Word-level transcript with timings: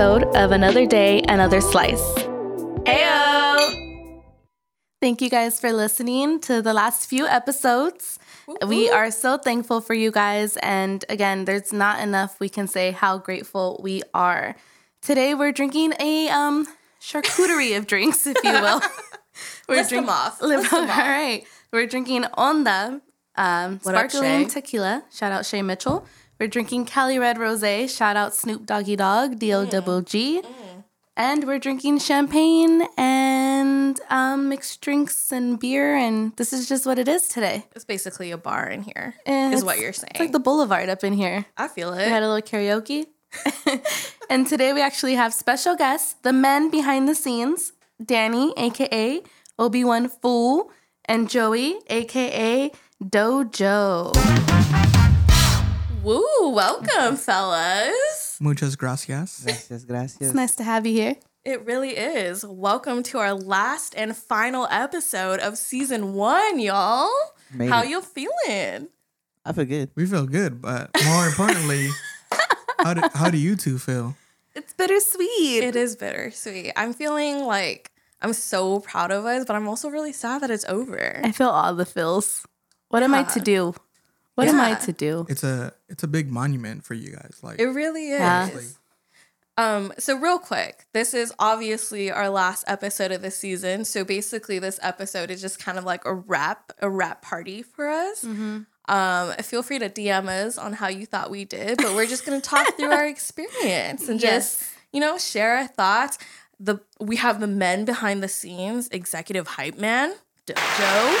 episode 0.00 0.34
of 0.34 0.50
Another 0.50 0.86
Day, 0.86 1.20
Another 1.28 1.60
Slice. 1.60 2.14
Heyo! 2.88 4.22
Thank 4.98 5.20
you 5.20 5.28
guys 5.28 5.60
for 5.60 5.74
listening 5.74 6.40
to 6.40 6.62
the 6.62 6.72
last 6.72 7.06
few 7.06 7.26
episodes. 7.26 8.18
We 8.66 8.88
are 8.88 9.10
so 9.10 9.36
thankful 9.36 9.82
for 9.82 9.92
you 9.92 10.10
guys. 10.10 10.56
And 10.62 11.04
again, 11.10 11.44
there's 11.44 11.70
not 11.70 12.00
enough 12.00 12.40
we 12.40 12.48
can 12.48 12.66
say 12.66 12.92
how 12.92 13.18
grateful 13.18 13.78
we 13.82 14.00
are. 14.14 14.56
Today 15.02 15.34
we're 15.34 15.52
drinking 15.52 15.92
a 16.00 16.30
um, 16.30 16.66
charcuterie 17.02 17.76
of 17.76 17.86
drinks, 17.86 18.26
if 18.26 18.38
you 18.42 18.52
will. 18.52 18.80
We're 19.68 19.76
List 19.76 19.90
them 19.90 20.08
off. 20.08 20.40
List 20.40 20.70
them 20.70 20.84
off. 20.88 20.96
right. 20.96 21.44
We're 21.74 21.86
drinking 21.86 22.22
Onda 22.38 23.02
um, 23.36 23.80
What 23.82 23.94
up, 23.94 24.10
sparkling 24.10 24.48
tequila. 24.48 25.04
Shout 25.12 25.30
out 25.30 25.44
Shay 25.44 25.60
Mitchell. 25.60 26.06
We're 26.40 26.48
drinking 26.48 26.86
Cali 26.86 27.18
Red 27.18 27.36
Rosé. 27.36 27.86
Shout 27.94 28.16
out 28.16 28.34
Snoop 28.34 28.64
Doggy 28.64 28.96
Dogg, 28.96 29.38
D 29.38 29.52
O 29.52 29.66
double 29.66 30.00
G. 30.00 30.40
And 31.14 31.44
we're 31.46 31.58
drinking 31.58 31.98
champagne 31.98 32.88
and 32.96 34.00
um, 34.08 34.48
mixed 34.48 34.80
drinks 34.80 35.32
and 35.32 35.60
beer. 35.60 35.94
And 35.94 36.34
this 36.36 36.54
is 36.54 36.66
just 36.66 36.86
what 36.86 36.98
it 36.98 37.08
is 37.08 37.28
today. 37.28 37.66
It's 37.76 37.84
basically 37.84 38.30
a 38.30 38.38
bar 38.38 38.66
in 38.70 38.80
here, 38.80 39.16
And 39.26 39.52
is 39.52 39.62
what 39.62 39.80
you're 39.80 39.92
saying. 39.92 40.12
It's 40.12 40.20
like 40.20 40.32
the 40.32 40.40
boulevard 40.40 40.88
up 40.88 41.04
in 41.04 41.12
here. 41.12 41.44
I 41.58 41.68
feel 41.68 41.92
it. 41.92 42.06
We 42.06 42.10
had 42.10 42.22
a 42.22 42.32
little 42.32 42.40
karaoke. 42.40 43.08
and 44.30 44.46
today 44.46 44.72
we 44.72 44.80
actually 44.80 45.16
have 45.16 45.34
special 45.34 45.76
guests, 45.76 46.14
the 46.22 46.32
men 46.32 46.70
behind 46.70 47.06
the 47.06 47.14
scenes, 47.14 47.74
Danny, 48.02 48.54
aka 48.56 49.20
Obi-Wan 49.58 50.08
Fool, 50.08 50.70
and 51.04 51.28
Joey, 51.28 51.80
aka 51.90 52.70
Dojo. 53.04 54.89
Woo! 56.10 56.48
Welcome, 56.48 57.16
fellas. 57.16 58.36
Muchas 58.40 58.74
gracias. 58.74 59.44
Gracias, 59.44 59.84
gracias. 59.84 60.20
It's 60.20 60.34
nice 60.34 60.56
to 60.56 60.64
have 60.64 60.84
you 60.84 60.92
here. 60.92 61.16
It 61.44 61.64
really 61.64 61.90
is. 61.90 62.44
Welcome 62.44 63.04
to 63.04 63.18
our 63.18 63.32
last 63.32 63.94
and 63.96 64.16
final 64.16 64.66
episode 64.72 65.38
of 65.38 65.56
season 65.56 66.14
one, 66.14 66.58
y'all. 66.58 67.08
Made 67.54 67.70
How 67.70 67.84
it. 67.84 67.90
you 67.90 68.00
feeling? 68.00 68.88
I 69.44 69.52
feel 69.52 69.66
good. 69.66 69.90
We 69.94 70.04
feel 70.04 70.26
good, 70.26 70.60
but 70.60 70.90
more 71.04 71.28
importantly, 71.28 71.90
how 72.80 72.94
do 72.94 73.02
how 73.14 73.30
do 73.30 73.38
you 73.38 73.54
two 73.54 73.78
feel? 73.78 74.16
It's 74.56 74.72
bittersweet. 74.72 75.62
It 75.62 75.76
is 75.76 75.94
bittersweet. 75.94 76.72
I'm 76.74 76.92
feeling 76.92 77.44
like 77.44 77.92
I'm 78.20 78.32
so 78.32 78.80
proud 78.80 79.12
of 79.12 79.26
us, 79.26 79.44
but 79.44 79.54
I'm 79.54 79.68
also 79.68 79.88
really 79.88 80.12
sad 80.12 80.42
that 80.42 80.50
it's 80.50 80.64
over. 80.64 81.20
I 81.22 81.30
feel 81.30 81.50
all 81.50 81.72
the 81.72 81.86
feels. 81.86 82.44
What 82.88 83.04
am 83.04 83.14
I 83.14 83.22
to 83.22 83.38
do? 83.38 83.74
What 84.46 84.54
am 84.54 84.60
I 84.60 84.74
to 84.74 84.92
do? 84.92 85.26
It's 85.28 85.44
a 85.44 85.72
it's 85.88 86.02
a 86.02 86.08
big 86.08 86.30
monument 86.30 86.84
for 86.84 86.94
you 86.94 87.12
guys. 87.12 87.38
Like 87.42 87.60
It 87.60 87.66
really 87.66 88.10
is. 88.10 88.20
Yeah. 88.20 88.50
Um, 89.56 89.92
so 89.98 90.16
real 90.16 90.38
quick, 90.38 90.86
this 90.94 91.12
is 91.12 91.34
obviously 91.38 92.10
our 92.10 92.30
last 92.30 92.64
episode 92.66 93.12
of 93.12 93.20
the 93.20 93.30
season. 93.30 93.84
So 93.84 94.04
basically, 94.04 94.58
this 94.58 94.78
episode 94.82 95.30
is 95.30 95.42
just 95.42 95.58
kind 95.62 95.76
of 95.76 95.84
like 95.84 96.04
a 96.06 96.14
wrap, 96.14 96.72
a 96.78 96.88
wrap 96.88 97.20
party 97.20 97.62
for 97.62 97.88
us. 97.88 98.24
Um, 98.24 99.32
feel 99.42 99.62
free 99.62 99.78
to 99.78 99.90
DM 99.90 100.28
us 100.28 100.56
on 100.56 100.72
how 100.72 100.88
you 100.88 101.04
thought 101.04 101.30
we 101.30 101.44
did, 101.44 101.76
but 101.76 101.94
we're 101.94 102.06
just 102.06 102.24
gonna 102.24 102.40
talk 102.40 102.74
through 102.76 102.90
our 102.90 103.06
experience 103.16 104.08
and 104.08 104.18
just 104.18 104.64
you 104.92 105.00
know 105.00 105.18
share 105.18 105.56
our 105.58 105.66
thoughts. 105.66 106.16
The 106.58 106.80
we 106.98 107.16
have 107.16 107.40
the 107.40 107.46
men 107.46 107.84
behind 107.84 108.22
the 108.22 108.28
scenes, 108.28 108.88
executive 108.88 109.46
hype 109.46 109.76
man 109.78 110.14
Joe, 110.46 111.16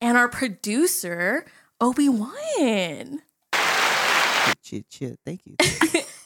and 0.00 0.16
our 0.16 0.28
producer 0.28 1.44
Obi 1.80 2.08
Wan. 2.08 3.22
Chill, 4.62 4.82
chill. 4.90 5.16
Thank 5.24 5.46
you. 5.46 5.56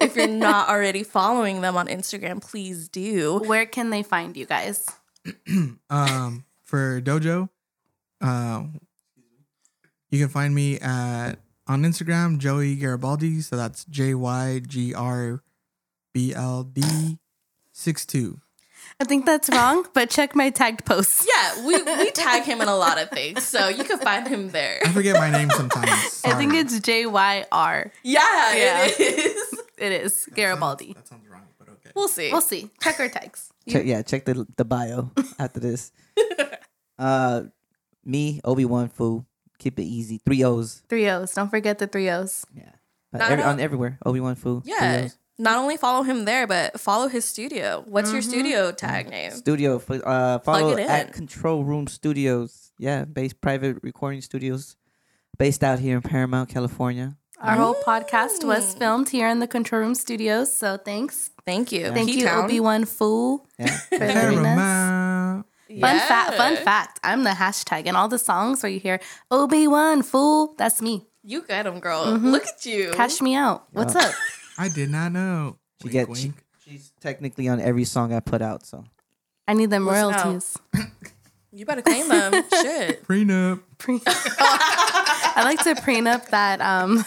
if 0.00 0.16
you're 0.16 0.26
not 0.26 0.68
already 0.68 1.02
following 1.02 1.60
them 1.60 1.76
on 1.76 1.88
Instagram, 1.88 2.42
please 2.42 2.88
do. 2.88 3.38
Where 3.46 3.66
can 3.66 3.90
they 3.90 4.02
find 4.02 4.36
you 4.36 4.46
guys? 4.46 4.86
um 5.90 6.44
for 6.62 7.00
Dojo, 7.00 7.48
uh, 8.20 8.62
you 10.10 10.18
can 10.18 10.28
find 10.28 10.54
me 10.54 10.78
at 10.80 11.34
on 11.66 11.82
Instagram 11.82 12.38
Joey 12.38 12.76
Garibaldi. 12.76 13.40
So 13.40 13.56
that's 13.56 13.84
J 13.84 14.14
Y 14.14 14.62
G 14.66 14.94
R 14.94 15.42
B 16.12 16.34
L 16.34 16.64
D 16.64 17.18
six 17.72 18.06
two. 18.06 18.40
I 19.00 19.04
think 19.04 19.26
that's 19.26 19.48
wrong, 19.50 19.86
but 19.94 20.10
check 20.10 20.34
my 20.34 20.50
tagged 20.50 20.84
posts. 20.84 21.26
Yeah, 21.32 21.66
we, 21.66 21.82
we 21.82 22.10
tag 22.12 22.44
him 22.44 22.60
in 22.60 22.68
a 22.68 22.76
lot 22.76 23.00
of 23.00 23.10
things, 23.10 23.42
so 23.44 23.68
you 23.68 23.84
can 23.84 23.98
find 23.98 24.28
him 24.28 24.50
there. 24.50 24.80
I 24.84 24.92
forget 24.92 25.16
my 25.16 25.30
name 25.30 25.50
sometimes. 25.50 26.22
I 26.24 26.34
think 26.34 26.54
it's 26.54 26.78
J 26.80 27.06
Y 27.06 27.44
R. 27.50 27.90
Yeah, 28.02 28.54
Yeah. 28.54 28.84
it 28.86 29.00
is. 29.00 29.60
It 29.78 29.92
is 29.92 30.28
Garibaldi. 30.34 30.92
That 30.92 31.08
sounds 31.08 31.26
wrong, 31.28 31.42
but 31.58 31.68
okay. 31.70 31.90
We'll 31.96 32.08
see. 32.08 32.30
We'll 32.30 32.40
see. 32.40 32.70
Check 32.80 33.00
our 33.00 33.08
tags. 33.08 33.52
check, 33.68 33.84
yeah, 33.86 34.02
check 34.02 34.24
the 34.24 34.46
the 34.56 34.64
bio 34.64 35.10
after 35.38 35.58
this. 35.58 35.90
Uh, 36.98 37.44
me, 38.04 38.40
Obi 38.44 38.64
Wan 38.64 38.88
Fu. 38.88 39.24
Keep 39.58 39.78
it 39.78 39.84
easy. 39.84 40.20
Three 40.24 40.44
O's. 40.44 40.82
Three 40.88 41.08
O's. 41.08 41.32
Don't 41.34 41.48
forget 41.50 41.78
the 41.78 41.86
three 41.86 42.10
O's. 42.10 42.44
Yeah. 42.54 42.70
But 43.10 43.22
every, 43.22 43.44
on 43.44 43.60
everywhere. 43.60 43.98
Obi 44.04 44.20
Wan 44.20 44.34
Fu. 44.34 44.60
three 44.60 44.72
yeah. 44.72 45.02
O's. 45.04 45.18
Not 45.38 45.56
only 45.58 45.76
follow 45.76 46.02
him 46.02 46.24
there, 46.24 46.46
but 46.46 46.78
follow 46.78 47.08
his 47.08 47.24
studio. 47.24 47.82
What's 47.86 48.12
your 48.12 48.22
studio 48.22 48.70
tag 48.72 49.08
name? 49.10 49.32
Studio. 49.32 49.78
fo- 49.78 50.00
Uh, 50.00 50.38
follow 50.40 50.72
it 50.72 50.80
in. 50.80 50.88
at 50.90 51.12
Control 51.12 51.64
Room 51.64 51.86
Studios. 51.86 52.72
Yeah, 52.78 53.04
based 53.04 53.40
private 53.40 53.78
recording 53.82 54.20
studios, 54.20 54.76
based 55.38 55.62
out 55.64 55.78
here 55.78 55.96
in 55.96 56.02
Paramount, 56.02 56.48
California. 56.48 57.16
Our 57.40 57.56
whole 57.56 57.74
podcast 57.74 58.44
was 58.44 58.74
filmed 58.74 59.08
here 59.08 59.26
in 59.26 59.40
the 59.40 59.48
control 59.48 59.80
room 59.82 59.94
studios. 59.96 60.54
So 60.56 60.76
thanks. 60.76 61.30
Thank 61.44 61.72
you. 61.72 61.90
Thank 61.90 62.08
you, 62.10 62.18
P-Town. 62.22 62.44
Obi 62.44 62.60
Wan 62.60 62.84
Fool. 62.84 63.46
Yeah. 63.58 63.66
For 63.66 63.98
the 63.98 63.98
greatness. 63.98 64.14
Paramount. 64.42 65.46
Fun 65.80 65.98
fact. 65.98 66.34
Fun 66.36 66.56
fact. 66.56 67.00
I'm 67.02 67.24
the 67.24 67.30
hashtag 67.30 67.86
in 67.86 67.96
all 67.96 68.06
the 68.06 68.18
songs 68.18 68.62
where 68.62 68.70
you 68.70 68.78
hear 68.78 69.00
Obi 69.30 69.66
Wan 69.66 70.02
Fool. 70.02 70.54
That's 70.56 70.80
me. 70.80 71.08
You 71.24 71.42
got 71.42 71.66
him, 71.66 71.80
girl. 71.80 72.04
Look 72.14 72.46
at 72.46 72.64
you. 72.66 72.92
Cash 72.94 73.20
me 73.20 73.34
out. 73.34 73.64
What's 73.72 73.96
up? 73.96 74.12
I 74.58 74.68
did 74.68 74.90
not 74.90 75.12
know. 75.12 75.58
She 75.82 75.88
Wink, 75.88 76.08
get 76.08 76.16
she, 76.16 76.32
she's 76.70 76.92
technically 77.00 77.48
on 77.48 77.60
every 77.60 77.84
song 77.84 78.12
I 78.12 78.20
put 78.20 78.42
out. 78.42 78.64
So 78.66 78.84
I 79.48 79.54
need 79.54 79.70
them 79.70 79.86
Listen 79.86 80.10
royalties. 80.12 80.56
You 81.54 81.66
better 81.66 81.82
claim 81.82 82.08
them. 82.08 82.32
Shit. 82.62 83.06
Prenup. 83.06 83.60
Pre- 83.76 84.00
I 84.06 85.42
like 85.44 85.62
to 85.64 85.74
prenup 85.74 86.30
that 86.30 86.62
um 86.62 87.04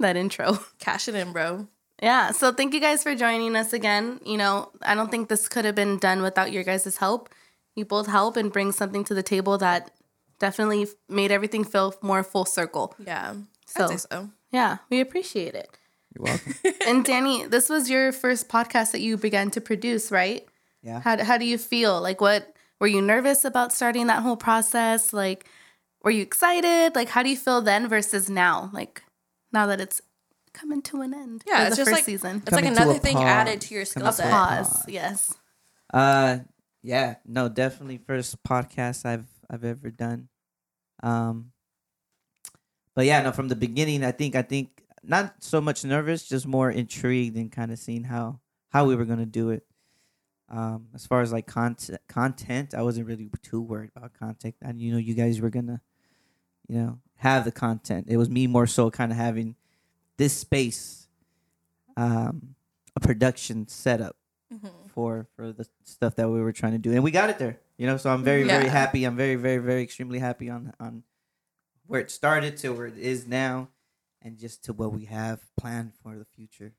that 0.00 0.16
intro. 0.16 0.58
Cash 0.80 1.06
it 1.06 1.14
in, 1.14 1.32
bro. 1.32 1.68
Yeah. 2.02 2.32
So 2.32 2.52
thank 2.52 2.74
you 2.74 2.80
guys 2.80 3.04
for 3.04 3.14
joining 3.14 3.54
us 3.54 3.72
again. 3.72 4.18
You 4.26 4.36
know, 4.36 4.70
I 4.82 4.96
don't 4.96 5.12
think 5.12 5.28
this 5.28 5.48
could 5.48 5.64
have 5.64 5.76
been 5.76 5.98
done 5.98 6.22
without 6.22 6.50
your 6.50 6.64
guys' 6.64 6.96
help. 6.96 7.28
You 7.76 7.84
both 7.84 8.08
help 8.08 8.36
and 8.36 8.52
bring 8.52 8.72
something 8.72 9.04
to 9.04 9.14
the 9.14 9.22
table 9.22 9.58
that 9.58 9.92
definitely 10.40 10.88
made 11.08 11.30
everything 11.30 11.62
feel 11.62 11.94
more 12.02 12.24
full 12.24 12.46
circle. 12.46 12.96
Yeah. 13.06 13.34
So- 13.66 13.84
I'd 13.84 13.90
say 14.00 14.06
so. 14.10 14.30
Yeah, 14.50 14.78
we 14.90 15.00
appreciate 15.00 15.54
it. 15.54 15.77
You're 16.18 16.24
welcome. 16.24 16.54
And 16.86 17.04
Danny, 17.04 17.46
this 17.46 17.68
was 17.68 17.88
your 17.88 18.12
first 18.12 18.48
podcast 18.48 18.92
that 18.92 19.00
you 19.00 19.16
began 19.16 19.50
to 19.52 19.60
produce, 19.60 20.10
right? 20.10 20.46
Yeah. 20.82 21.00
How 21.00 21.22
how 21.22 21.38
do 21.38 21.44
you 21.44 21.58
feel? 21.58 22.00
Like 22.00 22.20
what 22.20 22.54
were 22.80 22.86
you 22.86 23.02
nervous 23.02 23.44
about 23.44 23.72
starting 23.72 24.06
that 24.08 24.22
whole 24.22 24.36
process? 24.36 25.12
Like 25.12 25.46
were 26.02 26.10
you 26.10 26.22
excited? 26.22 26.94
Like 26.94 27.08
how 27.08 27.22
do 27.22 27.30
you 27.30 27.36
feel 27.36 27.60
then 27.60 27.88
versus 27.88 28.28
now? 28.30 28.70
Like 28.72 29.02
now 29.52 29.66
that 29.66 29.80
it's 29.80 30.00
coming 30.52 30.82
to 30.82 31.02
an 31.02 31.14
end. 31.14 31.42
Yeah, 31.46 31.66
it's 31.66 31.70
the 31.70 31.76
just 31.76 31.90
first 31.90 31.98
like 31.98 32.04
season. 32.04 32.42
it's 32.44 32.52
like 32.52 32.64
Coming 32.64 32.76
to 32.76 32.82
another 32.82 32.98
thing 32.98 33.14
pause. 33.16 33.24
added 33.24 33.60
to 33.62 33.74
your 33.74 33.84
Coming 33.86 34.12
skill 34.12 34.24
set. 34.24 34.26
a 34.28 34.30
Pause. 34.30 34.84
Yes. 34.88 35.34
Uh, 35.92 36.38
yeah, 36.82 37.16
no, 37.26 37.48
definitely 37.48 37.98
first 37.98 38.42
podcast 38.44 39.04
I've 39.06 39.26
I've 39.50 39.64
ever 39.64 39.90
done. 39.90 40.28
Um, 41.02 41.52
but 42.94 43.06
yeah, 43.06 43.22
no, 43.22 43.32
from 43.32 43.48
the 43.48 43.56
beginning, 43.56 44.04
I 44.04 44.10
think 44.12 44.34
I 44.36 44.42
think 44.42 44.82
not 45.08 45.42
so 45.42 45.60
much 45.60 45.84
nervous, 45.84 46.28
just 46.28 46.46
more 46.46 46.70
intrigued 46.70 47.36
and 47.36 47.50
kind 47.50 47.72
of 47.72 47.78
seeing 47.78 48.04
how 48.04 48.40
how 48.70 48.84
we 48.86 48.94
were 48.94 49.04
gonna 49.06 49.26
do 49.26 49.50
it. 49.50 49.64
Um, 50.50 50.88
as 50.94 51.06
far 51.06 51.20
as 51.20 51.32
like 51.32 51.46
content, 51.46 52.00
content, 52.08 52.74
I 52.74 52.82
wasn't 52.82 53.06
really 53.06 53.30
too 53.42 53.60
worried 53.60 53.90
about 53.96 54.14
content. 54.14 54.54
And 54.62 54.80
you 54.80 54.92
know, 54.92 54.98
you 54.98 55.14
guys 55.14 55.40
were 55.40 55.50
gonna, 55.50 55.80
you 56.68 56.78
know, 56.78 56.98
have 57.16 57.44
the 57.44 57.52
content. 57.52 58.06
It 58.08 58.16
was 58.16 58.30
me 58.30 58.46
more 58.46 58.66
so 58.66 58.90
kind 58.90 59.10
of 59.12 59.18
having 59.18 59.56
this 60.16 60.32
space, 60.34 61.08
um, 61.96 62.54
a 62.96 63.00
production 63.00 63.68
setup 63.68 64.16
Mhm. 64.52 64.70
for 64.90 65.26
for 65.36 65.52
the 65.52 65.66
stuff 65.84 66.14
that 66.16 66.28
we 66.30 66.40
were 66.40 66.52
trying 66.52 66.72
to 66.72 66.78
do, 66.78 66.92
and 66.92 67.04
we 67.04 67.10
got 67.10 67.28
it 67.30 67.38
there. 67.38 67.58
You 67.76 67.86
know, 67.86 67.96
so 67.98 68.10
I'm 68.10 68.24
very 68.24 68.44
very 68.44 68.68
happy. 68.68 69.04
I'm 69.04 69.16
very 69.16 69.34
very 69.36 69.58
very 69.58 69.82
extremely 69.82 70.18
happy 70.18 70.48
on 70.50 70.72
on 70.80 71.02
where 71.86 72.00
it 72.00 72.10
started 72.10 72.56
to 72.58 72.70
where 72.70 72.86
it 72.86 72.96
is 72.98 73.26
now, 73.26 73.68
and 74.22 74.36
just 74.38 74.64
to 74.64 74.72
what 74.72 74.92
we 74.92 75.04
have 75.06 75.40
planned 75.58 75.92
for 76.02 76.16
the 76.16 76.24
future. 76.24 76.72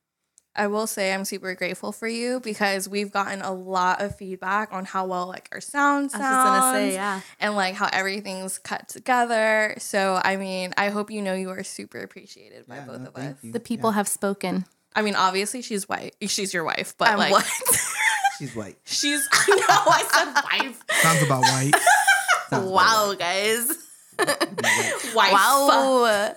I 0.55 0.67
will 0.67 0.87
say 0.87 1.13
I'm 1.13 1.25
super 1.25 1.53
grateful 1.55 1.91
for 1.91 2.07
you 2.07 2.39
because 2.39 2.89
we've 2.89 3.11
gotten 3.11 3.41
a 3.41 3.53
lot 3.53 4.01
of 4.01 4.15
feedback 4.17 4.73
on 4.73 4.83
how 4.83 5.05
well 5.05 5.27
like 5.27 5.47
our 5.51 5.61
sound 5.61 6.09
I 6.13 6.17
sounds 6.17 6.21
was 6.21 6.21
just 6.21 6.45
gonna 6.45 6.73
say, 6.73 6.93
yeah. 6.93 7.21
and 7.39 7.55
like 7.55 7.75
how 7.75 7.87
everything's 7.93 8.57
cut 8.57 8.89
together. 8.89 9.75
So 9.77 10.19
I 10.21 10.35
mean, 10.37 10.73
I 10.75 10.89
hope 10.89 11.11
you 11.11 11.21
know 11.21 11.33
you 11.33 11.49
are 11.51 11.63
super 11.63 11.99
appreciated 11.99 12.67
by 12.67 12.77
Yeah, 12.77 12.85
both 12.85 13.01
no, 13.01 13.07
of 13.09 13.15
us. 13.15 13.35
you. 13.41 13.53
The 13.53 13.59
people 13.59 13.91
Yeah. 13.91 13.95
have 13.95 14.07
spoken. 14.07 14.65
I 14.95 15.01
mean, 15.03 15.15
obviously 15.15 15.61
she's 15.61 15.87
white. 15.87 16.15
She's 16.27 16.53
your 16.53 16.63
wife, 16.65 16.95
but 16.97 17.09
I'm 17.09 17.19
like 17.19 17.31
what? 17.31 17.45
She's 18.39 18.55
white. 18.55 18.77
she's 18.85 19.19
no, 19.49 19.55
I 19.67 20.03
said 20.13 20.59
wife. 20.65 20.81
Sounds 21.01 21.23
about 21.23 21.41
white. 21.41 21.71
Sounds 22.49 22.65
about 22.65 22.71
wow, 22.71 23.13
guys. 23.13 23.69
right. 24.17 25.13
Wife. 25.15 25.31
Wow. 25.33 26.33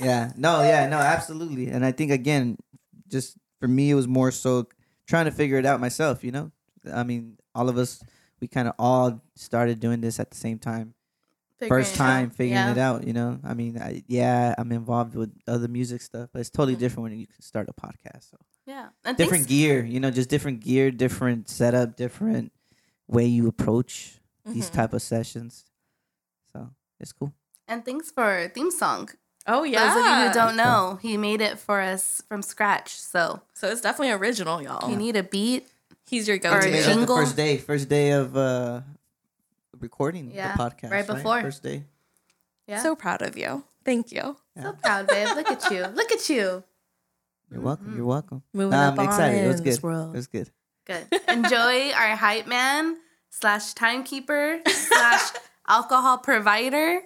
Yeah 0.00 0.32
no 0.36 0.62
yeah 0.62 0.86
no 0.88 0.96
absolutely 0.98 1.68
and 1.68 1.84
i 1.84 1.92
think 1.92 2.10
again 2.10 2.56
just 3.08 3.36
for 3.60 3.68
me 3.68 3.90
it 3.90 3.94
was 3.94 4.08
more 4.08 4.30
so 4.30 4.66
trying 5.06 5.24
to 5.26 5.30
figure 5.30 5.58
it 5.58 5.66
out 5.66 5.80
myself 5.80 6.24
you 6.24 6.30
know 6.32 6.50
i 6.94 7.02
mean 7.02 7.36
all 7.54 7.68
of 7.68 7.76
us 7.76 8.02
we 8.40 8.48
kind 8.48 8.66
of 8.68 8.74
all 8.78 9.20
started 9.36 9.80
doing 9.80 10.00
this 10.00 10.18
at 10.18 10.30
the 10.30 10.36
same 10.36 10.58
time 10.58 10.94
first 11.68 11.94
time 11.94 12.30
figuring 12.30 12.54
Yeah. 12.54 12.72
it 12.72 12.78
out 12.78 13.06
you 13.06 13.12
know 13.12 13.38
i 13.44 13.52
mean 13.52 13.76
I, 13.78 14.02
yeah 14.06 14.54
i'm 14.56 14.72
involved 14.72 15.14
with 15.14 15.30
other 15.46 15.68
music 15.68 16.00
stuff 16.00 16.30
but 16.32 16.40
it's 16.40 16.48
totally 16.48 16.76
Mhm. 16.76 16.78
different 16.78 17.02
when 17.10 17.18
you 17.18 17.26
can 17.26 17.42
start 17.42 17.68
a 17.68 17.74
podcast 17.74 18.30
so 18.30 18.38
Yeah. 18.66 18.88
And 19.04 19.16
different 19.18 19.42
thanks- 19.44 19.50
gear 19.52 19.84
you 19.84 20.00
know 20.00 20.10
just 20.10 20.30
different 20.30 20.60
gear 20.60 20.90
different 20.90 21.50
setup 21.50 21.96
different 21.96 22.52
way 23.08 23.26
you 23.26 23.46
approach 23.46 24.20
these 24.46 24.70
Mhm. 24.70 24.74
type 24.74 24.92
of 24.94 25.02
sessions 25.02 25.66
so 26.50 26.70
it's 26.98 27.12
cool 27.12 27.34
And 27.68 27.84
thanks 27.84 28.10
for 28.10 28.48
theme 28.54 28.70
song. 28.70 29.10
Oh 29.46 29.64
yeah. 29.64 29.94
Those 29.94 30.02
of 30.04 30.06
you 30.18 30.28
who 30.28 30.32
don't 30.34 30.56
know, 30.56 30.98
he 31.02 31.16
made 31.16 31.40
it 31.40 31.58
for 31.58 31.80
us 31.80 32.22
from 32.28 32.42
scratch. 32.42 32.90
So 32.94 33.40
So 33.54 33.68
it's 33.68 33.80
definitely 33.80 34.12
original, 34.12 34.62
y'all. 34.62 34.90
you 34.90 34.96
need 34.96 35.16
a 35.16 35.22
beat, 35.22 35.66
He's 36.06 36.26
your 36.28 36.38
go-to. 36.38 36.66
We 36.66 36.72
made 36.72 36.84
jingle. 36.84 37.16
the 37.16 37.22
first 37.22 37.36
day, 37.36 37.56
first 37.58 37.88
day 37.88 38.10
of 38.12 38.36
uh 38.36 38.80
recording 39.78 40.30
Yeah, 40.34 40.56
the 40.56 40.62
podcast. 40.62 40.90
right 40.90 41.06
before. 41.06 41.40
First 41.40 41.62
day. 41.62 41.84
yeah. 42.66 42.82
So 42.82 42.94
proud 42.96 43.22
of 43.22 43.36
you. 43.36 43.64
Thank 43.84 44.12
you. 44.12 44.36
so 44.60 44.72
proud, 44.74 45.06
babe. 45.06 45.28
Look 45.34 45.50
at 45.50 45.70
you. 45.70 45.86
Look 45.94 46.12
at 46.12 46.28
you. 46.28 46.62
You're 47.50 47.60
welcome. 47.62 47.96
You're 47.96 48.04
welcome. 48.06 48.42
Moving 48.52 48.70
Nah, 48.78 48.88
up 48.88 48.98
I'm 48.98 49.06
excited. 49.06 49.38
on 49.38 49.44
It 49.44 49.48
was 49.48 49.56
in 49.58 49.64
good. 49.64 49.72
this 49.72 49.78
It 49.82 50.12
was 50.12 50.26
good. 50.26 50.50
Good. 50.84 51.06
Enjoy 51.28 51.90
our 51.96 52.14
hype 52.14 52.46
man 52.46 52.98
slash 53.30 53.72
timekeeper 53.74 54.60
slash 54.68 55.32
alcohol 55.68 56.18
provider. 56.18 57.00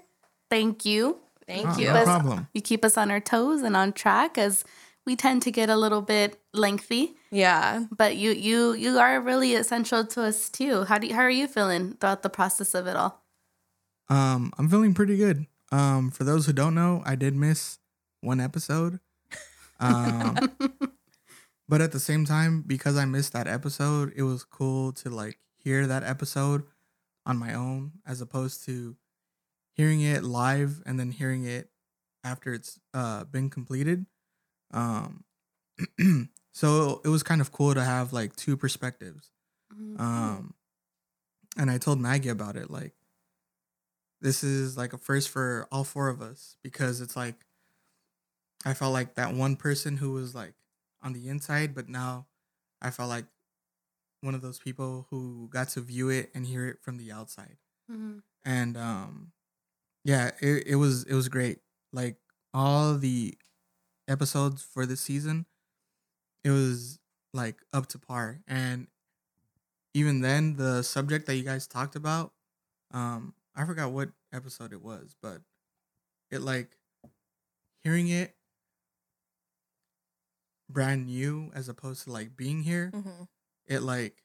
Thank 0.50 0.84
you. 0.84 1.19
Thank 1.46 1.69
Oh, 1.69 1.79
you. 1.79 1.87
No 1.88 1.93
Best- 1.94 2.06
problem. 2.06 2.49
You 2.55 2.61
keep 2.61 2.85
us 2.85 2.96
on 2.96 3.11
our 3.11 3.20
toes 3.20 3.62
and 3.62 3.76
on 3.76 3.93
track 3.93 4.38
as 4.38 4.64
we 5.06 5.17
tend 5.17 5.43
to 5.43 5.50
get 5.50 5.69
a 5.69 5.76
little 5.76 6.00
bit 6.00 6.41
lengthy, 6.55 7.14
Yeah. 7.31 7.85
but 7.94 8.17
you 8.17 8.31
you 8.31 8.73
you 8.73 8.99
are 8.99 9.20
really 9.20 9.55
essential 9.55 10.05
to 10.06 10.23
us 10.23 10.49
too. 10.49 10.85
How 10.85 10.96
do 10.99 11.06
you, 11.06 11.14
how 11.14 11.20
are 11.20 11.31
you 11.31 11.46
feeling 11.46 11.94
throughout 12.00 12.23
the 12.23 12.31
process 12.31 12.75
of 12.75 12.87
it 12.87 12.96
all? 12.96 13.23
Um, 14.08 14.52
I'm 14.58 14.69
feeling 14.69 14.94
pretty 14.94 15.17
good. 15.17 15.46
Um, 15.73 16.11
for 16.11 16.25
those 16.25 16.46
who 16.46 16.52
don't 16.52 16.75
know, 16.75 17.02
I 17.05 17.17
did 17.17 17.35
miss 17.35 17.79
one 18.20 18.40
episode. 18.40 19.00
Um, 19.81 20.37
but 21.69 21.81
at 21.81 21.93
the 21.93 22.00
same 22.00 22.25
time, 22.25 22.62
because 22.67 22.97
I 22.97 23.05
missed 23.05 23.32
that 23.35 23.47
episode, 23.49 24.12
it 24.17 24.23
was 24.23 24.44
cool 24.44 24.93
to 24.93 25.11
like 25.11 25.38
hear 25.56 25.87
that 25.87 26.02
episode 26.05 26.62
on 27.26 27.37
my 27.38 27.52
own 27.55 27.93
as 28.06 28.20
opposed 28.20 28.64
to 28.67 28.97
hearing 29.75 30.00
it 30.00 30.25
live 30.25 30.82
and 30.87 30.99
then 30.99 31.11
hearing 31.11 31.44
it 31.44 31.71
after 32.25 32.55
it's 32.55 32.81
uh 32.94 33.25
been 33.25 33.50
completed. 33.50 34.06
Um, 34.73 35.25
so 36.53 37.00
it 37.05 37.09
was 37.09 37.23
kind 37.23 37.41
of 37.41 37.53
cool 37.53 37.75
to 37.75 37.82
have 37.85 38.12
like 38.12 38.35
two 38.37 38.56
perspectives. 38.56 39.31
Um, 40.00 40.55
and 41.56 41.71
I 41.71 41.79
told 41.79 42.00
Maggie 42.00 42.29
about 42.31 42.56
it. 42.56 42.71
Like, 42.71 42.94
this 44.21 44.43
is 44.43 44.76
like 44.76 44.93
a 44.93 44.99
first 44.99 45.29
for 45.29 45.69
all 45.71 45.85
four 45.85 46.09
of 46.09 46.23
us 46.23 46.56
because 46.62 47.00
it's 47.00 47.17
like 47.17 47.44
I 48.65 48.75
felt 48.75 48.93
like 48.93 49.15
that 49.15 49.35
one 49.35 49.56
person 49.56 49.97
who 49.99 50.12
was 50.12 50.35
like 50.35 50.55
on 51.03 51.12
the 51.12 51.29
inside, 51.29 51.75
but 51.75 51.88
now 51.88 52.26
I 52.81 52.91
felt 52.91 53.09
like 53.11 53.26
one 54.23 54.35
of 54.35 54.41
those 54.41 54.59
people 54.59 55.06
who 55.11 55.49
got 55.53 55.69
to 55.71 55.81
view 55.81 56.09
it 56.09 56.31
and 56.35 56.47
hear 56.47 56.67
it 56.67 56.81
from 56.81 56.97
the 56.97 57.12
outside. 57.12 57.59
Mhm. 57.91 58.23
And 58.44 58.76
um, 58.76 59.32
yeah, 60.04 60.30
it, 60.40 60.66
it 60.66 60.76
was 60.76 61.04
it 61.04 61.14
was 61.14 61.28
great. 61.28 61.58
Like 61.92 62.16
all 62.52 62.96
the 62.96 63.36
episodes 64.08 64.62
for 64.62 64.86
this 64.86 65.00
season, 65.00 65.46
it 66.44 66.50
was 66.50 66.98
like 67.32 67.56
up 67.72 67.86
to 67.88 67.98
par. 67.98 68.40
And 68.46 68.88
even 69.94 70.20
then, 70.20 70.56
the 70.56 70.82
subject 70.82 71.26
that 71.26 71.36
you 71.36 71.42
guys 71.44 71.66
talked 71.66 71.96
about, 71.96 72.32
um, 72.92 73.34
I 73.54 73.64
forgot 73.64 73.92
what 73.92 74.10
episode 74.32 74.72
it 74.72 74.82
was, 74.82 75.14
but 75.22 75.40
it 76.30 76.40
like 76.40 76.76
hearing 77.82 78.08
it 78.08 78.34
brand 80.68 81.06
new 81.06 81.50
as 81.54 81.68
opposed 81.68 82.04
to 82.04 82.12
like 82.12 82.36
being 82.36 82.62
here, 82.62 82.90
Mhm. 82.92 83.28
it 83.66 83.80
like 83.82 84.22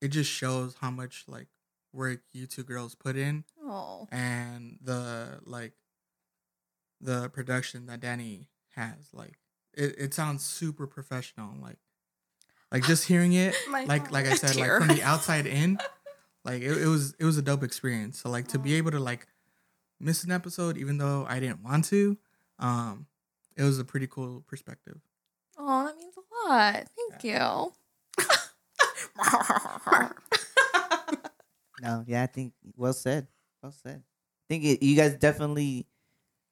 it 0.00 0.08
just 0.08 0.30
shows 0.30 0.74
how 0.76 0.90
much 0.90 1.24
like 1.26 1.48
work 1.92 2.22
you 2.32 2.46
two 2.46 2.62
girls 2.62 2.94
put 2.94 3.16
in 3.16 3.44
Oh. 3.68 4.08
and 4.10 4.78
the 4.82 5.40
like 5.44 5.72
the 7.00 7.28
production 7.28 7.86
that 7.86 8.00
Danny 8.00 8.48
has. 8.74 9.10
Like 9.12 9.38
it, 9.74 9.94
it 9.98 10.14
sounds 10.14 10.44
super 10.44 10.86
professional. 10.86 11.54
Like 11.60 11.76
like 12.72 12.84
just 12.84 13.06
hearing 13.06 13.34
it, 13.34 13.54
like 13.70 14.10
like 14.10 14.26
I 14.26 14.34
said, 14.34 14.56
like 14.56 14.70
from 14.70 14.88
the 14.88 15.02
outside 15.02 15.46
in, 15.60 15.78
like 16.44 16.62
it, 16.62 16.78
it 16.78 16.86
was 16.86 17.14
it 17.18 17.24
was 17.24 17.36
a 17.36 17.42
dope 17.42 17.62
experience. 17.62 18.20
So 18.20 18.30
like 18.30 18.48
to 18.48 18.58
be 18.58 18.74
able 18.74 18.90
to 18.92 19.00
like 19.00 19.26
miss 20.00 20.24
an 20.24 20.32
episode 20.32 20.78
even 20.78 20.98
though 20.98 21.26
I 21.28 21.40
didn't 21.40 21.62
want 21.62 21.84
to, 21.86 22.16
um, 22.58 23.06
it 23.56 23.64
was 23.64 23.78
a 23.78 23.84
pretty 23.84 24.06
cool 24.06 24.44
perspective. 24.46 24.98
Oh, 25.58 25.86
that 25.86 25.96
means 25.96 26.14
a 26.16 26.48
lot. 26.48 26.84
Thank 26.96 27.24
you. 27.24 27.72
No, 31.80 32.04
yeah, 32.06 32.22
I 32.22 32.26
think 32.26 32.54
well 32.76 32.92
said. 32.92 33.28
Well 33.62 33.72
said. 33.72 34.02
I 34.02 34.44
think 34.48 34.64
it, 34.64 34.82
you 34.84 34.96
guys 34.96 35.14
definitely 35.16 35.86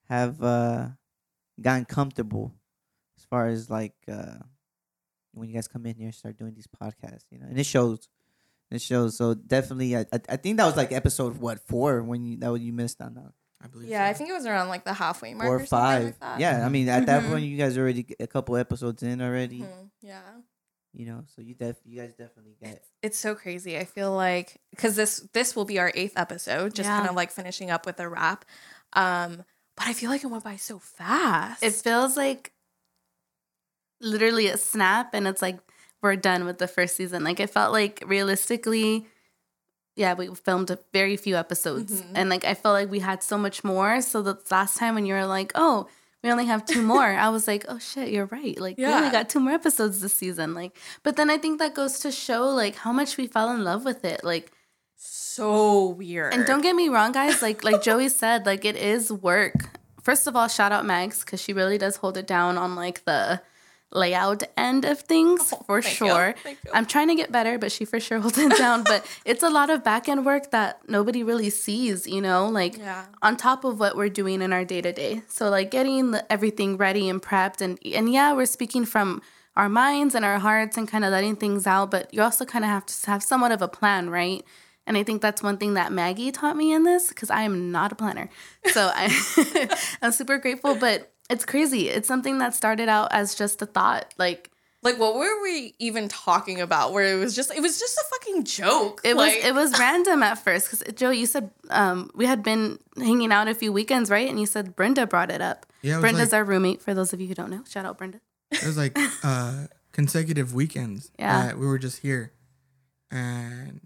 have 0.09 0.43
uh 0.43 0.89
gotten 1.61 1.85
comfortable 1.85 2.53
as 3.19 3.25
far 3.25 3.47
as 3.49 3.71
like 3.71 3.95
uh 4.09 4.39
when 5.33 5.49
you 5.49 5.55
guys 5.55 5.69
come 5.69 5.85
in 5.87 5.95
here 5.97 6.07
and 6.07 6.15
start 6.15 6.37
doing 6.39 6.55
these 6.55 6.67
podcasts, 6.69 7.25
you 7.31 7.39
know, 7.39 7.47
and 7.49 7.59
it 7.59 7.65
shows. 7.67 8.09
It 8.71 8.81
shows. 8.83 9.17
So 9.17 9.35
definitely, 9.35 9.97
I 9.97 10.01
I, 10.13 10.21
I 10.31 10.37
think 10.37 10.57
that 10.57 10.67
was 10.67 10.77
like 10.77 10.93
episode 10.93 11.39
what 11.39 11.61
four 11.61 12.03
when 12.03 12.25
you 12.25 12.37
that 12.39 12.51
what 12.51 12.61
you 12.61 12.73
missed 12.73 13.01
on 13.01 13.15
that 13.15 13.33
I 13.63 13.69
believe. 13.69 13.89
yeah, 13.89 14.07
I 14.07 14.13
think 14.13 14.29
it 14.31 14.33
was 14.33 14.45
around 14.47 14.69
like 14.69 14.85
the 14.85 14.93
halfway 14.93 15.35
mark 15.35 15.47
four 15.47 15.57
or, 15.59 15.63
or 15.63 15.67
something 15.67 15.87
five. 15.87 16.05
like 16.05 16.19
that. 16.21 16.41
yeah, 16.41 16.67
I 16.67 16.69
mean 16.69 16.89
at 16.89 17.07
that 17.07 17.23
Mhm. 17.23 17.29
point 17.29 17.45
you 17.45 17.57
guys 17.57 17.79
already 17.79 18.07
a 18.19 18.27
couple 18.27 18.57
episodes 18.57 19.03
in 19.03 19.21
already. 19.23 19.61
Mhm. 19.61 19.91
Yeah. 20.03 20.21
You 20.99 21.05
know, 21.05 21.25
so 21.37 21.43
you 21.43 21.53
def 21.55 21.77
you 21.85 22.01
guys 22.01 22.15
definitely 22.15 22.57
get 22.59 22.83
It's 23.03 23.19
so 23.19 23.35
crazy. 23.35 23.77
I 23.77 23.85
feel 23.85 24.15
like 24.15 24.57
because 24.71 24.97
this 24.97 25.19
this 25.35 25.55
will 25.55 25.67
be 25.67 25.79
our 25.79 25.93
eighth 25.95 26.15
episode, 26.17 26.75
just 26.75 26.89
Yeah. 26.89 26.97
kind 26.97 27.11
of 27.11 27.15
like 27.15 27.31
finishing 27.31 27.71
up 27.71 27.85
with 27.85 28.01
a 28.01 28.09
wrap. 28.09 28.47
Um, 28.95 29.45
but 29.77 29.89
I 29.89 29.93
feel 29.93 30.09
like 30.09 30.25
it 30.25 30.29
went 30.29 30.43
by 30.45 30.57
so 30.57 30.79
fast. 30.79 31.63
It 31.63 31.75
feels 31.75 32.17
like 32.17 32.51
literally 34.01 34.47
a 34.49 34.57
snap, 34.57 35.13
and 35.13 35.27
it's 35.29 35.43
like 35.43 35.59
we're 36.01 36.17
done 36.17 36.47
with 36.47 36.57
the 36.59 36.69
first 36.69 36.97
season. 36.97 37.25
Like 37.25 37.41
it 37.41 37.51
felt 37.51 37.73
like 37.73 38.03
realistically, 38.07 39.07
yeah, 39.97 40.15
we 40.15 40.35
filmed 40.35 40.71
a 40.71 40.79
very 40.95 41.19
few 41.19 41.37
episodes, 41.37 42.01
Mhm. 42.01 42.13
and 42.15 42.31
like 42.31 42.45
I 42.47 42.55
felt 42.55 42.73
like 42.73 42.91
we 42.91 43.01
had 43.01 43.23
so 43.23 43.37
much 43.37 43.63
more. 43.65 44.01
So 44.01 44.23
the 44.23 44.39
last 44.51 44.79
time 44.79 44.95
when 44.95 45.05
you 45.05 45.13
were 45.13 45.27
like, 45.27 45.53
oh. 45.55 45.89
We 46.27 46.33
only 46.33 46.47
have 46.47 46.67
two 46.67 46.83
more. 46.83 47.07
I 47.07 47.29
was 47.29 47.47
like, 47.47 47.65
"Oh 47.69 47.79
shit, 47.79 48.09
you're 48.11 48.27
right. 48.27 48.59
Like 48.61 48.79
we 48.79 48.85
only 48.85 49.11
got 49.11 49.29
two 49.29 49.39
more 49.39 49.53
episodes 49.53 50.01
this 50.01 50.13
season." 50.13 50.55
Like, 50.55 50.77
but 51.05 51.15
then 51.15 51.31
I 51.31 51.39
think 51.39 51.61
that 51.61 51.73
goes 51.73 52.01
to 52.01 52.11
show 52.11 52.49
like 52.49 52.75
how 52.75 52.91
much 52.91 53.17
we 53.17 53.29
fell 53.29 53.53
in 53.55 53.63
love 53.63 53.85
with 53.85 54.05
it. 54.05 54.25
Like, 54.25 54.51
so 54.97 55.89
weird. 55.91 56.35
and 56.35 56.45
don't 56.45 56.63
get 56.63 56.75
me 56.75 56.89
wrong, 56.89 57.13
guys. 57.13 57.43
Like 57.43 57.63
like 57.63 57.81
Joey 57.81 58.09
said, 58.09 58.45
like 58.45 58.65
it 58.65 58.75
is 58.75 59.13
work. 59.13 59.55
First 60.03 60.27
of 60.27 60.35
all, 60.35 60.49
shout 60.49 60.73
out 60.73 60.85
Mags 60.85 61.21
because 61.25 61.41
she 61.41 61.53
really 61.53 61.79
does 61.79 61.97
hold 61.97 62.17
it 62.17 62.27
down 62.27 62.59
on 62.59 62.75
like 62.75 63.05
the 63.05 63.41
layout 63.93 64.43
end 64.57 64.85
of 64.85 65.01
things 65.01 65.53
Oh, 65.53 65.63
for 65.67 65.83
sure. 65.83 66.35
I'm 66.73 66.87
trying 66.87 67.09
to 67.09 67.15
get 67.15 67.31
better, 67.33 67.59
but 67.59 67.73
she 67.73 67.85
for 67.85 68.01
sure 68.01 68.19
holds 68.25 68.39
it 68.39 68.57
down. 68.57 68.83
but 68.83 69.07
it's 69.25 69.43
a 69.43 69.51
lot 69.51 69.71
of 69.71 69.85
back 69.85 70.09
end 70.09 70.27
work 70.27 70.51
that 70.51 70.89
nobody 70.89 71.23
really 71.23 71.51
sees. 71.51 72.07
You 72.07 72.21
know, 72.21 72.49
like 72.49 72.79
yeah. 72.79 73.07
on 73.23 73.37
top 73.37 73.65
of 73.65 73.81
what 73.81 73.97
we're 73.97 74.09
doing 74.09 74.43
in 74.43 74.53
our 74.53 74.65
day 74.65 74.81
to 74.81 74.93
day. 74.93 75.23
So 75.29 75.49
like 75.49 75.71
getting 75.71 76.11
the, 76.13 76.31
everything 76.33 76.77
ready 76.77 77.09
and 77.09 77.23
prepped 77.23 77.61
and 77.61 77.79
and 77.85 78.13
yeah, 78.13 78.33
we're 78.33 78.47
speaking 78.47 78.85
from 78.85 79.23
our 79.57 79.69
minds 79.69 80.15
and 80.15 80.25
our 80.25 80.39
hearts 80.39 80.77
and 80.77 80.87
kind 80.87 81.05
of 81.05 81.11
letting 81.11 81.35
things 81.37 81.67
out, 81.67 81.91
but 81.91 82.13
you 82.13 82.21
also 82.21 82.45
kind 82.45 82.65
of 82.65 82.71
have 82.71 82.85
to 82.85 83.11
have 83.11 83.23
somewhat 83.23 83.53
of 83.53 83.63
a 83.63 83.69
plan, 83.69 84.11
right? 84.11 84.45
And 84.87 84.97
I 84.97 85.03
think 85.03 85.21
that's 85.23 85.43
one 85.43 85.57
thing 85.57 85.75
that 85.75 85.93
Maggie 85.93 86.31
taught 86.31 86.57
me 86.57 86.73
in 86.73 86.85
this 86.85 87.09
because 87.09 87.31
I 87.31 87.43
am 87.43 87.73
not 87.73 87.91
a 87.91 87.95
planner. 87.97 88.29
So 88.67 88.91
I, 88.95 89.09
I'm 90.03 90.13
super 90.13 90.39
grateful, 90.39 90.77
but 90.77 91.13
it's 91.31 91.45
crazy. 91.45 91.89
It's 91.89 92.09
something 92.09 92.39
that 92.39 92.55
started 92.55 92.89
out 92.89 93.09
as 93.13 93.35
just 93.35 93.61
a 93.63 93.67
thought. 93.67 94.15
Like, 94.19 94.51
Like, 94.83 94.99
what 94.99 95.15
were 95.17 95.43
we 95.43 95.75
even 95.79 96.09
talking 96.09 96.61
about? 96.61 96.93
Where 96.93 97.05
it 97.17 97.19
was 97.19 97.35
just, 97.35 97.53
it 97.53 97.61
was 97.61 97.79
just 97.81 97.97
a 97.99 98.05
fucking 98.11 98.45
joke. 98.45 99.01
It 99.05 99.17
like, 99.17 99.37
was 99.37 99.45
it 99.45 99.55
was 99.55 99.79
random 99.79 100.23
at 100.23 100.39
first 100.39 100.71
because 100.71 100.95
Joe, 100.95 101.11
you 101.11 101.27
said 101.27 101.51
um, 101.71 102.11
we 102.15 102.27
had 102.27 102.43
been 102.43 102.79
hanging 102.97 103.33
out 103.33 103.49
a 103.49 103.55
few 103.55 103.73
weekends, 103.73 104.11
right? 104.11 104.29
And 104.29 104.39
you 104.39 104.47
said 104.47 104.77
Brenda 104.77 105.07
brought 105.07 105.31
it 105.31 105.41
up. 105.41 105.67
Yeah, 105.83 105.99
it 105.99 106.01
Brenda's 106.01 106.33
like- 106.33 106.39
our 106.39 106.45
roommate. 106.45 106.83
For 106.83 106.95
those 106.95 107.13
of 107.13 107.21
you 107.21 107.27
who 107.29 107.35
don't 107.35 107.51
know, 107.51 107.65
shout 107.69 107.85
out 107.85 107.99
Brenda. 107.99 108.21
It 108.53 108.65
was 108.65 108.77
like 108.77 108.97
uh 109.25 109.67
consecutive 109.93 110.55
weekends. 110.55 111.11
Yeah. 111.19 111.47
that 111.49 111.59
we 111.59 111.67
were 111.67 111.79
just 111.79 112.01
here, 112.03 112.33
and 113.11 113.81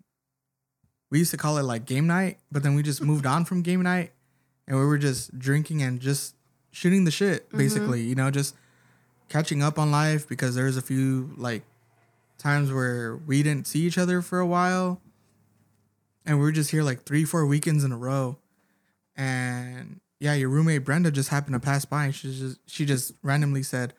we 1.10 1.18
used 1.18 1.30
to 1.30 1.36
call 1.36 1.56
it 1.58 1.62
like 1.62 1.84
game 1.86 2.06
night, 2.06 2.38
but 2.52 2.62
then 2.62 2.74
we 2.74 2.82
just 2.82 3.02
moved 3.02 3.26
on 3.26 3.44
from 3.44 3.62
game 3.62 3.82
night, 3.82 4.12
and 4.68 4.78
we 4.78 4.84
were 4.84 4.98
just 4.98 5.38
drinking 5.38 5.82
and 5.82 6.00
just 6.00 6.34
shooting 6.70 7.04
the 7.04 7.10
shit, 7.10 7.48
Mm-hmm. 7.48 7.58
basically. 7.58 8.02
You 8.02 8.14
know, 8.14 8.30
just 8.30 8.54
catching 9.28 9.62
up 9.62 9.78
on 9.78 9.90
life 9.90 10.28
because 10.28 10.54
there's 10.54 10.76
a 10.76 10.82
few 10.82 11.32
like 11.36 11.62
times 12.38 12.72
where 12.72 13.16
we 13.16 13.42
didn't 13.42 13.66
see 13.66 13.80
each 13.80 13.98
other 13.98 14.22
for 14.22 14.40
a 14.40 14.46
while, 14.46 15.00
and 16.26 16.38
we 16.38 16.42
were 16.44 16.52
just 16.52 16.70
here 16.70 16.82
like 16.82 17.04
three, 17.04 17.24
four 17.24 17.46
weekends 17.46 17.84
in 17.84 17.92
a 17.92 17.96
row, 17.98 18.38
and 19.16 20.00
yeah, 20.18 20.34
your 20.34 20.48
roommate 20.48 20.84
Brenda 20.84 21.10
just 21.10 21.28
happened 21.30 21.54
to 21.54 21.60
pass 21.60 21.84
by, 21.84 22.06
and 22.06 22.14
she 22.14 22.28
just 22.36 22.58
she 22.66 22.84
just 22.86 23.12
randomly 23.22 23.62
said 23.62 23.94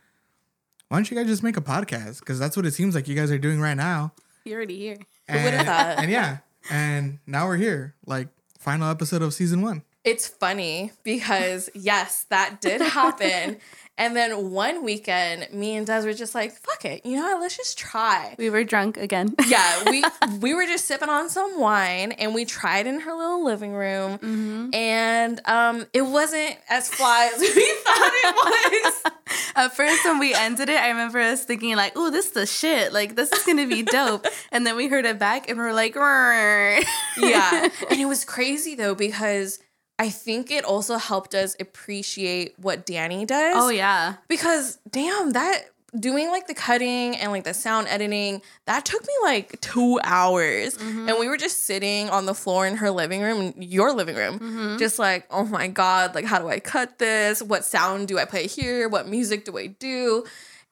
why 0.87 0.97
don't 0.97 1.09
you 1.09 1.15
guys 1.15 1.27
just 1.27 1.41
make 1.41 1.55
a 1.55 1.61
podcast? 1.61 2.19
Because 2.19 2.37
that's 2.37 2.57
what 2.57 2.65
it 2.65 2.71
seems 2.73 2.95
like 2.95 3.07
you 3.07 3.15
guys 3.15 3.31
are 3.31 3.37
doing 3.37 3.61
right 3.61 3.77
now. 3.77 4.11
You're 4.43 4.57
already 4.57 4.77
here. 4.77 4.97
And, 5.25 5.45
would've 5.45 5.65
thought? 5.65 5.99
And 5.99 6.11
yeah, 6.11 6.39
and 6.69 7.19
now 7.25 7.47
we're 7.47 7.55
here, 7.55 7.95
like 8.05 8.27
final 8.59 8.89
episode 8.89 9.21
of 9.21 9.33
season 9.33 9.61
one. 9.61 9.83
It's 10.03 10.27
funny 10.27 10.91
because 11.03 11.69
yes, 11.75 12.25
that 12.29 12.61
did 12.61 12.81
happen. 12.81 13.57
and 13.97 14.15
then 14.15 14.51
one 14.51 14.83
weekend, 14.83 15.53
me 15.53 15.75
and 15.75 15.85
Des 15.85 16.01
were 16.03 16.13
just 16.13 16.33
like, 16.33 16.53
fuck 16.53 16.85
it, 16.85 17.05
you 17.05 17.17
know 17.17 17.23
what? 17.23 17.41
Let's 17.41 17.57
just 17.57 17.77
try. 17.77 18.35
We 18.39 18.49
were 18.49 18.63
drunk 18.63 18.97
again. 18.97 19.35
Yeah, 19.47 19.83
we 19.89 20.03
we 20.39 20.53
were 20.53 20.65
just 20.65 20.85
sipping 20.85 21.09
on 21.09 21.29
some 21.29 21.59
wine 21.59 22.13
and 22.13 22.33
we 22.33 22.45
tried 22.45 22.87
in 22.87 23.01
her 23.01 23.13
little 23.13 23.43
living 23.43 23.73
room. 23.73 24.17
Mm-hmm. 24.17 24.69
And 24.73 25.41
um 25.45 25.85
it 25.93 26.03
wasn't 26.03 26.57
as 26.69 26.87
fly 26.89 27.29
as 27.33 27.41
we 27.41 27.47
thought 27.47 28.11
it 28.23 28.35
was. 28.35 29.11
At 29.55 29.75
first, 29.75 30.05
when 30.05 30.19
we 30.19 30.33
ended 30.33 30.69
it, 30.69 30.79
I 30.79 30.89
remember 30.89 31.19
us 31.19 31.43
thinking 31.43 31.75
like, 31.75 31.93
"Oh, 31.95 32.09
this 32.09 32.27
is 32.27 32.31
the 32.31 32.45
shit! 32.45 32.93
Like, 32.93 33.15
this 33.15 33.31
is 33.31 33.43
gonna 33.43 33.67
be 33.67 33.83
dope." 33.83 34.25
and 34.51 34.65
then 34.65 34.75
we 34.77 34.87
heard 34.87 35.05
it 35.05 35.19
back, 35.19 35.49
and 35.49 35.57
we 35.57 35.65
are 35.65 35.73
like, 35.73 35.95
"Rrr." 35.95 36.83
yeah. 37.17 37.67
And 37.89 37.99
it 37.99 38.05
was 38.05 38.23
crazy 38.23 38.75
though 38.75 38.95
because 38.95 39.59
I 40.01 40.09
think 40.09 40.49
it 40.51 40.65
also 40.65 40.97
helped 40.97 41.35
us 41.35 41.55
appreciate 41.59 42.57
what 42.57 42.85
Danny 42.85 43.25
does. 43.25 43.55
oh 43.57 43.69
yeah, 43.69 44.15
because 44.27 44.79
damn 44.89 45.31
that 45.31 45.65
doing 45.99 46.29
like 46.31 46.47
the 46.47 46.53
cutting 46.53 47.17
and 47.17 47.31
like 47.33 47.43
the 47.43 47.53
sound 47.53 47.85
editing 47.89 48.41
that 48.65 48.85
took 48.85 49.01
me 49.05 49.13
like 49.23 49.59
two 49.61 49.99
hours. 50.03 50.77
Mm-hmm. 50.77 51.09
and 51.09 51.19
we 51.19 51.27
were 51.27 51.35
just 51.37 51.65
sitting 51.65 52.09
on 52.09 52.25
the 52.25 52.33
floor 52.33 52.65
in 52.65 52.77
her 52.77 52.89
living 52.91 53.21
room 53.21 53.53
your 53.57 53.91
living 53.93 54.15
room 54.15 54.39
Mm-hmm. 54.39 54.77
just 54.77 54.97
like 54.99 55.25
oh 55.29 55.43
my 55.45 55.67
god 55.67 56.15
like 56.15 56.23
how 56.25 56.39
do 56.39 56.47
i 56.47 56.59
cut 56.59 56.97
this? 56.97 57.41
What 57.43 57.65
sound 57.65 58.07
do 58.07 58.17
i 58.17 58.25
play 58.25 58.47
here? 58.47 58.87
What 58.89 59.07
music 59.09 59.43
do 59.45 59.57
i 59.57 59.67
do? 59.67 60.23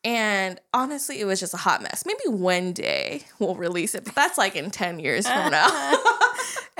And 0.06 0.58
honestly 0.74 1.20
it 1.20 1.26
was 1.26 1.42
just 1.42 1.54
a 1.54 1.58
hot 1.58 1.82
mess. 1.84 2.04
Maybe 2.06 2.28
one 2.36 2.72
day 2.72 3.24
we'll 3.40 3.56
release 3.56 3.94
it 3.96 4.06
but 4.06 4.16
that's 4.16 4.38
like 4.38 4.56
in 4.56 4.72
10 4.72 5.00
years 5.00 5.28
from 5.28 5.52
now 5.52 5.68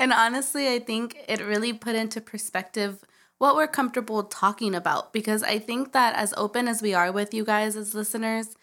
And 0.00 0.12
honestly, 0.12 0.66
I 0.68 0.78
think 0.80 1.16
it 1.28 1.40
really 1.40 1.72
put 1.72 1.94
into 1.94 2.20
perspective 2.20 3.04
what 3.38 3.54
we're 3.54 3.68
comfortable 3.68 4.22
talking 4.24 4.74
about 4.74 5.12
because 5.12 5.42
I 5.42 5.58
think 5.58 5.92
that 5.92 6.14
as 6.16 6.34
open 6.36 6.66
as 6.68 6.82
we 6.82 6.92
are 6.94 7.12
with 7.12 7.32
you 7.32 7.44
guys 7.44 7.76
as 7.76 7.94
listeners, 7.94 8.56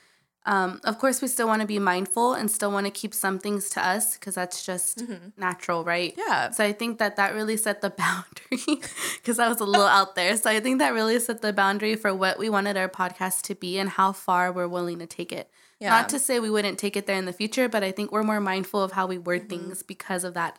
um, 0.45 0.79
of 0.83 0.97
course, 0.97 1.21
we 1.21 1.27
still 1.27 1.47
want 1.47 1.61
to 1.61 1.67
be 1.67 1.77
mindful 1.77 2.33
and 2.33 2.49
still 2.49 2.71
want 2.71 2.85
to 2.85 2.91
keep 2.91 3.13
some 3.13 3.37
things 3.37 3.69
to 3.71 3.85
us 3.85 4.13
because 4.13 4.33
that's 4.35 4.65
just 4.65 5.03
natural, 5.37 5.83
right? 5.83 6.13
Yeah. 6.17 6.51
So 6.51 6.63
I 6.63 6.71
think 6.73 6.99
that 6.99 7.17
that 7.17 7.33
really 7.35 7.57
set 7.57 7.81
the 7.81 7.89
boundary 8.03 8.81
because 9.17 9.39
I 9.39 9.49
was 9.49 9.59
a 9.59 9.65
little 9.65 9.85
out 9.87 10.15
there. 10.15 10.37
So 10.37 10.49
I 10.49 10.59
think 10.59 10.79
that 10.79 10.93
really 10.93 11.19
set 11.19 11.41
the 11.41 11.51
boundary 11.53 11.95
for 11.95 12.13
what 12.13 12.39
we 12.39 12.49
wanted 12.49 12.77
our 12.77 12.87
podcast 12.87 13.41
to 13.43 13.55
be 13.55 13.77
and 13.77 13.89
how 13.89 14.11
far 14.13 14.51
we're 14.51 14.69
willing 14.69 14.99
to 14.99 15.05
take 15.05 15.31
it. 15.33 15.49
Yeah. 15.79 15.89
Not 15.89 16.09
to 16.09 16.19
say 16.19 16.39
we 16.39 16.49
wouldn't 16.49 16.79
take 16.79 16.95
it 16.95 17.07
there 17.07 17.17
in 17.17 17.25
the 17.25 17.33
future, 17.33 17.67
but 17.67 17.83
I 17.83 17.91
think 17.91 18.11
we're 18.11 18.23
more 18.23 18.39
mindful 18.39 18.81
of 18.81 18.93
how 18.93 19.05
we 19.05 19.17
word 19.17 19.41
Mm-hmm. 19.41 19.65
things 19.65 19.83
because 19.83 20.23
of 20.23 20.33
that 20.35 20.57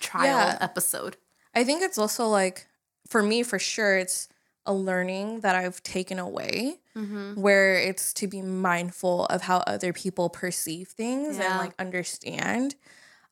trial 0.00 0.48
Yeah. 0.48 0.58
episode. 0.60 1.16
I 1.54 1.62
think 1.64 1.82
it's 1.82 1.98
also 1.98 2.26
like 2.28 2.66
for 3.08 3.22
me 3.22 3.42
for 3.42 3.58
sure 3.58 3.96
it's 3.98 4.28
a 4.66 4.74
learning 4.74 5.40
that 5.40 5.56
I've 5.56 5.82
taken 5.82 6.18
away 6.18 6.78
where 7.34 7.76
it's 7.76 8.12
to 8.14 8.26
be 8.28 8.42
mindful 8.42 9.24
of 9.26 9.40
how 9.42 9.58
other 9.66 9.92
people 9.92 10.28
perceive 10.28 10.88
things 10.88 11.38
and 11.38 11.56
like 11.58 11.72
understand. 11.78 12.74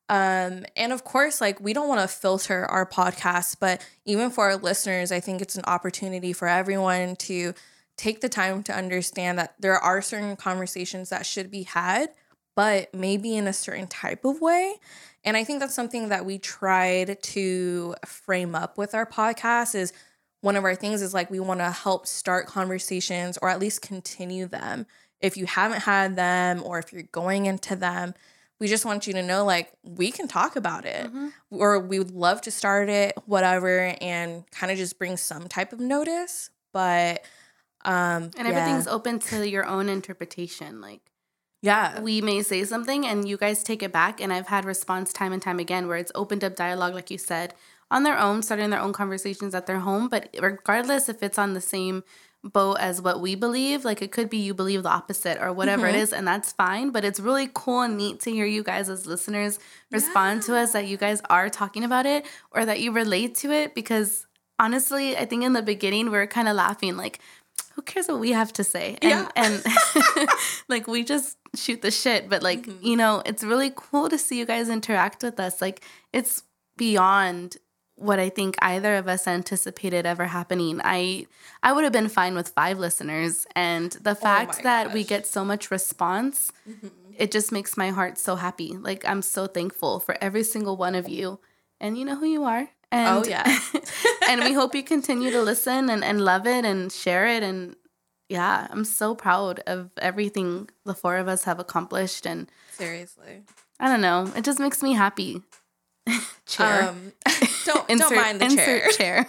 Um 0.09 0.65
and 0.75 0.91
of 0.93 1.05
course 1.05 1.41
like 1.41 1.61
we 1.61 1.75
don't 1.75 1.87
want 1.89 2.01
to 2.01 2.09
filter 2.09 2.65
our 2.65 2.87
podcast 2.87 3.57
but 3.61 3.87
even 4.07 4.31
for 4.31 4.45
our 4.47 4.57
listeners 4.57 5.13
I 5.13 5.21
think 5.21 5.43
it's 5.43 5.57
an 5.57 5.65
opportunity 5.67 6.33
for 6.33 6.49
everyone 6.49 7.17
to 7.17 7.53
take 7.99 8.21
the 8.23 8.29
time 8.31 8.63
to 8.63 8.73
understand 8.75 9.39
that 9.39 9.55
there 9.61 9.77
are 9.79 10.01
certain 10.01 10.35
conversations 10.37 11.11
that 11.11 11.27
should 11.27 11.51
be 11.51 11.65
had 11.65 12.09
but 12.57 12.93
maybe 12.95 13.37
in 13.37 13.47
a 13.47 13.53
certain 13.53 13.87
type 13.87 14.25
of 14.25 14.41
way. 14.41 14.75
And 15.25 15.37
I 15.37 15.45
think 15.45 15.61
that's 15.61 15.75
something 15.75 16.09
that 16.11 16.25
we 16.25 16.39
tried 16.39 17.23
to 17.23 17.95
frame 18.07 18.55
up 18.55 18.79
with 18.79 18.95
our 18.95 19.05
podcast 19.07 19.75
is 19.75 19.93
one 20.41 20.57
of 20.57 20.65
our 20.65 20.75
things 20.77 21.03
is 21.03 21.13
like 21.13 21.31
we 21.31 21.41
want 21.41 21.61
to 21.61 21.71
help 21.71 22.07
start 22.07 22.47
conversations 22.47 23.39
or 23.43 23.49
at 23.49 23.59
least 23.59 23.83
continue 23.83 24.47
them. 24.47 24.87
If 25.21 25.37
you 25.37 25.47
haven't 25.47 25.81
had 25.81 26.15
them 26.15 26.63
or 26.65 26.79
if 26.79 26.93
you're 26.93 27.03
going 27.03 27.47
into 27.47 27.75
them, 27.75 28.15
we 28.61 28.69
just 28.69 28.85
want 28.85 29.07
you 29.07 29.13
to 29.15 29.23
know 29.23 29.45
like 29.45 29.73
we 29.83 30.11
can 30.13 30.29
talk 30.29 30.55
about 30.57 30.85
it 30.85 31.11
or 31.51 31.79
we 31.81 31.99
would 31.99 32.13
love 32.13 32.41
to 32.43 32.51
start 32.51 32.89
it, 32.89 33.17
whatever, 33.27 33.95
and 34.01 34.49
kind 34.51 34.71
of 34.73 34.79
just 34.79 34.99
bring 34.99 35.17
some 35.17 35.49
type 35.49 35.73
of 35.73 35.81
notice. 35.81 36.51
But 36.73 37.25
um 37.85 38.31
And 38.37 38.47
everything's 38.47 38.87
open 38.87 39.19
to 39.21 39.49
your 39.49 39.65
own 39.67 39.89
interpretation. 39.89 40.81
Like 40.81 41.01
yeah. 41.63 42.01
we 42.01 42.21
may 42.21 42.43
say 42.43 42.65
something 42.65 43.07
and 43.07 43.29
you 43.29 43.37
guys 43.37 43.63
take 43.63 43.83
it 43.83 43.93
back. 43.93 44.21
And 44.21 44.33
I've 44.33 44.49
had 44.49 44.65
response 44.65 45.13
time 45.13 45.33
and 45.33 45.43
time 45.43 45.59
again 45.59 45.89
where 45.89 45.97
it's 45.97 46.13
opened 46.15 46.45
up 46.45 46.57
dialogue, 46.57 46.95
like 46.95 47.11
you 47.11 47.19
said, 47.19 47.55
on 47.91 48.03
their 48.03 48.19
own, 48.19 48.43
starting 48.43 48.71
their 48.71 48.81
own 48.81 48.93
conversations 48.93 49.55
at 49.55 49.67
their 49.67 49.81
home. 49.81 50.09
But 50.09 50.35
regardless 50.41 51.09
if 51.09 51.23
it's 51.23 51.39
on 51.39 51.55
the 51.55 51.61
same 51.61 52.05
boat 52.45 52.77
as 52.79 53.03
what 53.03 53.21
we 53.21 53.35
believe, 53.35 53.85
like 53.85 54.01
it 54.01 54.13
could 54.13 54.31
be 54.31 54.39
you 54.39 54.55
believe 54.55 54.83
the 54.83 54.89
opposite 54.89 55.41
or 55.41 55.53
whatever 55.53 55.87
it 55.87 55.93
mm-hmm. 55.93 56.03
is, 56.03 56.13
and 56.13 56.27
that's 56.27 56.53
fine. 56.53 56.91
But 56.91 57.05
it's 57.05 57.19
really 57.19 57.51
cool 57.53 57.83
and 57.83 57.97
neat 57.97 58.21
to 58.21 58.31
hear 58.31 58.47
you 58.47 58.63
guys 58.63 58.89
as 58.89 59.07
listeners 59.07 59.59
respond 59.91 60.43
to 60.43 60.57
us 60.57 60.73
that 60.73 60.87
you 60.87 60.97
guys 60.97 61.21
are 61.29 61.49
talking 61.49 61.85
about 61.85 62.07
it 62.07 62.27
or 62.53 62.65
that 62.65 62.81
you 62.81 62.93
relate 62.93 63.35
to 63.37 63.51
it 63.51 63.75
because 63.75 64.27
honestly, 64.59 65.17
I 65.17 65.25
think 65.25 65.45
in 65.45 65.53
the 65.53 65.63
beginning 65.63 66.11
we 66.11 66.19
are 66.19 66.27
kind 66.27 66.49
of 66.49 66.57
laughing 66.57 66.97
like, 66.97 67.21
who 67.79 67.83
cares 67.83 68.09
what 68.09 68.19
we 68.19 68.33
have 68.33 68.53
to 68.55 68.65
say? 68.65 68.99
And, 69.01 69.11
Yeah. 69.13 69.29
and 69.37 69.65
like 70.69 70.89
we 70.89 71.05
just 71.05 71.39
shoot 71.55 71.81
the 71.81 71.93
shit, 71.93 72.29
but 72.29 72.43
like, 72.43 72.63
mm-hmm. 72.63 72.85
you 72.85 72.97
know, 72.97 73.23
it's 73.25 73.45
really 73.45 73.73
cool 73.73 74.09
to 74.09 74.19
see 74.19 74.37
you 74.37 74.45
guys 74.45 74.69
interact 74.69 75.23
with 75.23 75.39
us. 75.39 75.63
Like 75.63 75.85
it's 76.13 76.43
beyond 76.77 77.57
what 77.95 78.19
I 78.19 78.31
think 78.31 78.57
either 78.61 78.97
of 78.97 79.07
us 79.07 79.29
anticipated 79.29 80.07
ever 80.07 80.27
happening. 80.27 80.81
I 80.83 81.29
I 81.63 81.73
would 81.73 81.85
have 81.85 81.93
been 81.93 82.09
fine 82.09 82.35
with 82.35 82.49
five 82.49 82.81
listeners 82.81 83.47
and 83.55 83.93
the 83.93 84.11
oh 84.11 84.15
fact 84.17 84.57
my 84.57 84.63
that 84.65 84.93
we 84.93 85.05
get 85.05 85.25
so 85.25 85.45
much 85.45 85.71
response, 85.71 86.51
mm-hmm. 86.69 86.89
it 87.17 87.31
just 87.31 87.53
makes 87.53 87.77
my 87.77 87.91
heart 87.91 88.19
so 88.19 88.35
happy. 88.35 88.73
Like 88.77 89.07
I'm 89.07 89.23
so 89.23 89.47
thankful 89.47 90.01
for 90.01 90.19
every 90.21 90.43
single 90.43 90.77
one 90.77 90.97
of 90.97 91.09
you. 91.09 91.39
And 91.81 91.97
you 91.97 92.05
know 92.05 92.17
who 92.17 92.27
you 92.27 92.43
are. 92.43 92.71
And, 92.91 93.27
Oh, 93.27 93.29
yeah. 93.29 93.59
and 94.29 94.43
we 94.43 94.53
hope 94.53 94.75
you 94.75 94.83
continue 94.83 95.31
to 95.31 95.43
listen 95.43 95.91
and, 95.91 96.03
and 96.03 96.25
love 96.25 96.47
it 96.47 96.65
and 96.65 96.91
share 96.91 97.27
it. 97.27 97.43
And 97.43 97.77
yeah, 98.29 98.67
I'm 98.71 98.85
so 98.85 99.15
proud 99.15 99.61
of 99.67 99.91
everything 99.99 100.71
the 100.85 100.95
four 100.95 101.17
of 101.17 101.29
us 101.29 101.45
have 101.45 101.59
accomplished. 101.59 102.27
And 102.27 102.51
Seriously. 102.73 103.43
I 103.79 103.89
don't 103.89 104.01
know, 104.01 104.33
it 104.37 104.45
just 104.45 104.59
makes 104.59 104.83
me 104.83 104.95
happy. 104.95 105.43
chair. 106.47 106.89
Um, 106.89 107.13
don't 107.67 107.87
don't 107.89 108.15
mind 108.17 108.41
the 108.41 108.49
chair. 108.49 108.89
chair. 108.91 109.27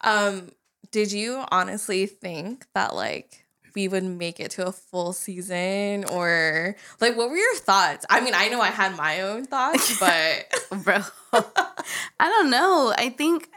Um, 0.00 0.50
did 0.90 1.12
you 1.12 1.44
honestly 1.50 2.06
think 2.06 2.66
that 2.74 2.94
like 2.94 3.44
we 3.74 3.88
would 3.88 4.04
make 4.04 4.40
it 4.40 4.50
to 4.52 4.66
a 4.66 4.72
full 4.72 5.12
season 5.12 6.04
or 6.04 6.76
like 7.00 7.16
what 7.16 7.30
were 7.30 7.36
your 7.36 7.56
thoughts? 7.56 8.04
I 8.08 8.20
mean, 8.20 8.34
I 8.34 8.48
know 8.48 8.60
I 8.60 8.68
had 8.68 8.96
my 8.96 9.22
own 9.22 9.44
thoughts, 9.44 9.98
but 10.00 10.84
Bro, 10.84 11.02
I 11.32 12.28
don't 12.28 12.50
know. 12.50 12.94
I 12.96 13.10
think, 13.10 13.48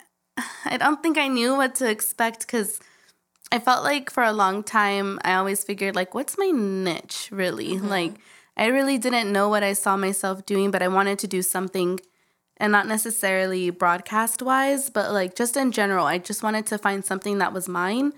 I 0.65 0.77
don't 0.77 1.01
think 1.03 1.17
I 1.17 1.27
knew 1.27 1.55
what 1.55 1.75
to 1.75 1.89
expect 1.89 2.41
because 2.41 2.79
I 3.51 3.59
felt 3.59 3.83
like 3.83 4.09
for 4.09 4.23
a 4.23 4.31
long 4.31 4.63
time, 4.63 5.19
I 5.23 5.33
always 5.33 5.63
figured, 5.63 5.93
like, 5.95 6.15
what's 6.15 6.37
my 6.37 6.51
niche 6.51 7.27
really? 7.31 7.75
Mm-hmm. 7.75 7.87
Like, 7.87 8.13
I 8.55 8.67
really 8.67 8.97
didn't 8.97 9.31
know 9.31 9.49
what 9.49 9.63
I 9.63 9.73
saw 9.73 9.97
myself 9.97 10.45
doing, 10.45 10.71
but 10.71 10.81
I 10.81 10.87
wanted 10.87 11.19
to 11.19 11.27
do 11.27 11.41
something 11.41 11.99
and 12.57 12.71
not 12.71 12.87
necessarily 12.87 13.71
broadcast 13.71 14.41
wise, 14.41 14.91
but 14.91 15.11
like 15.11 15.35
just 15.35 15.57
in 15.57 15.71
general, 15.71 16.05
I 16.05 16.19
just 16.19 16.43
wanted 16.43 16.67
to 16.67 16.77
find 16.77 17.03
something 17.03 17.39
that 17.39 17.53
was 17.53 17.67
mine. 17.67 18.13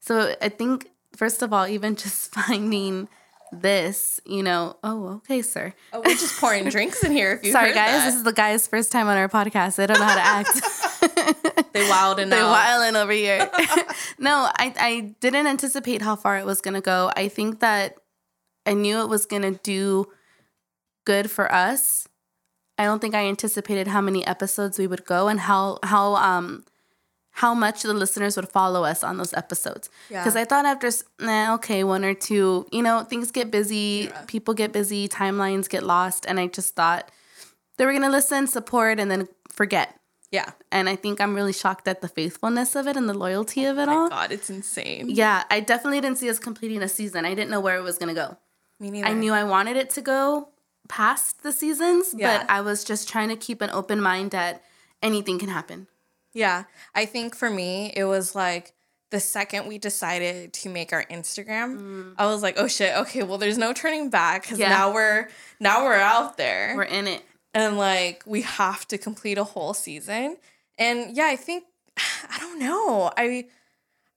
So 0.00 0.34
I 0.42 0.48
think 0.48 0.88
first 1.16 1.42
of 1.42 1.52
all, 1.52 1.66
even 1.66 1.96
just 1.96 2.32
finding 2.34 3.08
this, 3.52 4.20
you 4.26 4.42
know, 4.42 4.76
oh, 4.82 5.08
okay, 5.16 5.40
sir. 5.42 5.72
Oh, 5.92 6.00
we're 6.04 6.14
just 6.14 6.40
pouring 6.40 6.68
drinks 6.68 7.02
in 7.04 7.12
here. 7.12 7.32
If 7.32 7.44
you 7.44 7.52
Sorry, 7.52 7.72
guys. 7.72 7.90
that. 7.90 8.06
This 8.06 8.14
is 8.16 8.22
the 8.24 8.32
guy's 8.32 8.66
first 8.66 8.90
time 8.92 9.06
on 9.08 9.16
our 9.16 9.28
podcast. 9.28 9.76
They 9.76 9.86
don't 9.86 9.98
know 9.98 10.04
how 10.04 10.14
to 10.14 10.20
act. 10.20 11.72
they 11.72 11.88
wild 11.88 12.18
and 12.18 12.30
They're 12.30 12.44
wilding 12.44 12.96
over 12.96 13.12
here. 13.12 13.50
no, 14.18 14.50
I, 14.58 14.74
I 14.78 15.14
didn't 15.20 15.46
anticipate 15.46 16.02
how 16.02 16.16
far 16.16 16.38
it 16.38 16.46
was 16.46 16.60
going 16.60 16.74
to 16.74 16.80
go. 16.80 17.12
I 17.16 17.28
think 17.28 17.60
that 17.60 17.96
I 18.66 18.74
knew 18.74 19.00
it 19.00 19.08
was 19.08 19.26
going 19.26 19.42
to 19.42 19.52
do 19.62 20.06
good 21.04 21.30
for 21.30 21.52
us. 21.52 22.08
I 22.78 22.84
don't 22.84 23.00
think 23.00 23.14
I 23.14 23.26
anticipated 23.26 23.86
how 23.86 24.00
many 24.00 24.26
episodes 24.26 24.78
we 24.78 24.86
would 24.86 25.04
go 25.06 25.28
and 25.28 25.40
how 25.40 25.78
how 25.82 26.16
um 26.16 26.64
how 27.42 27.52
much 27.52 27.82
the 27.82 27.92
listeners 27.92 28.34
would 28.36 28.48
follow 28.48 28.82
us 28.82 29.04
on 29.04 29.18
those 29.18 29.34
episodes. 29.34 29.90
Yeah. 30.08 30.22
Because 30.22 30.36
I 30.36 30.46
thought 30.46 30.64
after 30.64 30.88
nah, 31.20 31.54
okay, 31.56 31.84
one 31.84 32.02
or 32.02 32.14
two, 32.14 32.66
you 32.72 32.82
know, 32.82 33.02
things 33.04 33.30
get 33.30 33.50
busy, 33.50 34.08
Yeah. 34.10 34.24
people 34.26 34.54
get 34.54 34.72
busy, 34.72 35.06
timelines 35.06 35.68
get 35.68 35.82
lost, 35.82 36.24
and 36.26 36.40
I 36.40 36.46
just 36.46 36.74
thought 36.74 37.10
they 37.76 37.84
were 37.84 37.92
gonna 37.92 38.08
listen, 38.08 38.46
support, 38.46 38.98
and 38.98 39.10
then 39.10 39.28
forget. 39.50 40.00
Yeah. 40.32 40.52
And 40.72 40.88
I 40.88 40.96
think 40.96 41.20
I'm 41.20 41.34
really 41.34 41.52
shocked 41.52 41.86
at 41.86 42.00
the 42.00 42.08
faithfulness 42.08 42.74
of 42.74 42.86
it 42.86 42.96
and 42.96 43.06
the 43.06 43.12
loyalty 43.14 43.66
of 43.66 43.76
it 43.78 43.86
all. 43.88 43.94
Oh 43.96 44.02
all. 44.04 44.08
God, 44.08 44.32
it's 44.32 44.48
insane. 44.48 45.10
Yeah, 45.10 45.44
I 45.50 45.60
definitely 45.60 46.00
didn't 46.00 46.16
see 46.16 46.30
us 46.30 46.38
completing 46.38 46.82
a 46.82 46.88
season. 46.88 47.26
I 47.26 47.34
didn't 47.34 47.50
know 47.50 47.60
where 47.60 47.76
it 47.76 47.82
was 47.82 47.98
gonna 47.98 48.14
go. 48.14 48.38
Me 48.80 48.90
neither. 48.90 49.08
I 49.08 49.12
knew 49.12 49.34
I 49.34 49.44
wanted 49.44 49.76
it 49.76 49.90
to 49.90 50.00
go 50.00 50.48
past 50.88 51.42
the 51.42 51.52
seasons, 51.52 52.14
Yeah. 52.16 52.38
but 52.38 52.50
I 52.50 52.62
was 52.62 52.82
just 52.82 53.10
trying 53.10 53.28
to 53.28 53.36
keep 53.36 53.60
an 53.60 53.68
open 53.70 54.00
mind 54.00 54.30
that 54.30 54.62
anything 55.02 55.38
can 55.38 55.50
happen. 55.50 55.86
Yeah. 56.36 56.64
I 56.94 57.06
think 57.06 57.34
for 57.34 57.50
me, 57.50 57.92
it 57.96 58.04
was 58.04 58.34
like 58.34 58.72
the 59.10 59.20
second 59.20 59.66
we 59.68 59.78
decided 59.78 60.52
to 60.52 60.68
make 60.68 60.92
our 60.92 61.04
Instagram, 61.04 62.14
I 62.18 62.26
was 62.26 62.42
like, 62.42 62.56
oh 62.58 62.66
shit, 62.68 62.94
okay, 62.96 63.22
well, 63.22 63.38
there's 63.38 63.56
no 63.58 63.72
turning 63.72 64.10
back 64.10 64.42
because 64.42 64.58
Yeah. 64.58 64.68
now 64.68 64.92
we're 64.92 65.28
now 65.60 65.84
we're 65.84 65.94
out 65.94 66.36
there. 66.36 66.74
We're 66.76 66.82
in 66.84 67.06
it. 67.06 67.22
and 67.54 67.78
like 67.78 68.22
we 68.26 68.42
have 68.42 68.86
to 68.88 68.98
complete 68.98 69.38
a 69.38 69.44
whole 69.44 69.74
season. 69.74 70.36
And 70.78 71.16
yeah, 71.16 71.26
I 71.26 71.36
think 71.36 71.64
I 72.30 72.38
don't 72.38 72.58
know. 72.58 73.10
I 73.16 73.46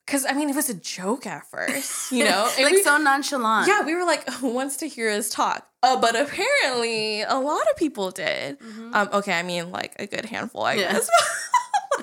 because 0.05 0.25
I 0.25 0.33
mean 0.33 0.49
it 0.49 0.55
was 0.55 0.69
a 0.71 0.73
joke 0.73 1.27
at 1.27 1.49
first, 1.51 2.11
you 2.11 2.23
know? 2.25 2.49
Like 2.59 2.71
we- 2.73 2.81
so 2.83 2.97
nonchalant. 2.97 3.67
yeah, 3.67 3.85
we 3.85 3.93
were 3.95 4.05
like, 4.05 4.27
who 4.41 4.49
wants 4.49 4.77
to 4.77 4.87
hear 4.87 5.09
us 5.11 5.29
talk? 5.29 5.67
Uh, 5.83 6.01
but 6.01 6.13
apparently, 6.19 7.21
a 7.21 7.35
lot 7.35 7.61
of 7.69 7.77
people 7.77 8.11
did. 8.11 8.57
Um, 8.91 9.07
okay, 9.13 9.31
I 9.31 9.43
mean, 9.43 9.71
like 9.71 9.93
a 9.97 10.07
good 10.07 10.25
handful, 10.25 10.63
I 10.63 10.73
Yeah. 10.73 10.91
guess. 10.93 11.09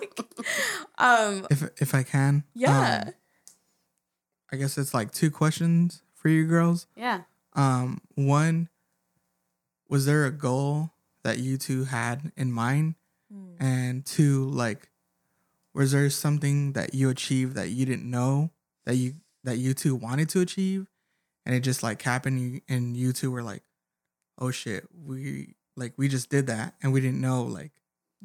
like, 0.01 0.19
um, 0.99 1.47
If 1.51 1.63
if 1.81 1.95
I 1.95 2.03
can, 2.03 2.45
yeah, 2.55 3.03
um, 3.09 3.15
I 4.53 4.57
guess 4.57 4.79
it's 4.79 4.95
like 4.95 5.13
two 5.13 5.31
questions 5.31 6.03
for 6.15 6.29
you 6.29 6.47
girls. 6.47 6.87
Yeah. 6.97 7.23
Um, 7.55 8.01
one, 8.15 8.69
was 9.89 10.07
there 10.07 10.25
a 10.25 10.31
goal 10.31 10.91
that 11.25 11.39
you 11.39 11.57
two 11.57 11.85
had 11.85 12.33
in 12.37 12.53
mind? 12.53 12.95
And 13.59 14.05
two, 14.07 14.49
like, 14.51 14.91
was 15.75 15.93
there 15.93 16.09
something 16.11 16.73
that 16.75 16.95
you 16.95 17.09
achieved 17.11 17.55
that 17.57 17.71
you 17.71 17.85
didn't 17.87 18.09
know 18.09 18.51
that 18.85 18.97
you 18.97 19.15
that 19.45 19.59
you 19.59 19.75
two 19.75 19.95
wanted 19.95 20.29
to 20.31 20.41
achieve, 20.41 20.87
and 21.45 21.55
it 21.55 21.61
just 21.61 21.83
like 21.83 22.03
happened, 22.03 22.41
you- 22.41 22.61
and 22.69 22.97
you 22.97 23.13
two 23.13 23.31
were 23.31 23.43
like, 23.43 23.63
"Oh 24.39 24.51
shit, 24.51 24.87
we 24.95 25.55
like 25.77 25.95
we 25.97 26.09
just 26.09 26.29
did 26.31 26.47
that, 26.47 26.75
and 26.83 26.93
we 26.93 27.01
didn't 27.01 27.21
know 27.21 27.43
like 27.43 27.73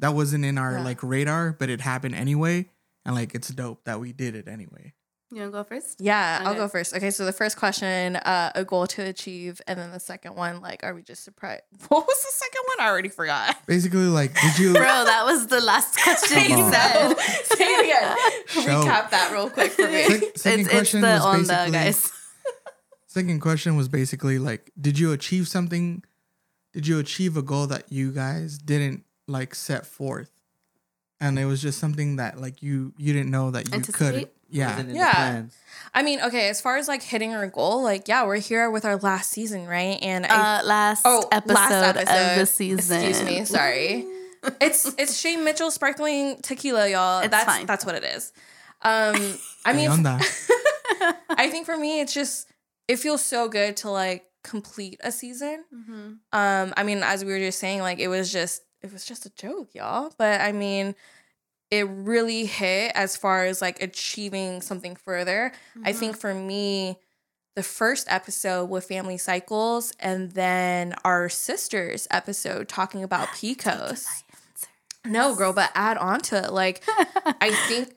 that 0.02 0.12
wasn't 0.14 0.44
in 0.44 0.58
our 0.58 0.72
Yeah. 0.74 0.84
like 0.84 1.02
radar, 1.02 1.52
but 1.58 1.70
it 1.70 1.80
happened 1.80 2.14
anyway, 2.14 2.68
and 3.06 3.14
like 3.14 3.34
it's 3.34 3.48
dope 3.48 3.84
that 3.84 3.98
we 3.98 4.12
did 4.12 4.34
it 4.36 4.46
anyway." 4.46 4.92
You 5.30 5.38
wanna 5.38 5.50
go 5.50 5.64
first? 5.64 5.96
yeah. 5.98 6.42
I'll 6.44 6.54
go 6.54 6.68
first. 6.68 6.94
Okay, 6.94 7.10
so 7.10 7.24
the 7.24 7.32
first 7.32 7.56
question, 7.56 8.16
uh, 8.16 8.52
a 8.54 8.66
goal 8.66 8.86
to 8.88 9.00
achieve, 9.02 9.62
and 9.66 9.78
then 9.78 9.90
the 9.90 9.98
second 9.98 10.36
one, 10.36 10.60
like, 10.60 10.84
are 10.84 10.92
we 10.94 11.02
just 11.02 11.24
surprised? 11.24 11.62
What 11.88 12.06
was 12.06 12.20
the 12.20 12.32
second 12.34 12.60
one? 12.66 12.86
I 12.86 12.90
already 12.90 13.08
forgot. 13.08 13.56
Basically, 13.66 14.04
like, 14.20 14.34
did 14.38 14.58
you? 14.58 14.72
Bro, 14.74 14.82
that 14.82 15.22
was 15.24 15.46
the 15.46 15.62
last 15.62 15.98
question 16.02 16.38
Come 16.38 16.50
you 16.58 16.64
on. 16.64 16.72
said. 16.74 17.14
Say 17.56 17.64
it 17.64 17.84
again. 17.86 18.16
Show. 18.48 18.82
Recap 18.84 19.08
that 19.08 19.30
real 19.32 19.48
quick 19.48 19.72
for 19.72 19.88
me. 19.88 20.04
Sec- 20.04 20.36
second 20.36 20.60
It's, 20.60 20.68
it's 20.68 20.68
question 20.68 21.00
the 21.00 21.06
was 21.06 21.22
onda, 21.22 21.48
basically 21.48 21.72
guys. 21.72 22.12
Second 23.06 23.40
question 23.40 23.76
was 23.76 23.88
basically 23.88 24.38
like, 24.38 24.70
did 24.80 24.98
you 24.98 25.12
achieve 25.12 25.48
something? 25.48 26.02
Did 26.74 26.86
you 26.86 26.98
achieve 26.98 27.36
a 27.38 27.42
goal 27.42 27.66
that 27.68 27.90
you 27.92 28.12
guys 28.12 28.58
didn't 28.58 29.04
like 29.26 29.54
set 29.54 29.86
forth? 29.86 30.30
And 31.20 31.38
it 31.38 31.44
was 31.44 31.62
just 31.62 31.78
something 31.78 32.16
that 32.16 32.40
like 32.40 32.62
you 32.62 32.92
you 32.96 33.12
didn't 33.12 33.30
know 33.30 33.50
that 33.52 33.72
you 33.72 33.80
could. 33.80 34.28
Yeah. 34.48 34.82
Yeah. 34.82 35.42
I 35.94 36.02
mean, 36.02 36.20
okay, 36.20 36.48
as 36.50 36.60
far 36.60 36.76
as 36.76 36.86
like 36.88 37.02
hitting 37.02 37.32
our 37.34 37.46
goal, 37.46 37.82
like, 37.82 38.06
yeah, 38.06 38.26
we're 38.26 38.36
here 38.36 38.70
with 38.70 38.84
our 38.84 38.96
last 38.96 39.30
season, 39.30 39.66
right? 39.66 39.98
And 40.02 40.26
I, 40.26 40.58
Uh, 40.60 40.64
last, 40.64 41.02
oh, 41.06 41.26
episode 41.32 41.54
last 41.54 41.96
episode 41.96 42.32
of 42.32 42.38
the 42.38 42.46
season. 42.46 43.02
Excuse 43.02 43.22
me, 43.26 43.44
sorry. 43.46 44.06
it's 44.60 44.92
it's 44.98 45.16
Shay 45.18 45.36
Mitchell 45.36 45.70
sparkling 45.70 46.36
tequila, 46.42 46.88
y'all. 46.88 47.20
It's 47.20 47.30
that's 47.30 47.44
fine. 47.44 47.66
that's 47.66 47.86
what 47.86 47.94
it 47.94 48.04
is. 48.04 48.32
Um, 48.82 49.38
I 49.64 49.72
mean, 49.74 50.02
that. 50.02 50.20
I 51.30 51.48
think 51.48 51.64
for 51.66 51.76
me, 51.76 52.00
it's 52.00 52.12
just 52.12 52.48
it 52.88 52.96
feels 52.98 53.22
so 53.24 53.48
good 53.48 53.76
to 53.78 53.90
like 53.90 54.24
complete 54.42 55.00
a 55.04 55.12
season. 55.12 55.64
Mhm. 55.72 56.18
Um, 56.32 56.74
I 56.76 56.82
mean, 56.82 57.02
as 57.04 57.24
we 57.24 57.32
were 57.32 57.38
just 57.38 57.58
saying, 57.60 57.80
like 57.80 58.00
it 58.00 58.08
was 58.08 58.30
just 58.32 58.62
it 58.82 58.92
was 58.92 59.04
just 59.04 59.26
a 59.26 59.30
joke, 59.30 59.70
y'all. 59.74 60.12
But 60.18 60.40
I 60.40 60.52
mean, 60.52 60.94
it 61.70 61.86
really 61.88 62.44
hit 62.46 62.92
as 62.94 63.16
far 63.16 63.44
as 63.44 63.62
like 63.62 63.82
achieving 63.82 64.60
something 64.60 64.96
further. 64.96 65.52
Mm-hmm. 65.76 65.86
I 65.88 65.92
think 65.92 66.16
for 66.16 66.34
me, 66.34 66.98
the 67.54 67.62
first 67.62 68.06
episode 68.10 68.66
with 68.70 68.84
family 68.84 69.18
cycles, 69.18 69.92
and 70.00 70.32
then 70.32 70.94
our 71.04 71.28
sisters 71.28 72.08
episode 72.10 72.68
talking 72.68 73.02
about 73.08 73.28
PCOS. 73.28 74.06
No, 75.04 75.34
girl, 75.34 75.52
but 75.52 75.70
add 75.74 75.98
on 75.98 76.20
to 76.20 76.44
it. 76.44 76.52
Like, 76.52 76.82
I 77.40 77.50
think, 77.68 77.94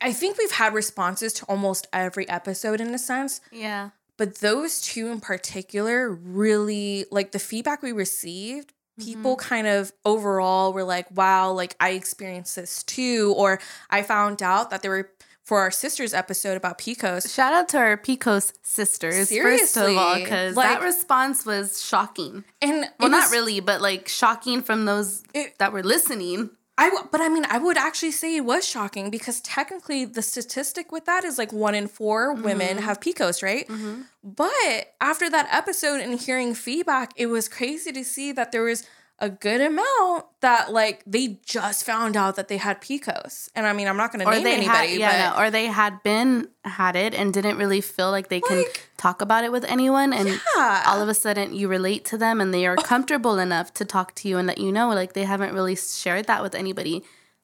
I 0.00 0.12
think 0.12 0.36
we've 0.38 0.50
had 0.52 0.74
responses 0.74 1.32
to 1.34 1.44
almost 1.46 1.86
every 1.92 2.28
episode 2.28 2.80
in 2.80 2.92
a 2.94 2.98
sense, 2.98 3.40
Yeah. 3.50 3.90
but 4.18 4.36
those 4.36 4.80
two 4.82 5.08
in 5.08 5.20
particular 5.20 6.10
really 6.10 7.06
like 7.10 7.32
the 7.32 7.38
feedback 7.38 7.82
we 7.82 7.92
received. 7.92 8.72
People 8.98 9.36
mm-hmm. 9.36 9.48
kind 9.48 9.66
of 9.66 9.92
overall 10.04 10.72
were 10.72 10.84
like, 10.84 11.06
"Wow, 11.10 11.52
like 11.52 11.76
I 11.80 11.90
experienced 11.90 12.56
this 12.56 12.82
too," 12.82 13.34
or 13.36 13.60
I 13.90 14.02
found 14.02 14.42
out 14.42 14.70
that 14.70 14.82
there 14.82 14.90
were 14.90 15.10
for 15.46 15.60
our 15.60 15.70
sisters 15.70 16.12
episode 16.12 16.56
about 16.56 16.76
PCOS. 16.76 17.32
Shout 17.32 17.54
out 17.54 17.68
to 17.68 17.78
our 17.78 17.96
PCOS 17.96 18.52
sisters, 18.62 19.30
first 19.30 19.76
of 19.76 19.82
all, 19.84 19.92
Seriously, 19.94 20.22
because 20.22 20.56
like- 20.56 20.68
that 20.68 20.82
response 20.82 21.46
was 21.46 21.82
shocking. 21.84 22.44
And 22.60 22.90
Well, 22.98 23.08
it 23.08 23.10
not 23.10 23.30
really, 23.30 23.60
but 23.60 23.80
like 23.80 24.08
shocking 24.08 24.60
from 24.60 24.86
those 24.86 25.22
It- 25.32 25.56
that 25.58 25.72
were 25.72 25.84
listening. 25.84 26.50
I 26.78 26.90
w- 26.90 27.08
but 27.10 27.22
I 27.22 27.28
mean, 27.28 27.46
I 27.48 27.58
would 27.58 27.78
actually 27.78 28.10
say 28.10 28.36
it 28.36 28.44
was 28.44 28.66
shocking 28.66 29.08
because 29.08 29.40
technically 29.40 30.04
the 30.04 30.20
statistic 30.20 30.92
with 30.92 31.06
that 31.06 31.24
is 31.24 31.38
like 31.38 31.52
one 31.52 31.74
in 31.74 31.88
4 31.88 32.34
women 32.34 32.76
mm-hmm. 32.76 32.78
have 32.80 33.00
PCOS, 33.00 33.42
right? 33.42 33.66
Mm-hmm. 33.66 34.02
But 34.22 34.94
after 35.00 35.30
that 35.30 35.48
episode 35.50 36.00
and 36.00 36.20
hearing 36.20 36.54
feedback, 36.54 37.12
it 37.16 37.26
was 37.26 37.48
crazy 37.48 37.92
to 37.92 38.04
see 38.04 38.30
that 38.32 38.52
there 38.52 38.62
was 38.62 38.84
a 39.18 39.30
good 39.30 39.60
amount 39.62 40.26
that 40.40 40.72
like 40.72 41.02
they 41.06 41.38
just 41.46 41.84
found 41.84 42.16
out 42.18 42.36
that 42.36 42.48
they 42.48 42.58
had 42.58 42.82
PCOS. 42.82 43.48
And 43.54 43.66
I 43.66 43.72
mean, 43.72 43.88
I'm 43.88 43.96
not 43.96 44.12
going 44.12 44.22
to 44.24 44.30
name 44.30 44.46
anybody, 44.46 44.66
had, 44.92 44.98
yeah, 45.00 45.30
but 45.32 45.38
no, 45.38 45.42
or 45.46 45.50
they 45.50 45.66
had 45.66 46.02
been 46.02 46.48
had 46.64 46.96
it 46.96 47.14
and 47.14 47.32
didn't 47.32 47.56
really 47.56 47.80
feel 47.80 48.10
like 48.10 48.28
they 48.28 48.40
can 48.42 48.62
talk 48.98 49.22
about 49.22 49.42
it 49.44 49.50
with 49.52 49.64
anyone, 49.64 50.12
and 50.12 50.28
Yeah. 50.56 50.82
all 50.86 51.00
of 51.00 51.08
a 51.08 51.14
sudden 51.14 51.54
you 51.54 51.66
relate 51.68 52.04
to 52.06 52.18
them 52.18 52.40
and 52.42 52.52
they 52.52 52.66
are 52.66 52.76
comfortable 52.76 53.38
enough 53.38 53.72
to 53.74 53.84
talk 53.86 54.14
to 54.16 54.28
you 54.28 54.36
and 54.36 54.46
let 54.46 54.58
you 54.58 54.70
know, 54.70 54.88
like 54.90 55.14
they 55.14 55.24
haven't 55.24 55.54
really 55.54 55.76
shared 55.76 56.26
that 56.26 56.42
with 56.42 56.54
anybody. 56.54 57.02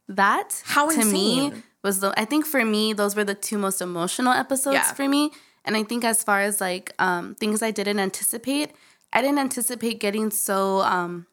That 0.08 0.62
How 0.66 0.90
to 0.90 1.04
me 1.04 1.52
was 1.82 2.00
the. 2.00 2.12
I 2.18 2.24
think 2.26 2.44
for 2.44 2.64
me, 2.64 2.92
those 2.92 3.16
were 3.16 3.24
the 3.24 3.34
two 3.34 3.56
most 3.56 3.80
emotional 3.80 4.32
episodes 4.32 4.74
Yeah. 4.74 4.92
for 4.92 5.08
me. 5.08 5.30
And 5.64 5.76
I 5.76 5.84
think 5.84 6.04
as 6.04 6.22
far 6.22 6.40
as 6.42 6.60
like 6.60 6.92
um, 6.98 7.34
things 7.36 7.62
I 7.62 7.70
didn't 7.70 7.98
anticipate, 8.00 8.72
I 9.12 9.22
didn't 9.22 9.38
anticipate 9.38 10.00
getting 10.00 10.30
so 10.30 10.80
um, 10.80 11.26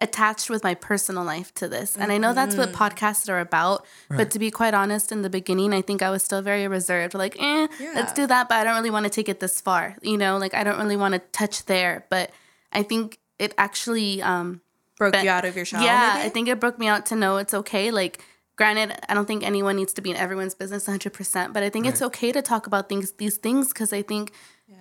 attached 0.00 0.50
with 0.50 0.64
my 0.64 0.74
personal 0.74 1.24
life 1.24 1.54
to 1.54 1.68
this. 1.68 1.96
And 1.96 2.10
I 2.10 2.18
know 2.18 2.34
that's 2.34 2.56
what 2.56 2.72
podcasts 2.72 3.28
are 3.28 3.38
about. 3.38 3.86
But 4.08 4.30
to 4.32 4.38
be 4.38 4.50
quite 4.50 4.74
honest, 4.74 5.12
in 5.12 5.22
the 5.22 5.30
beginning, 5.30 5.72
I 5.72 5.82
think 5.82 6.02
I 6.02 6.10
was 6.10 6.22
still 6.22 6.42
very 6.42 6.66
reserved. 6.66 7.14
Like, 7.14 7.40
eh, 7.40 7.68
let's 7.94 8.12
do 8.12 8.26
that, 8.26 8.48
but 8.48 8.56
I 8.58 8.64
don't 8.64 8.74
really 8.76 8.90
want 8.90 9.04
to 9.04 9.10
take 9.10 9.28
it 9.28 9.40
this 9.40 9.60
far. 9.60 9.96
You 10.02 10.18
know, 10.18 10.36
like 10.38 10.54
I 10.54 10.64
don't 10.64 10.78
really 10.78 10.96
want 10.96 11.14
to 11.14 11.20
touch 11.32 11.66
there. 11.66 12.06
But 12.10 12.30
I 12.72 12.82
think 12.82 13.18
it 13.38 13.54
actually 13.56 14.20
um 14.22 14.60
broke 14.98 15.12
but- 15.12 15.24
you 15.24 15.30
out 15.30 15.44
of 15.44 15.56
your 15.56 15.64
shell. 15.64 15.82
yeah, 15.82 16.14
maybe? 16.16 16.26
I 16.26 16.28
think 16.30 16.48
it 16.48 16.60
broke 16.60 16.78
me 16.78 16.88
out 16.88 17.06
to 17.06 17.16
know 17.16 17.36
it's 17.38 17.54
okay. 17.54 17.90
Like, 17.90 18.22
granted, 18.56 18.96
I 19.08 19.14
don't 19.14 19.26
think 19.26 19.44
anyone 19.44 19.76
needs 19.76 19.92
to 19.94 20.02
be 20.02 20.10
in 20.10 20.16
everyone's 20.16 20.54
business 20.54 20.86
100%, 20.86 21.52
but 21.52 21.62
I 21.62 21.70
think 21.70 21.86
it's 21.86 22.02
okay 22.02 22.30
to 22.32 22.42
talk 22.42 22.66
about 22.66 22.88
things, 22.88 23.12
these 23.12 23.36
things, 23.36 23.68
because 23.68 23.92
I 23.92 24.02
think, 24.02 24.32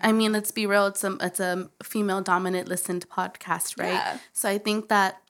I 0.01 0.11
mean, 0.11 0.31
let's 0.31 0.51
be 0.51 0.65
real, 0.65 0.87
it's 0.87 1.03
a, 1.03 1.17
it's 1.21 1.39
a 1.39 1.69
female 1.83 2.21
dominant 2.21 2.67
listened 2.67 3.07
podcast, 3.09 3.79
right? 3.79 3.93
Yeah. 3.93 4.17
So 4.33 4.49
I 4.49 4.57
think 4.57 4.89
that 4.89 5.21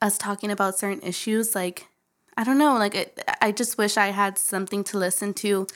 us 0.00 0.18
talking 0.18 0.50
about 0.50 0.78
certain 0.78 1.00
issues, 1.02 1.54
like, 1.54 1.88
I 2.36 2.44
don't 2.44 2.58
know, 2.58 2.74
like, 2.74 2.94
it, 2.94 3.24
I 3.40 3.52
just 3.52 3.78
wish 3.78 3.96
I 3.96 4.08
had 4.08 4.38
something 4.38 4.84
to 4.84 4.98
listen 4.98 5.34
to 5.34 5.66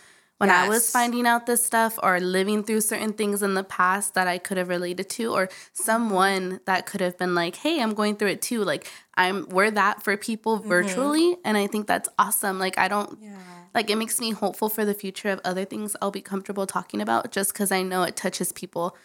when 0.42 0.50
I 0.50 0.68
was 0.68 0.90
finding 0.90 1.26
out 1.26 1.46
this 1.46 1.64
stuff 1.64 1.98
or 2.02 2.18
living 2.18 2.64
through 2.64 2.80
certain 2.80 3.12
things 3.12 3.42
in 3.42 3.54
the 3.54 3.62
past 3.62 4.14
that 4.14 4.26
I 4.26 4.38
could 4.38 4.56
have 4.56 4.68
related 4.68 5.08
to 5.10 5.32
or 5.32 5.48
someone 5.72 6.60
that 6.64 6.84
could 6.84 7.00
have 7.00 7.16
been 7.16 7.34
like, 7.34 7.56
"Hey, 7.56 7.80
I'm 7.80 7.94
going 7.94 8.16
through 8.16 8.28
it 8.28 8.42
too." 8.42 8.64
Like 8.64 8.90
I'm 9.14 9.48
we're 9.48 9.70
that 9.70 10.02
for 10.02 10.16
people 10.16 10.58
mm-hmm. 10.58 10.68
virtually 10.68 11.36
and 11.44 11.56
I 11.56 11.68
think 11.68 11.86
that's 11.86 12.08
awesome. 12.18 12.58
Like 12.58 12.76
I 12.76 12.88
don't 12.88 13.18
Yeah. 13.20 13.36
Like 13.74 13.90
it 13.90 13.96
makes 13.96 14.20
me 14.20 14.30
hopeful 14.32 14.68
for 14.68 14.84
the 14.84 14.94
future 14.94 15.30
of 15.30 15.40
other 15.44 15.64
things 15.64 15.96
I'll 16.00 16.10
be 16.10 16.20
comfortable 16.22 16.66
talking 16.66 17.00
about 17.00 17.30
just 17.32 17.54
cuz 17.54 17.70
I 17.72 17.82
know 17.82 18.02
it 18.02 18.16
touches 18.16 18.52
people 18.52 18.96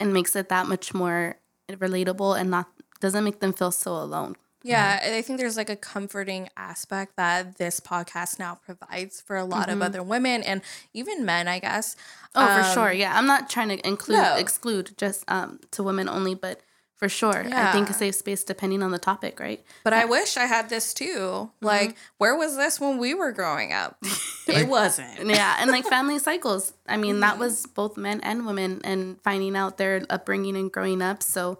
and 0.00 0.12
makes 0.12 0.34
it 0.36 0.48
that 0.48 0.66
much 0.66 0.92
more 0.94 1.36
relatable 1.70 2.38
and 2.38 2.50
not 2.50 2.68
doesn't 3.00 3.24
make 3.24 3.40
them 3.40 3.52
feel 3.52 3.70
so 3.72 3.92
alone. 3.92 4.36
Yeah, 4.62 4.98
I 5.16 5.22
think 5.22 5.38
there's 5.38 5.56
like 5.56 5.70
a 5.70 5.76
comforting 5.76 6.48
aspect 6.56 7.14
that 7.16 7.56
this 7.56 7.78
podcast 7.78 8.40
now 8.40 8.56
provides 8.56 9.20
for 9.20 9.36
a 9.36 9.44
lot 9.44 9.68
of 9.68 9.80
other 9.80 10.02
women 10.02 10.42
and 10.42 10.60
even 10.92 11.24
men, 11.24 11.46
I 11.46 11.60
guess. 11.60 11.94
Oh, 12.34 12.46
for 12.48 12.62
Um, 12.68 12.74
sure. 12.74 12.92
Yeah, 12.92 13.16
I'm 13.16 13.26
not 13.26 13.48
trying 13.48 13.68
to 13.68 13.86
include 13.86 14.18
No. 14.18 14.34
exclude 14.34 14.94
just 14.98 15.24
um 15.28 15.60
to 15.70 15.84
women 15.84 16.08
only, 16.08 16.34
but 16.34 16.60
for 16.96 17.08
sure, 17.10 17.44
I 17.52 17.72
think 17.72 17.90
a 17.90 17.92
safe 17.92 18.14
space 18.14 18.42
depending 18.42 18.82
on 18.82 18.90
the 18.90 18.98
topic, 18.98 19.38
right? 19.38 19.62
But 19.84 19.92
I 19.92 20.06
wish 20.06 20.38
I 20.38 20.46
had 20.46 20.70
this 20.70 20.94
too. 20.94 21.50
Like, 21.60 21.94
where 22.16 22.34
was 22.34 22.56
this 22.56 22.80
when 22.80 22.96
we 22.96 23.12
were 23.12 23.32
growing 23.32 23.72
up? 23.72 23.98
it 24.48 24.66
wasn't. 24.68 25.26
Yeah, 25.26 25.56
and 25.58 25.70
like 25.70 25.84
family 25.84 26.18
cycles. 26.18 26.72
I 26.88 26.96
mean, 26.96 27.20
that 27.20 27.38
was 27.38 27.66
both 27.66 27.96
men 27.98 28.20
and 28.22 28.46
women, 28.46 28.80
and 28.82 29.20
finding 29.22 29.56
out 29.56 29.76
their 29.76 30.06
upbringing 30.08 30.56
and 30.56 30.72
growing 30.72 31.02
up. 31.02 31.22
So, 31.22 31.58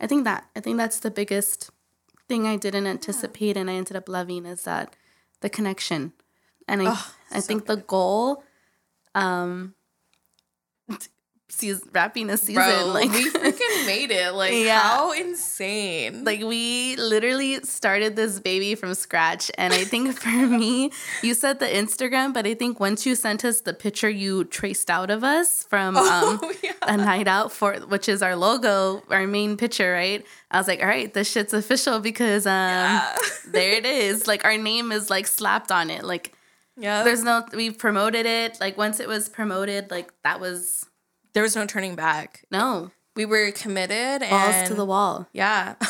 I 0.00 0.08
think 0.08 0.24
that 0.24 0.44
I 0.56 0.60
think 0.60 0.76
that's 0.76 0.98
the 0.98 1.10
biggest 1.10 1.70
thing 2.28 2.46
I 2.46 2.56
didn't 2.56 2.88
anticipate, 2.88 3.56
and 3.56 3.70
I 3.70 3.74
ended 3.74 3.96
up 3.96 4.08
loving 4.08 4.44
is 4.44 4.64
that 4.64 4.96
the 5.40 5.48
connection, 5.48 6.12
and 6.66 6.82
I 6.82 6.98
I 7.30 7.40
think 7.40 7.66
the 7.66 7.76
goal, 7.76 8.42
um, 9.14 9.74
sees 11.50 11.82
wrapping 11.92 12.30
a 12.30 12.36
season 12.36 12.54
Bro, 12.62 12.86
like 12.86 13.10
we 13.10 13.30
freaking 13.30 13.86
made 13.86 14.10
it. 14.10 14.32
Like, 14.34 14.52
Yeah. 14.54 14.80
how 14.80 15.12
insane. 15.12 16.24
like 16.24 16.40
we 16.40 16.96
literally 16.96 17.60
started 17.62 18.16
this 18.16 18.40
baby 18.40 18.74
from 18.74 18.94
scratch 18.94 19.50
and 19.58 19.72
i 19.72 19.84
think 19.84 20.18
for 20.20 20.28
me 20.30 20.90
you 21.22 21.34
said 21.34 21.58
the 21.60 21.66
instagram 21.66 22.32
but 22.32 22.46
i 22.46 22.54
think 22.54 22.80
once 22.80 23.04
you 23.06 23.14
sent 23.14 23.44
us 23.44 23.60
the 23.60 23.74
picture 23.74 24.08
you 24.08 24.44
traced 24.44 24.90
out 24.90 25.10
of 25.10 25.22
us 25.22 25.64
from 25.64 25.96
um 25.98 26.40
oh, 26.42 26.52
yeah. 26.62 26.72
a 26.82 26.96
night 26.96 27.28
out 27.28 27.52
for 27.52 27.74
which 27.74 28.08
is 28.08 28.22
our 28.22 28.34
logo 28.34 29.02
our 29.10 29.26
main 29.26 29.56
picture 29.56 29.92
right 29.92 30.24
i 30.50 30.58
was 30.58 30.66
like 30.66 30.80
all 30.80 30.88
right 30.88 31.12
this 31.14 31.30
shit's 31.30 31.52
official 31.52 32.00
because 32.00 32.46
um 32.46 33.00
there 33.48 33.72
it 33.72 33.86
is 33.86 34.26
like 34.26 34.44
our 34.44 34.56
name 34.56 34.90
is 34.90 35.10
like 35.10 35.26
slapped 35.26 35.70
on 35.70 35.90
it 35.90 36.02
like 36.04 36.34
yeah. 36.76 37.04
there's 37.04 37.22
no 37.22 37.44
we 37.52 37.70
promoted 37.70 38.26
it 38.26 38.58
like 38.60 38.76
once 38.76 38.98
it 38.98 39.06
was 39.06 39.28
promoted 39.28 39.90
like 39.90 40.10
that 40.24 40.40
was 40.40 40.86
there 41.34 41.42
was 41.42 41.54
no 41.56 41.66
turning 41.66 41.94
back. 41.94 42.44
no 42.50 42.90
We 43.16 43.24
were 43.26 43.50
committed 43.52 44.20
balls 44.28 44.54
and 44.54 44.66
to 44.68 44.74
the 44.74 44.84
wall 44.84 45.28
Yeah. 45.32 45.74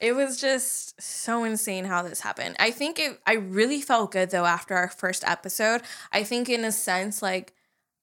it 0.00 0.14
was 0.14 0.40
just 0.40 1.00
so 1.00 1.44
insane 1.44 1.84
how 1.84 2.02
this 2.02 2.20
happened. 2.20 2.56
I 2.58 2.70
think 2.70 2.98
it 2.98 3.20
I 3.26 3.34
really 3.34 3.80
felt 3.80 4.12
good 4.12 4.30
though 4.30 4.44
after 4.44 4.74
our 4.74 4.88
first 4.88 5.24
episode. 5.26 5.82
I 6.12 6.24
think 6.24 6.48
in 6.48 6.64
a 6.64 6.72
sense 6.72 7.22
like 7.22 7.54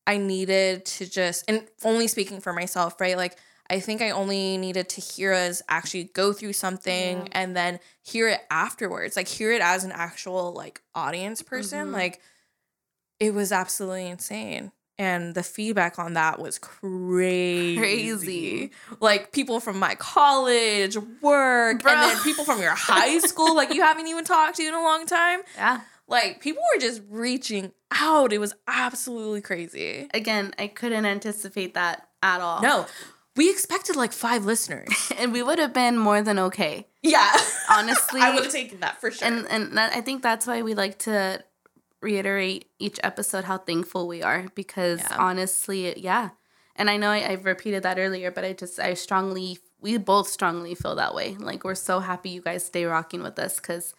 I 0.07 0.17
needed 0.17 0.85
to 0.85 1.09
just 1.09 1.45
and 1.47 1.67
only 1.83 2.07
speaking 2.07 2.41
for 2.41 2.53
myself, 2.53 2.99
right? 2.99 3.17
Like 3.17 3.37
I 3.69 3.79
think 3.79 4.01
I 4.01 4.09
only 4.11 4.57
needed 4.57 4.89
to 4.89 5.01
hear 5.01 5.31
us 5.33 5.61
actually 5.69 6.05
go 6.05 6.33
through 6.33 6.53
something 6.53 7.29
and 7.31 7.55
then 7.55 7.79
hear 8.01 8.27
it 8.27 8.41
afterwards. 8.49 9.15
Like 9.15 9.27
hear 9.27 9.51
it 9.53 9.61
as 9.61 9.83
an 9.83 9.91
actual 9.93 10.53
like 10.53 10.81
audience 10.95 11.41
person. 11.41 11.87
Mhm. 11.87 11.93
Like 11.93 12.19
it 13.21 13.33
was 13.33 13.51
absolutely 13.53 14.07
insane. 14.07 14.71
And 14.97 15.33
the 15.33 15.41
feedback 15.43 15.97
on 15.97 16.13
that 16.13 16.37
was 16.39 16.59
crazy. 16.59 17.77
Crazy. 17.77 18.71
Like 18.99 19.31
people 19.31 19.59
from 19.59 19.79
my 19.79 19.95
college, 19.95 20.95
work, 21.21 21.81
Bro. 21.81 21.91
and 21.93 22.01
then 22.11 22.23
people 22.23 22.43
from 22.45 22.59
your 22.61 22.75
high 22.75 23.17
school, 23.19 23.55
like 23.55 23.73
you 23.73 23.81
haven't 23.81 24.07
even 24.07 24.25
talked 24.25 24.57
to 24.57 24.63
in 24.63 24.73
a 24.73 24.81
long 24.83 25.05
time. 25.05 25.39
yeah 25.55 25.81
Like 26.07 26.39
people 26.41 26.61
were 26.73 26.79
just 26.81 27.01
reaching 27.09 27.71
out. 27.99 28.31
It 28.33 28.39
was 28.39 28.53
absolutely 28.67 29.41
crazy. 29.41 30.07
again 30.13 30.53
i 30.59 30.67
couldn't 30.67 31.05
anticipate 31.05 31.73
that 31.73 32.07
at 32.23 32.39
all 32.41 32.61
No, 32.61 32.85
we 33.35 33.49
expected 33.49 33.95
like 33.95 34.13
five 34.13 34.45
listeners. 34.45 35.11
and 35.17 35.31
we 35.33 35.41
would 35.43 35.59
have 35.59 35.73
been 35.73 35.97
more 35.97 36.21
than 36.21 36.37
okay 36.39 36.87
yeah. 37.01 37.31
honestly 37.69 38.21
I 38.27 38.33
would 38.35 38.43
have 38.43 38.51
taken 38.53 38.79
that 38.81 38.99
for 39.01 39.09
sure. 39.11 39.27
and 39.27 39.47
and 39.49 39.77
that, 39.77 39.93
i 39.95 40.01
think 40.01 40.21
that's 40.21 40.45
why 40.47 40.61
we 40.61 40.73
like 40.75 40.99
to 40.99 41.43
reiterate 42.01 42.69
each 42.79 42.99
episode 43.03 43.43
how 43.45 43.57
thankful 43.57 44.07
we 44.07 44.21
are 44.23 44.47
because 44.55 44.99
Yeah. 44.99 45.17
honestly 45.19 45.99
yeah. 45.99 46.29
And 46.75 46.89
i 46.89 46.97
know 46.97 47.09
I, 47.09 47.29
i've 47.31 47.45
repeated 47.45 47.83
that 47.83 47.99
earlier 47.99 48.31
but 48.31 48.43
i 48.43 48.53
just 48.53 48.79
i 48.79 48.93
strongly 48.95 49.59
we 49.81 49.97
both 49.97 50.27
strongly 50.27 50.75
feel 50.75 50.93
that 50.95 51.15
way. 51.15 51.35
Like 51.39 51.63
we're 51.63 51.73
so 51.73 51.99
happy 52.01 52.29
you 52.29 52.41
guys 52.41 52.63
stay 52.63 52.85
rocking 52.85 53.23
with 53.23 53.39
us 53.39 53.55
because 53.59 53.95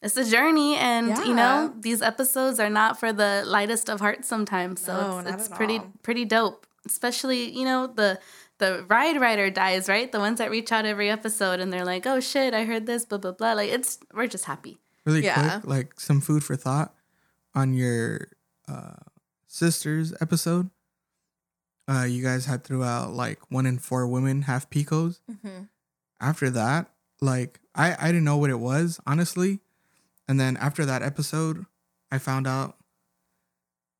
it's 0.00 0.16
a 0.16 0.24
journey 0.24 0.76
and 0.76 1.08
you 1.26 1.34
know 1.34 1.74
these 1.80 2.02
episodes 2.02 2.60
are 2.60 2.70
not 2.70 3.00
for 3.00 3.12
the 3.12 3.42
lightest 3.44 3.90
of 3.90 3.98
hearts 3.98 4.28
sometimes. 4.28 4.80
So 4.80 4.92
No, 4.94 5.18
it's, 5.18 5.46
it's 5.46 5.48
pretty 5.48 5.78
all. 5.78 5.92
pretty 6.04 6.24
dope. 6.24 6.66
Especially 6.86 7.50
you 7.50 7.64
know 7.64 7.88
the 7.88 8.20
the 8.58 8.84
ride 8.88 9.20
rider 9.20 9.50
dies 9.50 9.88
right? 9.88 10.10
The 10.12 10.20
ones 10.20 10.38
that 10.38 10.50
reach 10.52 10.70
out 10.70 10.84
every 10.86 11.10
episode 11.10 11.58
and 11.58 11.72
they're 11.72 11.84
like 11.84 12.06
oh 12.06 12.20
shit 12.20 12.54
i 12.54 12.62
heard 12.64 12.86
this 12.86 13.04
blah 13.04 13.18
blah 13.18 13.32
blah. 13.32 13.54
Like 13.54 13.70
it's 13.70 13.98
we're 14.14 14.28
just 14.28 14.44
happy. 14.44 14.78
Really 15.04 15.24
Yeah. 15.24 15.58
quick, 15.58 15.66
like 15.66 16.00
some 16.00 16.20
food 16.20 16.44
for 16.44 16.54
thought 16.54 16.94
on 17.54 17.72
your 17.72 18.28
uh, 18.68 18.94
sister's 19.46 20.14
episode. 20.20 20.70
Uh, 21.88 22.04
you 22.04 22.22
guys 22.22 22.44
had 22.44 22.64
threw 22.64 22.84
out 22.84 23.12
like 23.12 23.50
one 23.50 23.64
in 23.64 23.78
four 23.78 24.06
women 24.06 24.42
have 24.42 24.68
PCOS. 24.70 25.20
Mhm. 25.30 25.68
After 26.20 26.50
that, 26.50 26.92
like 27.20 27.60
I 27.74 27.96
I 27.98 28.06
didn't 28.08 28.24
know 28.24 28.36
what 28.36 28.50
it 28.50 28.60
was 28.60 29.00
honestly, 29.06 29.60
and 30.26 30.38
then 30.38 30.56
after 30.56 30.84
that 30.84 31.02
episode, 31.02 31.66
I 32.10 32.18
found 32.18 32.46
out. 32.46 32.76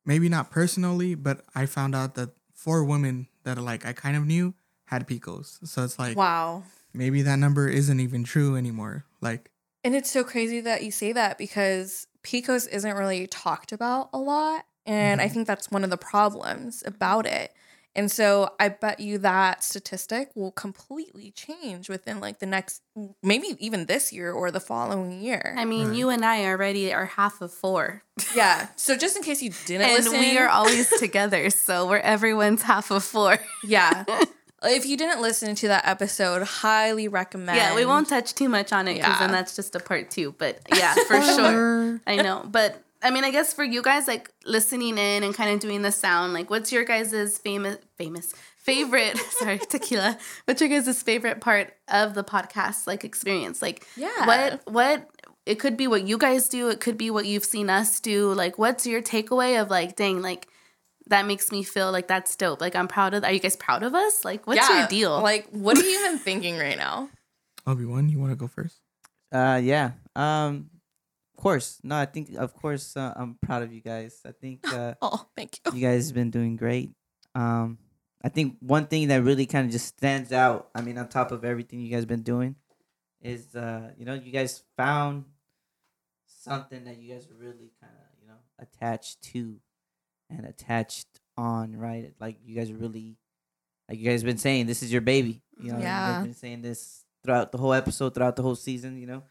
Maybe 0.05 0.29
not 0.29 0.49
personally, 0.49 1.13
but 1.13 1.45
I 1.53 1.67
found 1.67 1.93
out 1.93 2.15
that 2.15 2.31
four 2.53 2.83
women 2.83 3.27
that 3.43 3.57
like 3.57 3.85
I 3.85 3.93
kind 3.93 4.17
of 4.17 4.25
knew 4.25 4.53
had 4.85 5.07
PCOS. 5.07 5.67
So 5.67 5.83
it's 5.83 5.99
like 5.99 6.17
wow. 6.17 6.63
maybe 6.93 7.21
that 7.21 7.37
number 7.37 7.67
isn't 7.67 7.99
even 7.99 8.23
true 8.23 8.55
anymore. 8.55 9.05
Like 9.21 9.51
And 9.83 9.95
it's 9.95 10.09
so 10.09 10.23
crazy 10.23 10.61
that 10.61 10.83
you 10.83 10.91
say 10.91 11.13
that 11.13 11.37
because 11.37 12.07
PCOS 12.23 12.67
isn't 12.69 12.95
really 12.97 13.27
talked 13.27 13.71
about 13.71 14.09
a 14.13 14.17
lot. 14.19 14.65
And 14.85 15.21
I 15.21 15.27
Mhm. 15.29 15.33
think 15.33 15.47
that's 15.47 15.69
one 15.69 15.83
of 15.83 15.89
the 15.89 15.97
problems 15.97 16.83
about 16.85 17.25
it. 17.25 17.53
And 17.95 18.11
so 18.11 18.53
I 18.59 18.69
bet 18.69 18.99
you 18.99 19.17
that 19.19 19.63
statistic 19.63 20.29
will 20.35 20.51
completely 20.51 21.31
change 21.31 21.89
within 21.89 22.19
like 22.19 22.39
the 22.39 22.45
next, 22.45 22.81
maybe 23.23 23.55
even 23.59 23.87
this 23.87 24.13
year 24.13 24.31
or 24.31 24.51
the 24.51 24.59
following 24.59 25.19
year. 25.21 25.55
I 25.57 25.65
mean, 25.65 25.87
Right. 25.89 25.97
you 25.97 26.09
and 26.09 26.23
I 26.23 26.45
already 26.45 26.93
are 26.93 27.05
half 27.07 27.41
of 27.41 27.51
four. 27.53 28.03
yeah. 28.35 28.67
So 28.75 28.95
just 28.95 29.17
in 29.17 29.23
case 29.23 29.41
you 29.41 29.51
didn't 29.65 29.89
and 29.89 30.05
listen, 30.05 30.19
we 30.19 30.37
are 30.37 30.47
always 30.47 30.87
together. 30.99 31.49
So 31.49 31.87
we're 31.87 31.97
everyone's 31.97 32.61
half 32.61 32.91
of 32.91 33.03
four. 33.03 33.39
yeah. 33.63 34.05
If 34.63 34.85
you 34.85 34.97
didn't 34.97 35.21
listen 35.21 35.55
to 35.55 35.67
that 35.69 35.87
episode, 35.87 36.43
highly 36.43 37.07
recommend. 37.07 37.57
Yeah, 37.57 37.75
we 37.75 37.85
won't 37.85 38.09
touch 38.09 38.35
too 38.35 38.49
much 38.49 38.73
on 38.73 38.87
it 38.87 38.95
because 38.95 39.19
then 39.19 39.31
that's 39.31 39.55
just 39.55 39.75
a 39.75 39.79
part 39.79 40.11
two. 40.11 40.33
But 40.37 40.59
yeah, 40.75 40.95
for 41.07 41.21
sure. 41.35 42.01
I 42.05 42.17
know. 42.17 42.45
But 42.49 42.81
I 43.01 43.11
mean, 43.11 43.23
I 43.23 43.31
guess 43.31 43.53
for 43.53 43.63
you 43.63 43.81
guys, 43.81 44.07
like 44.07 44.29
listening 44.45 44.97
in 44.97 45.23
and 45.23 45.33
kind 45.33 45.51
of 45.53 45.59
doing 45.61 45.81
the 45.81 45.91
sound, 45.91 46.33
like 46.33 46.49
what's 46.49 46.71
your 46.71 46.83
guys' 46.83 47.37
famous, 47.37 47.77
famous, 47.97 48.33
favorite, 48.57 49.17
sorry, 49.39 49.59
tequila, 49.59 50.17
what's 50.45 50.59
your 50.61 50.69
guys' 50.69 51.01
favorite 51.01 51.39
part 51.39 51.73
of 51.87 52.13
the 52.13 52.23
podcast, 52.23 52.85
like 52.87 53.05
experience? 53.05 53.61
Like, 53.61 53.87
Yeah. 53.95 54.25
what, 54.25 54.61
what, 54.65 55.09
it 55.45 55.55
could 55.59 55.77
be 55.77 55.87
what 55.87 56.05
you 56.05 56.17
guys 56.17 56.49
do, 56.49 56.67
it 56.69 56.81
could 56.81 56.97
be 56.97 57.09
what 57.09 57.25
you've 57.25 57.45
seen 57.45 57.69
us 57.69 57.99
do. 58.01 58.33
Like, 58.33 58.57
what's 58.59 58.85
your 58.85 59.01
takeaway 59.01 59.59
of 59.61 59.69
like, 59.69 59.95
dang, 59.95 60.21
like, 60.21 60.47
that 61.09 61.25
makes 61.27 61.51
me 61.51 61.63
feel 61.63 61.91
like 61.91 62.07
that's 62.07 62.35
dope. 62.35 62.61
Like, 62.61 62.75
I'm 62.75 62.87
proud 62.87 63.13
of, 63.13 63.23
are 63.23 63.31
you 63.31 63.39
guys 63.39 63.55
proud 63.55 63.83
of 63.83 63.93
us? 63.93 64.23
Like, 64.23 64.47
what's 64.47 64.57
Yeah, 64.57 64.79
your 64.79 64.87
deal? 64.87 65.21
Like, 65.21 65.47
what 65.51 65.77
are 65.77 65.83
you 65.83 65.99
even 65.99 66.17
thinking 66.27 66.57
right 66.57 66.77
now? 66.77 67.09
Obi 67.67 67.85
Wan, 67.85 68.09
you 68.09 68.19
want 68.19 68.31
to 68.31 68.35
go 68.35 68.47
first? 68.47 68.79
Uh, 69.31 69.59
yeah. 69.61 69.91
Um, 70.15 70.69
of 71.37 71.41
course. 71.43 71.79
No, 71.83 71.95
I 71.97 72.05
think 72.05 72.35
of 72.35 72.53
course 72.53 72.97
uh, 72.97 73.13
I'm 73.15 73.35
proud 73.41 73.63
of 73.63 73.71
you 73.71 73.81
guys. 73.81 74.19
I 74.25 74.31
think 74.31 74.71
uh, 74.73 74.95
Oh, 75.01 75.27
thank 75.35 75.59
you. 75.65 75.73
you 75.77 75.87
guys 75.87 76.07
have 76.07 76.15
been 76.15 76.31
doing 76.31 76.55
great. 76.55 76.91
Um, 77.35 77.77
I 78.23 78.29
think 78.29 78.57
one 78.59 78.87
thing 78.87 79.07
that 79.09 79.23
really 79.23 79.45
kind 79.45 79.65
of 79.65 79.71
just 79.71 79.87
stands 79.87 80.31
out. 80.33 80.69
I 80.75 80.81
mean, 80.81 80.97
on 80.97 81.07
top 81.07 81.31
of 81.31 81.45
everything 81.45 81.79
you 81.79 81.89
guys 81.91 82.01
have 82.01 82.07
been 82.07 82.23
doing, 82.23 82.55
is 83.21 83.55
uh, 83.55 83.91
you 83.97 84.03
know, 84.05 84.13
you 84.15 84.31
guys 84.31 84.63
found 84.75 85.25
something 86.25 86.83
that 86.85 86.97
you 86.97 87.13
guys 87.13 87.27
are 87.29 87.35
really 87.35 87.71
kind 87.79 87.93
of 87.93 88.21
you 88.21 88.27
know 88.27 88.39
attached 88.59 89.21
to, 89.21 89.57
and 90.29 90.45
attached 90.45 91.07
on. 91.37 91.75
Right, 91.75 92.13
like 92.19 92.37
you 92.45 92.55
guys 92.55 92.69
are 92.71 92.75
really, 92.75 93.17
like 93.89 93.99
you 93.99 94.09
guys 94.09 94.23
been 94.23 94.37
saying, 94.37 94.65
this 94.67 94.83
is 94.83 94.91
your 94.91 95.01
baby. 95.01 95.41
You 95.61 95.73
know, 95.73 95.79
Yeah. 95.79 96.13
guys 96.17 96.23
been 96.25 96.33
saying 96.33 96.61
this 96.61 97.03
throughout 97.23 97.51
the 97.51 97.57
whole 97.57 97.73
episode, 97.73 98.13
throughout 98.15 98.35
the 98.35 98.43
whole 98.43 98.55
season. 98.55 98.97
You 98.97 99.07
know, 99.07 99.23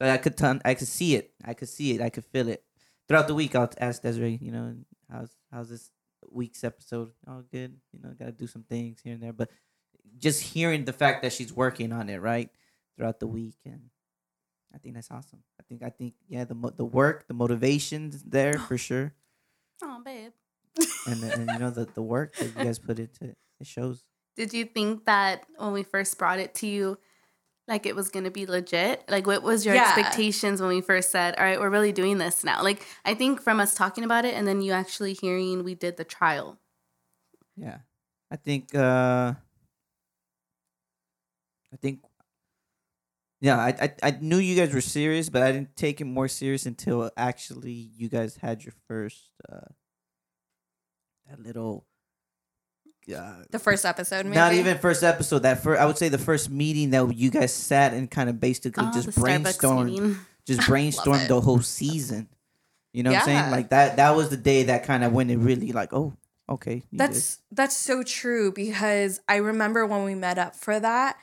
so 0.00 0.08
I 0.10 0.16
could 0.18 0.36
ton, 0.36 0.60
I 0.64 0.74
could 0.74 0.88
see 0.88 1.14
it, 1.16 1.32
I 1.44 1.54
could 1.54 1.68
see 1.68 1.92
it, 1.94 2.00
I 2.00 2.10
could 2.10 2.24
feel 2.24 2.48
it. 2.48 2.62
throughout 3.08 3.28
the 3.28 3.34
week, 3.34 3.54
I'll 3.54 3.70
ask 3.78 4.02
Desiree, 4.02 4.38
you 4.42 4.50
know, 4.50 4.74
how's 5.10 5.30
how's 5.52 5.68
this 5.70 5.90
week's 6.30 6.64
episode? 6.64 7.12
All 7.28 7.42
good. 7.52 7.78
You 7.92 8.00
know, 8.02 8.10
got 8.18 8.26
to 8.26 8.32
do 8.32 8.46
some 8.48 8.64
things 8.64 9.00
here 9.02 9.14
and 9.14 9.22
there, 9.22 9.32
but 9.32 9.48
just 10.18 10.42
hearing 10.42 10.84
the 10.84 10.92
fact 10.92 11.22
that 11.22 11.32
she's 11.32 11.52
working 11.52 11.92
on 11.92 12.08
it 12.08 12.20
right 12.20 12.50
throughout 12.96 13.20
the 13.20 13.26
week, 13.28 13.54
and 13.64 13.90
I 14.74 14.78
think 14.78 14.94
that's 14.96 15.10
awesome. 15.10 15.42
I 15.60 15.62
think 15.68 15.82
I 15.84 15.90
think 15.90 16.14
yeah, 16.28 16.44
the 16.44 16.54
mo- 16.54 16.70
the 16.74 16.84
work, 16.84 17.28
the 17.28 17.34
motivation's 17.34 18.22
there 18.24 18.58
for 18.68 18.76
sure, 18.76 19.14
Oh, 19.82 20.02
babe. 20.04 20.32
And 21.06 21.22
and 21.24 21.52
you 21.52 21.58
know 21.58 21.70
the 21.70 21.86
the 21.86 22.02
work 22.02 22.36
that 22.38 22.48
you 22.54 22.62
guys 22.62 22.78
put 22.78 22.98
into 22.98 23.24
it, 23.24 23.36
it 23.60 23.66
shows. 23.66 24.04
Did 24.36 24.52
you 24.52 24.64
think 24.64 25.06
that 25.06 25.46
when 25.56 25.72
we 25.72 25.82
first 25.82 26.18
brought 26.18 26.38
it 26.38 26.54
to 26.56 26.66
you, 26.66 26.98
like 27.68 27.86
it 27.86 27.96
was 27.96 28.10
gonna 28.10 28.30
be 28.30 28.46
legit? 28.46 29.04
Like, 29.08 29.26
what 29.26 29.42
was 29.42 29.64
your 29.66 29.74
Yeah. 29.74 29.88
expectations 29.88 30.60
when 30.60 30.70
we 30.70 30.80
first 30.80 31.10
said, 31.10 31.36
"All 31.36 31.44
right, 31.44 31.58
we're 31.60 31.70
really 31.70 31.92
doing 31.92 32.18
this 32.18 32.44
now"? 32.44 32.62
Like, 32.62 32.84
I 33.04 33.14
think 33.14 33.40
from 33.42 33.60
us 33.60 33.74
talking 33.74 34.04
about 34.04 34.24
it 34.24 34.34
and 34.34 34.46
then 34.46 34.60
you 34.62 34.72
actually 34.72 35.14
hearing 35.14 35.64
we 35.64 35.74
did 35.74 35.96
the 35.96 36.04
trial. 36.04 36.58
Yeah. 37.56 37.78
I 38.30 38.36
think 38.36 38.74
uh 38.74 39.34
I 41.72 41.76
think 41.76 42.00
yeah, 43.40 43.58
I, 43.58 43.68
I 43.80 43.94
I 44.02 44.10
knew 44.20 44.38
you 44.38 44.56
guys 44.56 44.72
were 44.74 44.80
serious, 44.80 45.28
but 45.28 45.42
I 45.42 45.52
didn't 45.52 45.76
take 45.76 46.00
it 46.00 46.04
more 46.04 46.28
serious 46.28 46.66
until 46.66 47.10
actually 47.16 47.72
you 47.72 48.08
guys 48.08 48.36
had 48.36 48.64
your 48.64 48.74
first 48.88 49.30
uh 49.48 49.68
that 51.28 51.40
little 51.42 51.84
uh, 53.14 53.42
The 53.50 53.58
first 53.58 53.84
episode, 53.84 54.26
maybe. 54.26 54.36
not 54.36 54.52
even 54.52 54.78
first 54.78 55.02
episode. 55.02 55.40
That 55.40 55.62
first, 55.62 55.80
I 55.80 55.86
would 55.86 55.98
say 55.98 56.08
the 56.08 56.18
first 56.18 56.50
meeting 56.50 56.90
that 56.90 57.14
you 57.16 57.30
guys 57.30 57.52
sat 57.52 57.92
and 57.92 58.10
kind 58.10 58.28
of 58.28 58.40
basically 58.40 58.84
Oh, 58.86 58.92
just 58.92 59.10
brainstormed, 59.10 60.18
just 60.44 60.60
brainstormed 60.68 61.28
the 61.28 61.40
whole 61.40 61.60
season. 61.60 62.28
You 62.92 63.02
know 63.02 63.10
what 63.12 63.20
I'm 63.20 63.24
saying? 63.24 63.50
Like 63.50 63.70
that. 63.70 63.96
That 63.96 64.16
was 64.16 64.30
the 64.30 64.36
day 64.36 64.64
that 64.64 64.84
kind 64.84 65.04
of 65.04 65.12
when 65.12 65.28
it 65.30 65.36
really 65.36 65.72
like, 65.72 65.92
oh, 65.92 66.14
okay. 66.48 66.82
That's 66.92 67.38
that's 67.52 67.76
so 67.76 68.02
true 68.02 68.52
because 68.52 69.20
I 69.28 69.36
remember 69.36 69.86
when 69.86 70.04
we 70.04 70.14
met 70.14 70.38
up 70.38 70.56
for 70.56 70.80
that. 70.80 71.16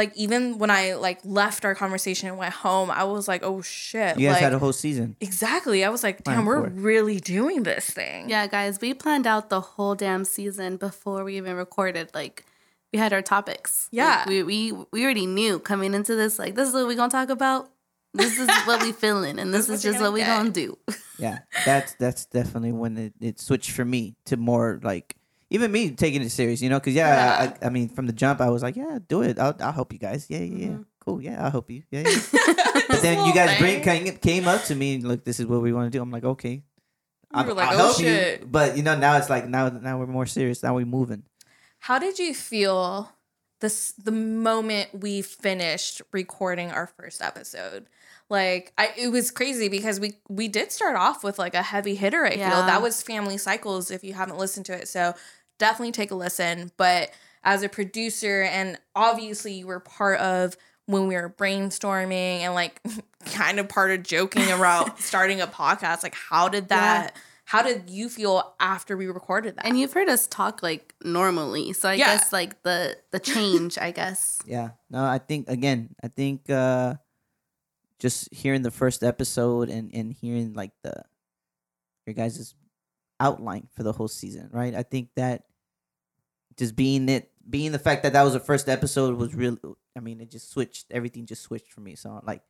Like 0.00 0.12
even 0.16 0.58
when 0.58 0.70
I 0.70 0.94
like 0.94 1.20
left 1.24 1.64
our 1.66 1.74
conversation 1.74 2.28
and 2.30 2.38
went 2.38 2.54
home, 2.54 2.88
I 2.90 3.04
was 3.04 3.28
like, 3.32 3.42
"Oh 3.50 3.60
shit!" 3.60 4.18
you 4.18 4.26
guys 4.28 4.34
like, 4.36 4.42
had 4.48 4.54
a 4.54 4.58
whole 4.58 4.72
season. 4.72 5.16
exactly. 5.20 5.84
I 5.84 5.90
was 5.90 6.02
like, 6.02 6.24
Plan 6.24 6.38
"Damn, 6.38 6.46
we're 6.46 6.64
for 6.64 6.70
really 6.70 7.18
doing 7.20 7.64
this 7.64 7.84
thing." 7.98 8.30
Yeah, 8.30 8.46
guys, 8.46 8.80
we 8.80 8.94
planned 8.94 9.26
out 9.26 9.50
the 9.50 9.60
whole 9.60 9.94
damn 9.94 10.24
season 10.24 10.76
before 10.78 11.22
we 11.24 11.36
even 11.36 11.54
recorded. 11.56 12.06
Like, 12.14 12.44
we 12.92 12.98
had 12.98 13.12
our 13.12 13.22
topics. 13.22 13.88
Like, 13.92 13.96
Yeah. 13.98 14.24
we 14.26 14.42
we 14.42 14.58
we 14.90 15.04
already 15.04 15.26
knew 15.26 15.58
coming 15.58 15.92
into 15.94 16.14
this. 16.16 16.38
Like, 16.38 16.54
this 16.54 16.68
is 16.68 16.74
what 16.74 16.86
we're 16.86 16.96
gonna 16.96 17.10
talk 17.20 17.28
about. 17.28 17.68
This 18.14 18.38
is 18.38 18.48
what 18.66 18.82
we 18.82 18.92
feeling, 18.92 19.38
and 19.38 19.52
this, 19.54 19.66
This 19.66 19.80
is 19.80 19.84
is 19.84 19.92
just 19.92 20.00
what 20.02 20.12
we 20.12 20.20
gonna 20.20 20.50
gonna 20.50 20.50
do. 20.64 20.78
Yeah, 21.20 21.40
that's 21.66 21.92
that's 22.00 22.24
definitely 22.24 22.72
when 22.72 22.96
it, 22.96 23.12
it 23.20 23.38
switched 23.38 23.72
for 23.72 23.84
me 23.84 24.16
to 24.24 24.38
more 24.38 24.80
like 24.82 25.16
even 25.50 25.70
me 25.72 25.90
taking 25.90 26.22
it 26.22 26.30
serious, 26.30 26.62
you 26.62 26.68
know? 26.70 26.78
Because 26.78 26.94
yeah, 26.94 27.08
Yeah. 27.44 27.52
I, 27.62 27.66
I 27.66 27.70
mean, 27.70 27.88
from 27.88 28.06
the 28.06 28.12
jump, 28.12 28.40
I 28.40 28.48
was 28.50 28.62
like, 28.62 28.76
yeah, 28.76 28.98
do 29.08 29.22
it. 29.22 29.38
I'll 29.38 29.56
I'll 29.60 29.72
help 29.72 29.92
you 29.92 29.98
guys. 29.98 30.26
Yeah, 30.28 30.38
yeah, 30.38 30.56
yeah. 30.56 30.66
Mhm. 30.68 30.84
Cool. 31.00 31.22
Yeah, 31.22 31.44
I'll 31.44 31.50
help 31.50 31.70
you. 31.70 31.82
Yeah. 31.90 32.00
yeah. 32.08 32.80
but 32.88 33.00
then 33.02 33.26
you 33.26 33.34
guys 33.34 33.58
bring 33.58 33.82
came, 33.82 34.16
came 34.18 34.46
up 34.48 34.62
to 34.64 34.74
me 34.74 34.94
and 34.96 35.04
look, 35.08 35.24
this 35.24 35.40
is 35.40 35.46
what 35.46 35.60
we 35.62 35.72
want 35.72 35.90
to 35.92 35.96
do. 35.98 36.02
I'm 36.02 36.10
like, 36.10 36.24
okay. 36.24 36.62
We 37.32 37.40
I'll, 37.40 37.46
were 37.46 37.54
like, 37.54 37.68
I'll 37.70 37.74
"Oh, 37.74 37.84
help 37.88 37.98
you. 38.00 38.04
shit." 38.06 38.50
But 38.52 38.76
you 38.76 38.82
know, 38.82 38.96
now 38.98 39.16
it's 39.16 39.30
like 39.30 39.48
now 39.48 39.68
now 39.68 39.98
we're 39.98 40.06
more 40.06 40.26
serious. 40.26 40.62
Now 40.62 40.74
we're 40.74 40.84
moving. 40.86 41.22
How 41.78 41.98
did 41.98 42.18
you 42.18 42.34
feel 42.34 43.10
this 43.60 43.92
the 43.92 44.12
moment 44.12 44.88
we 45.00 45.22
finished 45.22 46.02
recording 46.12 46.70
our 46.70 46.86
first 46.86 47.22
episode? 47.22 47.86
Like 48.28 48.72
I 48.78 48.90
it 48.96 49.08
was 49.08 49.30
crazy 49.30 49.68
because 49.68 49.98
we 50.00 50.14
we 50.28 50.48
did 50.48 50.70
start 50.70 50.96
off 50.96 51.24
with 51.24 51.38
like 51.38 51.54
a 51.54 51.62
heavy 51.62 51.94
hitter, 51.94 52.24
I 52.26 52.32
feel. 52.36 52.48
That 52.48 52.82
was 52.82 53.02
Family 53.02 53.38
Cycles 53.38 53.90
if 53.90 54.04
you 54.04 54.12
haven't 54.14 54.36
listened 54.38 54.66
to 54.66 54.72
it. 54.74 54.86
So 54.88 55.14
definitely 55.60 55.92
take 55.92 56.10
a 56.10 56.16
listen. 56.16 56.72
But 56.76 57.12
as 57.44 57.62
a 57.62 57.68
producer 57.68 58.42
and 58.42 58.76
obviously 58.96 59.52
you 59.54 59.66
were 59.68 59.78
part 59.80 60.18
of 60.20 60.56
when 60.86 61.06
we 61.06 61.14
were 61.14 61.30
brainstorming 61.30 62.40
and 62.40 62.52
like 62.54 62.80
kind 63.26 63.60
of 63.60 63.68
part 63.68 63.92
of 63.92 64.02
joking 64.02 64.50
about 64.50 64.98
starting 65.00 65.40
a 65.40 65.46
podcast, 65.46 66.02
like 66.02 66.16
how 66.16 66.48
did 66.48 66.68
that 66.70 67.16
how 67.44 67.62
did 67.62 67.90
you 67.90 68.08
feel 68.08 68.54
after 68.60 68.96
we 68.96 69.06
recorded 69.08 69.56
that? 69.56 69.66
And 69.66 69.78
you've 69.78 69.92
heard 69.92 70.08
us 70.08 70.26
talk 70.28 70.62
like 70.62 70.94
normally, 71.02 71.72
so 71.72 71.88
I 71.88 71.94
Yeah. 71.94 72.06
guess 72.06 72.32
like 72.32 72.62
the 72.62 72.96
the 73.12 73.18
change, 73.20 73.78
I 73.78 73.90
guess. 73.92 74.38
Yeah. 74.46 74.70
No, 74.88 75.04
I 75.04 75.18
think 75.18 75.48
again, 75.48 75.94
I 76.02 76.08
think 76.08 76.48
uh 76.50 76.94
just 77.98 78.32
hearing 78.32 78.62
the 78.62 78.70
first 78.70 79.02
episode 79.02 79.68
and 79.68 79.90
and 79.94 80.12
hearing 80.12 80.54
like 80.54 80.72
the 80.82 81.02
your 82.06 82.14
guys' 82.14 82.54
outline 83.20 83.68
for 83.74 83.82
the 83.82 83.92
whole 83.92 84.08
season, 84.08 84.48
right? 84.52 84.74
I 84.74 84.82
think 84.82 85.10
that 85.16 85.44
just 86.56 86.76
being 86.76 87.08
it 87.08 87.30
being 87.48 87.72
the 87.72 87.78
fact 87.78 88.02
that 88.04 88.12
that 88.12 88.22
was 88.22 88.32
the 88.32 88.40
first 88.40 88.68
episode 88.68 89.16
was 89.16 89.34
real 89.34 89.58
I 89.96 90.00
mean, 90.00 90.20
it 90.20 90.30
just 90.30 90.50
switched 90.50 90.86
everything 90.90 91.26
just 91.26 91.42
switched 91.42 91.72
for 91.72 91.80
me. 91.80 91.94
So 91.96 92.20
like 92.24 92.42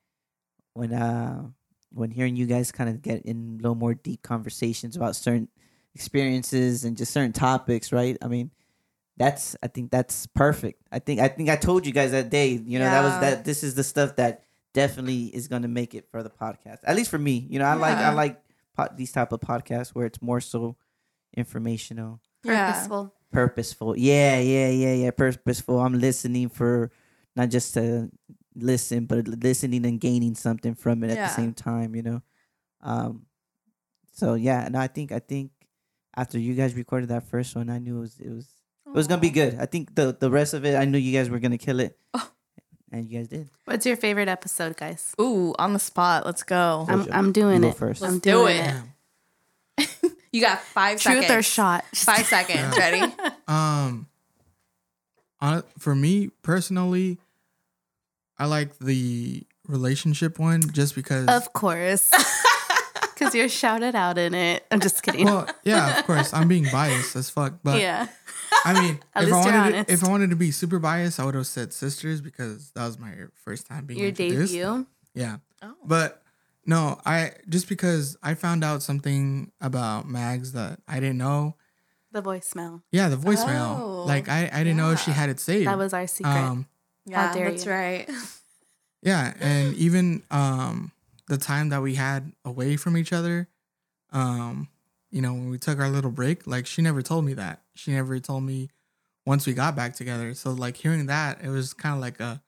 when 0.75 0.93
uh 0.93 1.49
when 1.93 2.11
hearing 2.11 2.37
you 2.37 2.47
guys 2.47 2.71
kind 2.71 2.89
of 2.91 3.03
get 3.03 3.23
in 3.23 3.57
a 3.59 3.63
little 3.63 3.75
more 3.75 3.95
deep 3.95 4.23
conversations 4.23 4.97
about 4.97 5.17
certain 5.17 5.49
experiences 5.95 6.85
and 6.85 6.97
just 6.97 7.13
certain 7.13 7.33
topics, 7.33 7.93
right? 7.93 8.17
I 8.23 8.29
mean, 8.29 8.51
that's 9.17 9.57
I 9.63 9.67
think 9.69 9.91
that's 9.91 10.27
perfect. 10.29 10.83
I 10.93 10.99
think 10.99 11.21
I 11.21 11.29
think 11.29 11.49
I 11.49 11.57
told 11.57 11.87
you 11.87 11.93
guys 11.93 12.13
that 12.13 12.31
day, 12.31 12.49
you 12.51 12.79
know, 12.79 12.85
that 12.85 13.03
was 13.03 13.21
that 13.21 13.45
this 13.45 13.63
is 13.63 13.75
the 13.75 13.85
stuff 13.85 14.17
that 14.17 14.45
definitely 14.73 15.25
is 15.25 15.49
going 15.49 15.63
to 15.63 15.69
make 15.69 15.95
it 15.95 16.09
for 16.11 16.23
the 16.23 16.31
podcast. 16.31 16.79
At 16.85 16.95
least 16.97 17.11
for 17.11 17.19
me, 17.19 17.47
you 17.51 17.59
know, 17.59 17.65
I 17.65 17.75
like 17.75 17.97
I 17.99 18.13
like 18.13 18.41
po- 18.77 18.89
these 18.97 19.13
type 19.13 19.33
of 19.33 19.41
podcasts 19.41 19.89
where 19.91 20.07
it's 20.07 20.23
more 20.23 20.41
so 20.41 20.77
informational, 21.37 22.21
Yeah. 22.45 22.73
Purposeful. 22.73 23.15
Purposeful. 23.33 23.97
Yeah, 23.97 24.39
yeah, 24.41 24.69
yeah, 24.71 24.95
yeah, 24.95 25.11
purposeful. 25.11 25.79
I'm 25.81 25.99
listening 25.99 26.49
for 26.49 26.91
not 27.37 27.49
just 27.51 27.75
to 27.75 28.11
listen, 28.55 29.07
but 29.07 29.29
listening 29.29 29.87
and 29.87 30.01
gaining 30.01 30.35
something 30.35 30.75
from 30.75 31.05
it 31.05 31.11
at 31.11 31.17
Yeah. 31.17 31.29
the 31.29 31.35
same 31.35 31.55
time, 31.55 31.95
you 31.95 32.03
know. 32.03 32.23
Um 32.83 33.27
so 34.13 34.35
yeah, 34.35 34.65
and 34.67 34.77
I 34.77 34.87
think 34.87 35.13
I 35.13 35.19
think 35.21 35.51
after 36.17 36.39
you 36.39 36.55
guys 36.55 36.75
recorded 36.75 37.09
that 37.11 37.25
first 37.29 37.55
one, 37.57 37.71
I 37.71 37.79
knew 37.79 37.99
it 37.99 38.01
was 38.01 38.21
it 38.21 38.31
was 38.31 38.49
it 38.87 38.93
was 38.93 39.07
gonna 39.07 39.21
be 39.21 39.31
good. 39.31 39.55
I 39.61 39.67
think 39.67 39.95
the 39.95 40.17
the 40.19 40.31
rest 40.31 40.55
of 40.55 40.65
it, 40.65 40.75
I 40.77 40.85
knew 40.85 40.99
you 40.99 41.13
guys 41.17 41.31
were 41.31 41.39
gonna 41.39 41.59
kill 41.59 41.79
it, 41.81 41.97
Oh. 42.15 42.29
and 42.91 43.09
you 43.09 43.19
guys 43.19 43.29
did. 43.29 43.49
What's 43.67 43.87
your 43.87 43.97
favorite 43.97 44.29
episode, 44.29 44.77
guys? 44.77 45.15
Ooh, 45.21 45.55
on 45.59 45.73
the 45.73 45.79
spot. 45.79 46.27
Let's 46.27 46.43
go. 46.43 46.87
I'm 46.89 47.07
I'm 47.13 47.31
doing 47.33 47.57
you 47.63 47.63
go 47.63 47.69
it. 47.69 47.77
first. 47.77 48.03
I'm 48.03 48.15
Let's 48.19 48.23
do 48.23 48.31
doing 48.33 48.57
it. 48.57 48.75
it. 48.75 48.83
Damn. 50.33 50.39
You 50.41 50.47
got 50.47 50.61
five 50.63 51.01
Truth 51.01 51.23
seconds. 51.25 51.31
or 51.39 51.43
shot? 51.43 51.85
Five 51.95 52.27
seconds. 52.27 52.77
Ready? 52.77 53.13
Um, 53.49 54.07
on, 55.41 55.65
for 55.79 55.95
me 55.95 56.29
personally, 56.43 57.19
I 58.39 58.47
like 58.47 58.79
the 58.79 59.43
relationship 59.67 60.39
one 60.39 60.63
just 60.73 60.95
because. 60.95 61.27
Of 61.29 61.53
course. 61.53 62.11
Because 63.15 63.35
you're 63.35 63.51
shouted 63.51 63.95
out 63.95 64.17
in 64.17 64.33
it. 64.33 64.65
I'm 64.71 64.81
just 64.81 65.03
kidding. 65.03 65.27
well, 65.27 65.47
yeah, 65.63 65.99
of 65.99 66.07
course, 66.07 66.33
I'm 66.33 66.49
being 66.49 66.67
biased 66.73 67.15
as 67.17 67.29
fuck, 67.29 67.53
but 67.63 67.79
yeah. 67.79 68.07
I 68.65 68.73
mean, 68.81 68.99
At 69.15 69.25
if 69.25 69.31
I 69.35 69.37
least 69.37 69.45
you're 69.45 69.53
wanted 69.53 69.53
to, 69.53 69.77
honest. 69.77 69.91
if 69.91 70.05
I 70.05 70.09
wanted 70.09 70.31
to 70.31 70.37
be 70.37 70.51
super 70.53 70.79
biased, 70.79 71.21
I 71.21 71.27
would 71.27 71.35
have 71.35 71.47
said 71.47 71.75
sisters 71.75 72.23
because 72.23 72.71
that 72.71 72.87
was 72.87 72.99
my 72.99 73.13
first 73.35 73.67
time 73.67 73.85
being 73.85 74.01
Your 74.01 74.09
introduced. 74.09 74.55
debut. 74.55 74.87
Yeah, 75.13 75.37
Oh. 75.61 75.75
but 75.85 76.20
no, 76.67 77.01
I 77.05 77.33
just 77.49 77.69
because 77.69 78.17
I 78.23 78.35
found 78.35 78.63
out 78.65 78.83
something 78.83 79.53
about 79.61 80.09
Mags 80.09 80.53
that 80.53 80.81
I 80.87 81.01
didn't 81.01 81.19
know. 81.19 81.57
The 82.13 82.23
voicemail. 82.23 82.83
Yeah, 82.91 83.09
the 83.09 83.17
voicemail. 83.17 83.81
Oh, 83.81 84.05
like 84.07 84.29
I, 84.29 84.51
I 84.53 84.59
didn't 84.65 84.77
know 84.77 84.97
she 84.97 85.11
had 85.13 85.31
it 85.31 85.39
saved. 85.41 85.69
That 85.69 85.79
was 85.79 85.93
our 85.95 86.07
secret. 86.07 86.31
um, 86.35 86.67
Yeah, 87.07 87.33
dare 87.33 87.51
that's 87.51 87.65
you. 87.67 87.71
right. 87.73 88.11
Yeah, 89.03 89.33
and 89.41 89.75
even 89.77 90.23
um 90.31 90.93
the 91.27 91.39
time 91.39 91.71
that 91.71 91.81
we 91.81 91.95
had 91.95 92.33
away 92.45 92.77
from 92.77 92.97
each 92.99 93.13
other, 93.15 93.49
um, 94.13 94.69
you 95.11 95.23
know, 95.23 95.33
when 95.33 95.49
we 95.49 95.57
took 95.59 95.79
our 95.79 95.89
little 95.89 96.11
break, 96.11 96.47
like 96.47 96.67
she 96.67 96.83
never 96.83 97.01
told 97.01 97.25
me 97.25 97.33
that. 97.35 97.63
She 97.75 97.93
never 97.93 98.19
told 98.21 98.43
me 98.43 98.69
once 99.25 99.47
we 99.47 99.55
got 99.55 99.75
back 99.75 99.95
together. 99.95 100.35
So 100.35 100.51
like 100.51 100.77
hearing 100.77 101.07
that, 101.07 101.43
it 101.43 101.49
was 101.49 101.73
kind 101.73 101.95
of 101.95 102.01
like 102.03 102.21
a 102.21 102.43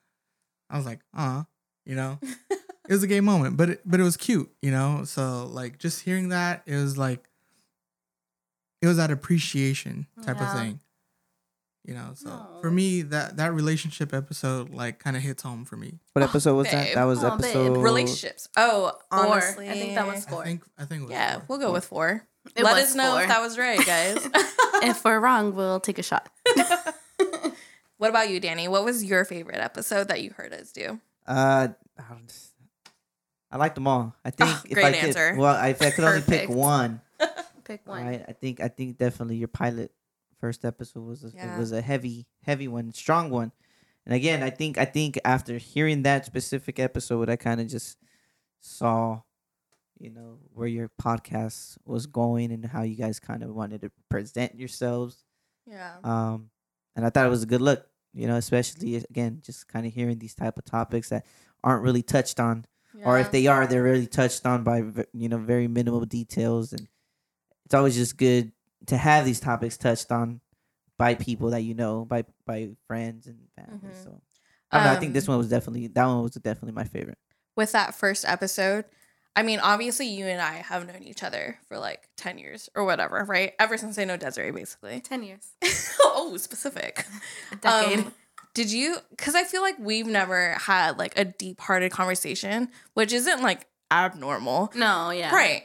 I 0.69 0.77
was 0.77 0.85
like, 0.85 0.99
"Uh, 1.17 1.43
you 1.85 1.95
know." 1.95 2.19
it 2.87 2.93
was 2.93 3.03
a 3.03 3.07
gay 3.07 3.21
moment, 3.21 3.57
but 3.57 3.69
it, 3.71 3.81
but 3.85 3.99
it 3.99 4.03
was 4.03 4.17
cute, 4.17 4.51
you 4.61 4.71
know? 4.71 5.03
So 5.05 5.45
like 5.45 5.77
just 5.79 6.01
hearing 6.01 6.29
that, 6.29 6.63
it 6.65 6.75
was 6.75 6.97
like 6.97 7.27
it 8.81 8.87
was 8.87 8.97
that 8.97 9.11
appreciation 9.11 10.07
type 10.23 10.37
Yeah. 10.39 10.51
of 10.53 10.57
thing. 10.59 10.79
You 11.85 11.93
know, 11.95 12.11
so 12.15 12.29
Aw. 12.29 12.61
for 12.61 12.71
me 12.71 13.01
that 13.01 13.35
that 13.37 13.53
relationship 13.53 14.13
episode 14.13 14.69
like 14.69 14.99
kind 14.99 15.17
of 15.17 15.23
hits 15.23 15.43
home 15.43 15.65
for 15.65 15.75
me. 15.75 15.99
What 16.13 16.23
episode 16.23 16.55
was 16.55 16.71
that? 16.71 16.85
babe. 16.85 16.95
That 16.95 17.03
was 17.03 17.23
Oh, 17.23 17.31
babe. 17.31 17.39
episode 17.45 17.77
Relationships. 17.77 18.47
Oh, 18.55 18.93
honestly, 19.11 19.69
I 19.69 19.73
think 19.73 19.95
that 19.95 20.07
was 20.07 20.25
I 20.25 20.29
four. 20.29 20.43
think 20.45 20.63
I 20.77 20.85
think 20.85 21.01
it 21.01 21.05
was 21.05 21.11
Yeah, 21.11 21.33
four. 21.39 21.43
we'll 21.49 21.59
go 21.59 21.73
with 21.73 21.83
four. 21.85 22.25
It 22.55 22.63
Let 22.63 22.77
us 22.77 22.95
know 22.95 23.11
four. 23.13 23.21
if 23.23 23.27
that 23.27 23.41
was 23.41 23.57
right, 23.57 23.85
guys. 23.85 24.17
if 24.83 25.03
we're 25.03 25.19
wrong, 25.19 25.55
we'll 25.55 25.79
take 25.81 25.97
a 25.99 26.03
shot. 26.03 26.29
what 27.97 28.09
about 28.09 28.29
you, 28.29 28.39
Danny? 28.39 28.67
What 28.67 28.83
was 28.85 29.03
your 29.03 29.25
favorite 29.25 29.59
episode 29.59 30.07
that 30.09 30.21
you 30.21 30.31
heard 30.31 30.53
us 30.53 30.71
do? 30.71 30.99
Uh, 31.27 31.69
I 33.53 33.57
like 33.57 33.75
them 33.75 33.87
all. 33.87 34.15
I 34.25 34.31
think 34.31 34.49
Oh, 34.49 34.61
if 34.65 34.73
great 34.73 34.85
I 34.85 34.91
could, 34.93 35.07
answer. 35.09 35.35
well, 35.37 35.63
if 35.65 35.81
I 35.81 35.91
could 35.91 36.03
only 36.03 36.21
pick 36.21 36.49
one, 36.49 36.99
Pick 37.63 37.87
one. 37.87 38.05
right? 38.05 38.25
I 38.27 38.33
think 38.33 38.59
I 38.59 38.67
think 38.67 38.97
definitely 38.97 39.35
your 39.37 39.47
pilot 39.47 39.91
first 40.41 40.65
episode 40.65 41.05
was 41.05 41.23
a, 41.23 41.29
Yeah. 41.33 41.55
it 41.55 41.59
was 41.59 41.71
a 41.71 41.81
heavy 41.81 42.25
heavy 42.41 42.67
one, 42.67 42.91
strong 42.93 43.29
one. 43.29 43.51
And 44.05 44.13
again, 44.15 44.43
I 44.43 44.49
think 44.49 44.77
I 44.77 44.85
think 44.85 45.19
after 45.23 45.57
hearing 45.57 46.03
that 46.03 46.25
specific 46.25 46.79
episode, 46.79 47.29
I 47.29 47.35
kind 47.37 47.61
of 47.61 47.67
just 47.67 47.97
saw, 48.59 49.21
you 49.99 50.09
know, 50.09 50.39
where 50.53 50.67
your 50.67 50.89
podcast 51.01 51.77
was 51.85 52.05
going 52.07 52.51
and 52.51 52.65
how 52.65 52.81
you 52.81 52.95
guys 52.95 53.19
kind 53.19 53.43
of 53.43 53.53
wanted 53.53 53.81
to 53.81 53.91
present 54.09 54.55
yourselves. 54.59 55.23
Yeah. 55.67 55.93
Um, 56.03 56.49
and 56.95 57.05
I 57.05 57.09
thought 57.11 57.25
it 57.25 57.29
was 57.29 57.43
a 57.43 57.47
good 57.47 57.61
look, 57.61 57.85
you 58.13 58.27
know, 58.27 58.35
especially 58.35 58.95
again, 58.95 59.41
just 59.45 59.67
kind 59.67 59.85
of 59.85 59.93
hearing 59.93 60.19
these 60.19 60.35
type 60.35 60.57
of 60.57 60.65
topics 60.65 61.09
that 61.09 61.25
aren't 61.63 61.83
really 61.83 62.01
touched 62.03 62.39
on, 62.39 62.65
or 63.03 63.19
if 63.19 63.31
they 63.31 63.47
are, 63.47 63.65
they're 63.67 63.83
really 63.83 64.07
touched 64.07 64.45
on 64.45 64.63
by 64.63 64.83
you 65.13 65.29
know 65.29 65.37
very 65.37 65.67
minimal 65.67 66.05
details, 66.05 66.73
and 66.73 66.87
it's 67.65 67.73
always 67.73 67.95
just 67.95 68.17
good 68.17 68.51
to 68.87 68.97
have 68.97 69.25
these 69.25 69.39
topics 69.39 69.77
touched 69.77 70.11
on 70.11 70.41
by 70.97 71.15
people 71.15 71.49
that 71.51 71.61
you 71.61 71.73
know, 71.73 72.05
by 72.05 72.23
by 72.45 72.69
friends 72.87 73.27
and 73.27 73.39
family. 73.55 73.89
Mhm. 73.89 74.03
So 74.03 74.21
I 74.71 74.77
don't 74.77 74.85
know. 74.87 74.91
I 74.93 74.99
think 74.99 75.13
this 75.13 75.27
Um, 75.27 75.33
one 75.33 75.37
was 75.39 75.49
definitely 75.49 75.87
that 75.87 76.05
one 76.05 76.23
was 76.23 76.33
definitely 76.33 76.73
my 76.73 76.83
favorite. 76.85 77.17
with 77.55 77.71
that 77.71 77.93
first 77.95 78.25
episode, 78.25 78.85
I 79.35 79.43
mean, 79.43 79.59
obviously, 79.59 80.07
you 80.07 80.25
and 80.25 80.41
I 80.41 80.53
have 80.55 80.85
known 80.87 81.03
each 81.03 81.23
other 81.23 81.59
for 81.67 81.77
like 81.79 82.09
10 82.17 82.37
years 82.39 82.69
or 82.75 82.83
whatever, 82.85 83.23
right? 83.27 83.53
Ever 83.59 83.77
since 83.77 83.97
I 83.97 84.05
know 84.05 84.17
Desiree, 84.17 84.51
basically. 84.51 85.01
Ten 85.01 85.23
years. 85.23 85.53
oh, 86.03 86.35
specific. 86.37 87.05
A 87.51 87.55
decade. 87.55 87.99
Um, 87.99 88.13
did 88.53 88.71
you, 88.71 88.97
because 89.11 89.35
I 89.35 89.43
feel 89.43 89.61
like 89.61 89.75
we've 89.79 90.07
never 90.07 90.53
had 90.53 90.97
like 90.97 91.17
a 91.17 91.25
deep 91.25 91.59
hearted 91.59 91.91
conversation, 91.91 92.69
which 92.93 93.11
isn't 93.13 93.41
like 93.41 93.67
abnormal. 93.91 94.71
no, 94.75 95.09
yeah. 95.11 95.33
Right. 95.33 95.63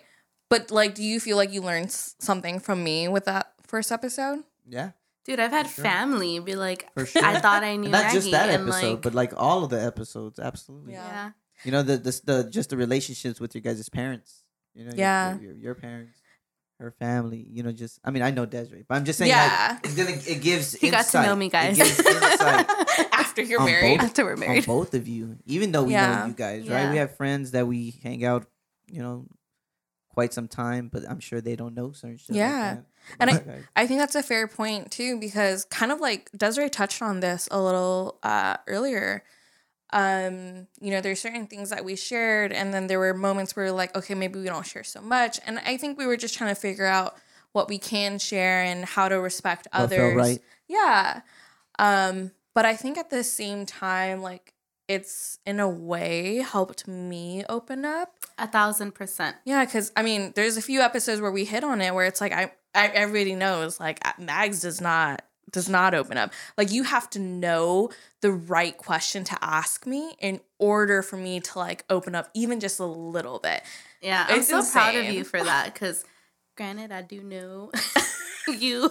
But 0.51 0.71
like, 0.71 0.95
do 0.95 1.03
you 1.05 1.21
feel 1.21 1.37
like 1.37 1.53
you 1.53 1.61
learned 1.61 1.91
something 1.93 2.59
from 2.61 2.83
me 2.83 3.07
with 3.09 3.27
that 3.27 3.53
first 3.67 3.93
episode? 3.93 4.45
Yeah, 4.67 4.91
Dude, 5.25 5.41
I've 5.41 5.51
had 5.51 5.67
sure. 5.69 5.85
family 5.85 6.39
be 6.41 6.55
like, 6.55 6.89
for 6.95 7.05
sure. 7.05 7.23
I 7.25 7.39
thought 7.39 7.63
I 7.63 7.77
knew 7.81 7.91
not 7.91 8.13
just 8.13 8.31
Maggie, 8.31 8.31
that 8.31 8.51
and 8.61 8.69
episode, 8.69 8.91
like, 8.93 9.03
but 9.03 9.15
like 9.15 9.33
all 9.37 9.65
of 9.65 9.71
the 9.71 9.83
episodes. 9.83 10.39
Absolutely. 10.39 10.95
Yeah. 10.95 11.07
yeah. 11.07 11.31
You 11.65 11.73
know 11.73 11.83
the 11.83 11.97
the, 11.99 12.21
the 12.25 12.45
just 12.51 12.71
the 12.71 12.77
relationships 12.79 13.41
with 13.41 13.55
your 13.55 13.61
guys' 13.63 13.89
parents. 13.91 14.43
You 14.75 14.85
know, 14.87 14.93
Yeah. 14.95 15.35
your, 15.35 15.43
your, 15.43 15.55
your 15.57 15.75
parents, 15.75 16.19
her 16.79 16.91
family. 16.99 17.47
You 17.51 17.63
know, 17.63 17.73
just 17.73 17.99
I 18.05 18.11
mean, 18.11 18.23
I 18.23 18.31
know 18.31 18.47
Desiree, 18.47 18.85
but 18.89 18.95
I'm 18.97 19.05
just 19.05 19.19
saying, 19.19 19.31
Yeah. 19.31 19.71
like, 19.73 19.85
it's 19.87 19.95
gonna 19.95 20.11
it 20.11 20.41
gives. 20.43 20.73
He 20.75 20.91
got 20.91 21.07
to 21.07 21.23
know 21.23 21.33
insight. 21.35 21.39
me, 21.39 21.47
It 21.47 21.53
guys. 21.53 21.77
gives 21.77 22.01
After 23.13 23.43
you're 23.43 23.61
On 23.61 23.67
married. 23.67 23.99
both- 23.99 24.07
After 24.09 24.25
we're 24.25 24.33
on 24.35 24.41
married. 24.41 24.67
both 24.67 24.95
of 24.95 25.07
you, 25.09 25.39
even 25.47 25.73
though 25.73 25.85
we 25.85 25.93
Yeah. 25.93 26.21
know 26.21 26.27
you 26.27 26.33
guys, 26.33 26.69
right? 26.69 26.91
We 26.91 26.97
have 26.97 27.17
friends 27.17 27.53
that 27.53 27.67
we 27.67 27.99
hang 28.03 28.25
out, 28.25 28.47
you 28.91 29.03
know, 29.03 29.27
quite 30.15 30.33
some 30.33 30.49
time, 30.49 30.89
but 30.93 31.09
I'm 31.09 31.21
sure 31.21 31.41
they 31.41 31.55
don't 31.57 31.75
know 31.75 31.93
certain 31.93 32.19
shit. 32.19 32.35
Yeah. 32.37 32.79
like 32.79 32.85
And 33.21 33.31
about 33.31 33.47
you 33.47 33.53
guys. 33.53 33.63
I 33.77 33.87
think 33.87 34.01
that's 34.01 34.15
a 34.17 34.23
fair 34.23 34.49
point 34.49 34.91
too, 34.91 35.19
because 35.21 35.65
kind 35.67 35.93
of 35.93 36.01
like 36.01 36.31
Desiree 36.37 36.71
touched 36.71 37.03
on 37.03 37.21
this 37.21 37.49
a 37.51 37.61
little 37.61 38.19
uh, 38.23 38.57
earlier. 38.67 39.23
Um, 39.91 40.67
you 40.81 40.91
know, 40.91 41.01
there's 41.01 41.21
certain 41.21 41.47
things 41.47 41.71
that 41.71 41.85
we 41.85 41.97
shared, 41.97 42.53
and 42.53 42.75
then 42.75 42.87
there 42.89 42.99
were 42.99 43.15
moments 43.15 43.57
where 43.57 43.73
like, 43.73 43.97
okay, 43.97 44.15
maybe 44.15 44.39
we 44.39 44.47
don't 44.47 44.67
share 44.67 44.85
so 44.85 45.01
much. 45.01 45.41
And 45.47 45.59
I 45.61 45.77
think 45.77 45.99
we 45.99 46.07
were 46.07 46.17
just 46.17 46.35
trying 46.37 46.55
to 46.55 46.61
figure 46.61 46.85
out 46.87 47.17
what 47.53 47.69
we 47.69 47.79
can 47.79 48.19
share 48.19 48.63
and 48.63 48.85
how 48.85 49.09
to 49.09 49.19
respect 49.19 49.67
What 49.73 49.83
others. 49.85 49.99
felt 49.99 50.17
right. 50.17 50.43
Yeah. 50.69 51.23
Um, 51.79 52.33
but 52.55 52.67
I 52.67 52.77
think 52.77 52.99
at 52.99 53.09
the 53.11 53.25
same 53.25 53.65
time, 53.65 54.21
like 54.21 54.53
it's 54.89 55.39
in 55.47 55.61
a 55.61 55.69
way 55.69 56.37
helped 56.37 56.87
me 56.89 57.45
open 57.49 57.85
up. 57.85 58.13
A 58.39 58.47
thousand 58.47 58.93
percent. 58.95 59.37
Yeah, 59.45 59.65
because 59.65 59.93
I 59.97 60.03
mean, 60.03 60.33
there's 60.35 60.57
a 60.57 60.63
few 60.63 60.81
episodes 60.81 61.21
where 61.21 61.31
we 61.33 61.45
hit 61.45 61.65
on 61.65 61.81
it 61.81 61.95
where 61.95 62.07
it's 62.07 62.21
like 62.21 62.33
I, 62.33 62.53
I 62.75 62.89
everybody 62.89 63.35
knows 63.35 63.81
like 63.81 64.01
Mags 64.19 64.61
does 64.61 64.81
not 64.81 65.23
does 65.51 65.69
not 65.69 65.95
open 65.95 66.17
up. 66.17 66.33
Like 66.57 66.73
you 66.73 66.85
have 66.85 67.09
to 67.11 67.19
know 67.19 67.91
the 68.21 68.33
right 68.33 68.77
question 68.77 69.25
to 69.25 69.39
ask 69.41 69.87
me 69.87 70.17
in 70.21 70.41
order 70.59 71.03
for 71.03 71.17
me 71.17 71.41
to 71.41 71.59
like 71.59 71.85
open 71.91 72.15
up 72.15 72.29
even 72.35 72.61
just 72.61 72.81
a 72.81 72.87
little 72.87 73.39
bit. 73.39 73.63
Yeah, 74.01 74.27
I'm 74.29 74.39
It's 74.39 74.49
so 74.49 74.63
proud 74.63 74.95
of 74.95 75.07
you 75.07 75.25
for 75.25 75.43
that 75.43 75.73
because, 75.73 76.05
granted, 76.57 76.93
I 76.93 77.03
do 77.03 77.23
know 77.23 77.73
you 78.49 78.89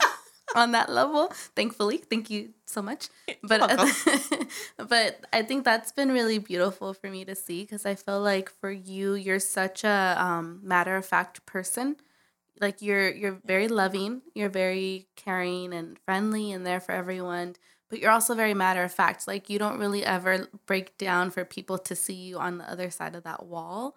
on 0.55 0.71
that 0.71 0.89
level. 0.89 1.27
Thankfully, 1.55 1.97
thank 1.97 2.29
you 2.29 2.53
so 2.65 2.81
much. 2.81 3.09
But 3.43 3.59
but 4.77 5.25
I 5.31 5.43
think 5.43 5.63
that's 5.63 5.91
been 5.91 6.11
really 6.11 6.39
beautiful 6.39 6.93
for 6.93 7.09
me 7.09 7.25
to 7.25 7.35
see 7.35 7.61
because 7.61 7.85
I 7.85 7.95
feel 7.95 8.21
like 8.21 8.49
for 8.49 8.71
you, 8.71 9.13
you're 9.13 9.39
such 9.39 9.83
a 9.83 10.15
um, 10.17 10.59
matter 10.63 10.95
of 10.95 11.05
fact 11.05 11.45
person. 11.45 11.97
Like 12.59 12.81
you're 12.81 13.09
you're 13.09 13.39
very 13.45 13.67
loving, 13.67 14.21
you're 14.35 14.49
very 14.49 15.07
caring 15.15 15.73
and 15.73 15.97
friendly 16.05 16.51
and 16.51 16.65
there 16.65 16.79
for 16.79 16.91
everyone. 16.93 17.55
But 17.89 17.99
you're 17.99 18.11
also 18.11 18.35
very 18.35 18.53
matter 18.53 18.83
of 18.83 18.91
fact. 18.93 19.27
Like 19.27 19.49
you 19.49 19.57
don't 19.59 19.79
really 19.79 20.03
ever 20.03 20.47
break 20.65 20.97
down 20.97 21.31
for 21.31 21.45
people 21.45 21.77
to 21.79 21.95
see 21.95 22.13
you 22.15 22.37
on 22.37 22.57
the 22.57 22.69
other 22.69 22.89
side 22.89 23.15
of 23.15 23.23
that 23.23 23.45
wall 23.45 23.95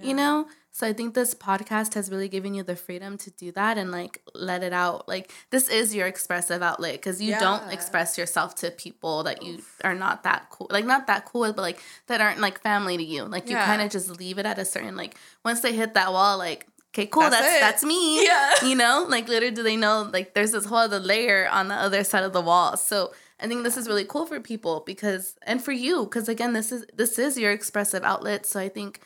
you 0.00 0.14
know 0.14 0.46
so 0.70 0.86
i 0.86 0.92
think 0.94 1.12
this 1.12 1.34
podcast 1.34 1.92
has 1.92 2.10
really 2.10 2.26
given 2.26 2.54
you 2.54 2.62
the 2.62 2.74
freedom 2.74 3.18
to 3.18 3.30
do 3.32 3.52
that 3.52 3.76
and 3.76 3.90
like 3.92 4.22
let 4.34 4.62
it 4.62 4.72
out 4.72 5.06
like 5.06 5.30
this 5.50 5.68
is 5.68 5.94
your 5.94 6.06
expressive 6.06 6.62
outlet 6.62 6.94
because 6.94 7.20
you 7.20 7.34
don't 7.38 7.70
express 7.70 8.16
yourself 8.16 8.54
to 8.54 8.70
people 8.70 9.22
that 9.22 9.42
you 9.42 9.60
are 9.84 9.94
not 9.94 10.22
that 10.22 10.48
cool 10.48 10.66
like 10.70 10.86
not 10.86 11.06
that 11.08 11.26
cool 11.26 11.52
but 11.52 11.60
like 11.60 11.78
that 12.06 12.22
aren't 12.22 12.40
like 12.40 12.58
family 12.62 12.96
to 12.96 13.02
you 13.04 13.22
like 13.24 13.50
you 13.50 13.56
Yeah. 13.56 13.66
kind 13.66 13.82
of 13.82 13.90
just 13.90 14.08
leave 14.18 14.38
it 14.38 14.46
at 14.46 14.58
a 14.58 14.64
certain 14.64 14.96
like 14.96 15.14
once 15.44 15.60
they 15.60 15.74
hit 15.74 15.92
that 15.92 16.10
wall 16.10 16.38
like 16.38 16.66
okay 16.94 17.06
cool 17.06 17.22
That's 17.22 17.36
that's 17.40 17.60
that's, 17.60 17.84
me 17.84 18.24
Yeah. 18.24 18.52
you 18.64 18.74
know 18.74 19.06
like 19.08 19.28
literally 19.28 19.54
do 19.54 19.62
they 19.62 19.76
know 19.76 20.08
like 20.12 20.34
there's 20.34 20.52
this 20.52 20.64
whole 20.66 20.78
other 20.78 20.98
layer 21.00 21.48
on 21.48 21.68
the 21.68 21.74
other 21.74 22.04
side 22.04 22.24
of 22.24 22.32
the 22.32 22.40
wall 22.40 22.76
so 22.76 23.12
i 23.40 23.46
think 23.48 23.64
this 23.64 23.76
is 23.76 23.88
really 23.88 24.04
cool 24.04 24.26
for 24.26 24.38
people 24.40 24.82
because 24.86 25.36
and 25.46 25.62
for 25.62 25.72
you 25.72 26.04
because 26.04 26.28
again 26.28 26.52
this 26.52 26.70
is 26.72 26.84
this 26.94 27.18
is 27.18 27.38
your 27.38 27.50
expressive 27.52 28.02
outlet 28.04 28.44
so 28.46 28.60
i 28.60 28.68
think 28.68 29.00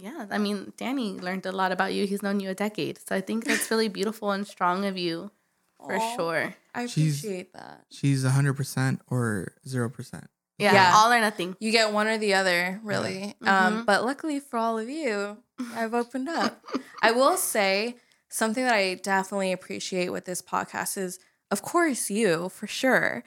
yeah, 0.00 0.26
I 0.30 0.38
mean, 0.38 0.72
Danny 0.76 1.14
learned 1.18 1.44
a 1.44 1.50
lot 1.50 1.72
about 1.72 1.92
you. 1.92 2.06
He's 2.06 2.22
known 2.22 2.38
you 2.38 2.50
a 2.50 2.54
decade. 2.54 3.00
So 3.04 3.16
I 3.16 3.20
think 3.20 3.42
that's 3.44 3.68
really 3.68 3.88
beautiful 3.98 4.30
and 4.30 4.46
strong 4.46 4.84
of 4.84 4.96
you 4.96 5.32
for 5.76 5.96
Aw. 5.96 6.14
sure. 6.16 6.54
I 6.72 6.86
She's- 6.86 7.18
appreciate 7.18 7.52
that. 7.54 7.82
She's 7.90 8.22
100% 8.24 9.00
or 9.10 9.54
0%. 9.66 10.26
Yeah, 10.58 10.72
Yeah. 10.72 10.92
all 10.94 11.12
or 11.12 11.20
nothing. 11.20 11.56
You 11.60 11.70
get 11.70 11.92
one 11.92 12.06
or 12.08 12.18
the 12.18 12.34
other, 12.34 12.80
really. 12.82 13.34
Um, 13.46 13.84
but 13.84 14.04
luckily 14.04 14.40
for 14.40 14.56
all 14.58 14.78
of 14.78 14.88
you, 14.88 15.38
I've 15.74 15.94
opened 15.94 16.28
up. 16.28 16.64
I 17.02 17.12
will 17.12 17.36
say 17.36 17.96
something 18.28 18.64
that 18.64 18.74
I 18.74 18.94
definitely 18.94 19.52
appreciate 19.52 20.10
with 20.10 20.24
this 20.24 20.42
podcast 20.42 20.98
is, 20.98 21.18
of 21.50 21.62
course, 21.62 22.10
you 22.10 22.48
for 22.48 22.66
sure. 22.66 23.24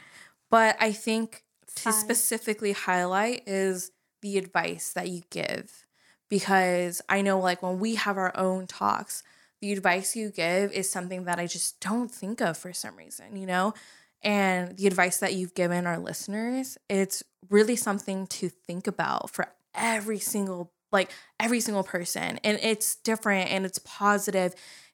But 0.49 0.75
I 0.79 0.91
think 0.91 1.43
to 1.77 1.83
Sigh. 1.83 1.91
specifically 1.91 2.73
highlight 2.73 3.43
is 3.47 3.91
the 4.21 4.37
advice 4.37 4.91
that 4.93 5.07
you 5.09 5.21
give. 5.29 5.85
Because 6.29 7.01
I 7.09 7.21
know, 7.21 7.39
like, 7.39 7.61
when 7.63 7.79
we 7.79 7.95
have 7.95 8.17
our 8.17 8.31
own 8.37 8.67
talks, 8.67 9.23
the 9.61 9.71
advice 9.73 10.15
you 10.15 10.29
give 10.29 10.71
is 10.71 10.89
something 10.89 11.25
that 11.25 11.39
I 11.39 11.45
just 11.47 11.79
don't 11.81 12.09
think 12.09 12.41
of 12.41 12.57
for 12.57 12.71
some 12.73 12.95
reason, 12.95 13.35
you 13.35 13.45
know? 13.45 13.73
And 14.23 14.77
the 14.77 14.87
advice 14.87 15.17
that 15.17 15.33
you've 15.33 15.55
given 15.55 15.87
our 15.87 15.97
listeners, 15.97 16.77
it's 16.89 17.23
really 17.49 17.75
something 17.75 18.27
to 18.27 18.49
think 18.49 18.87
about 18.87 19.29
for 19.29 19.47
every 19.73 20.19
single 20.19 20.71
like 20.91 21.09
every 21.39 21.61
single 21.61 21.83
person 21.83 22.37
and 22.43 22.59
it's 22.61 22.95
different 22.95 23.49
and 23.49 23.65
it's 23.65 23.79
positive 23.79 24.53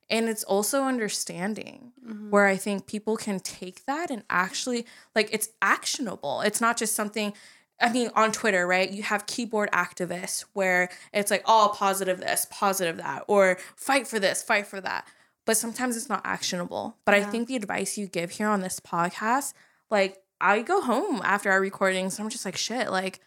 and 0.09 0.29
it's 0.29 0.43
also 0.43 0.83
understanding 0.83 1.91
Mm-hmm. 2.07 2.29
where 2.29 2.45
i 2.45 2.55
think 2.55 2.87
people 2.87 3.17
can 3.17 3.39
take 3.39 3.83
that 3.85 4.09
and 4.09 4.23
actually 4.29 4.85
like 5.15 5.29
it's 5.33 5.49
actionable. 5.61 6.39
It's 6.41 6.61
not 6.61 6.77
just 6.77 6.95
something 6.95 7.33
i 7.81 7.91
mean 7.91 8.09
on 8.15 8.31
twitter 8.31 8.65
right? 8.67 8.89
You 8.89 9.03
have 9.03 9.25
keyboard 9.25 9.69
activists 9.71 10.45
where 10.53 10.89
it's 11.11 11.31
like 11.31 11.41
all 11.45 11.69
positive 11.69 12.19
this 12.19 12.45
positive 12.49 12.97
that 12.97 13.23
or 13.27 13.57
fight 13.75 14.07
for 14.07 14.19
this 14.19 14.41
fight 14.43 14.67
for 14.67 14.79
that 14.79 15.05
but 15.47 15.57
sometimes 15.57 15.97
it's 15.97 16.09
not 16.09 16.21
actionable 16.23 16.95
but 17.05 17.15
i 17.15 17.23
think 17.23 17.47
the 17.47 17.55
advice 17.55 17.97
you 17.97 18.05
give 18.05 18.29
here 18.31 18.47
on 18.47 18.61
this 18.61 18.79
podcast 18.79 19.53
like 19.89 20.21
i 20.39 20.61
go 20.61 20.81
home 20.81 21.19
after 21.23 21.49
our 21.49 21.59
recordings 21.59 22.19
and 22.19 22.25
i'm 22.25 22.29
just 22.29 22.45
like 22.45 22.55
shit 22.57 22.91
like 22.91 23.19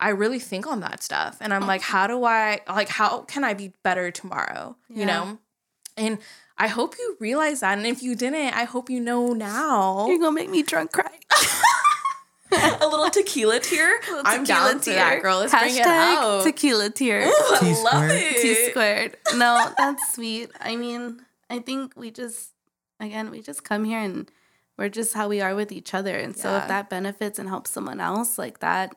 I 0.00 0.08
really 0.08 0.40
think 0.40 0.66
on 0.66 0.80
that 0.80 1.00
stuff. 1.00 1.36
And 1.40 1.54
I'm 1.54 1.64
like, 1.68 1.80
how 1.92 2.08
do 2.08 2.24
I 2.24 2.60
like 2.68 2.88
how 2.88 3.20
can 3.20 3.44
I 3.44 3.54
be 3.54 3.72
better 3.84 4.10
tomorrow? 4.10 4.76
You 4.88 5.06
know? 5.06 5.38
And 5.96 6.18
I 6.58 6.66
hope 6.66 6.96
you 6.98 7.16
realize 7.20 7.60
that. 7.60 7.78
And 7.78 7.86
if 7.86 8.02
you 8.02 8.16
didn't, 8.16 8.54
I 8.54 8.64
hope 8.64 8.90
you 8.90 8.98
know 9.00 9.32
now. 9.32 10.08
You're 10.08 10.18
going 10.18 10.34
to 10.34 10.40
make 10.42 10.50
me 10.50 10.62
drunk 10.62 10.92
cry. 10.92 11.18
a 12.80 12.86
little 12.86 13.08
tequila 13.10 13.60
tear. 13.60 14.00
I'm 14.24 14.44
down 14.44 14.80
for 14.80 14.90
that, 14.90 15.22
girl. 15.22 15.38
Let's 15.38 15.52
bring 15.52 15.76
it 15.76 15.82
Hashtag 15.82 16.16
out. 16.16 16.44
tequila 16.44 16.90
tear. 16.90 17.26
Ooh, 17.26 17.30
I 17.30 17.58
T 17.60 17.66
love 17.66 17.84
squared. 17.84 18.10
it. 18.12 18.42
T 18.42 18.70
squared. 18.70 19.16
No, 19.36 19.72
that's 19.78 20.14
sweet. 20.14 20.50
I 20.60 20.76
mean, 20.76 21.20
I 21.52 21.58
think 21.58 21.94
we 21.96 22.10
just, 22.10 22.52
again, 22.98 23.30
we 23.30 23.42
just 23.42 23.62
come 23.64 23.84
here 23.84 24.00
and 24.00 24.30
we're 24.78 24.88
just 24.88 25.14
how 25.14 25.28
we 25.28 25.40
are 25.40 25.54
with 25.54 25.70
each 25.70 25.92
other. 25.94 26.16
And 26.16 26.36
so 26.36 26.50
Yeah. 26.50 26.62
if 26.62 26.68
that 26.68 26.88
benefits 26.88 27.38
and 27.38 27.48
helps 27.48 27.70
someone 27.70 28.00
else, 28.00 28.38
like 28.38 28.60
that, 28.60 28.96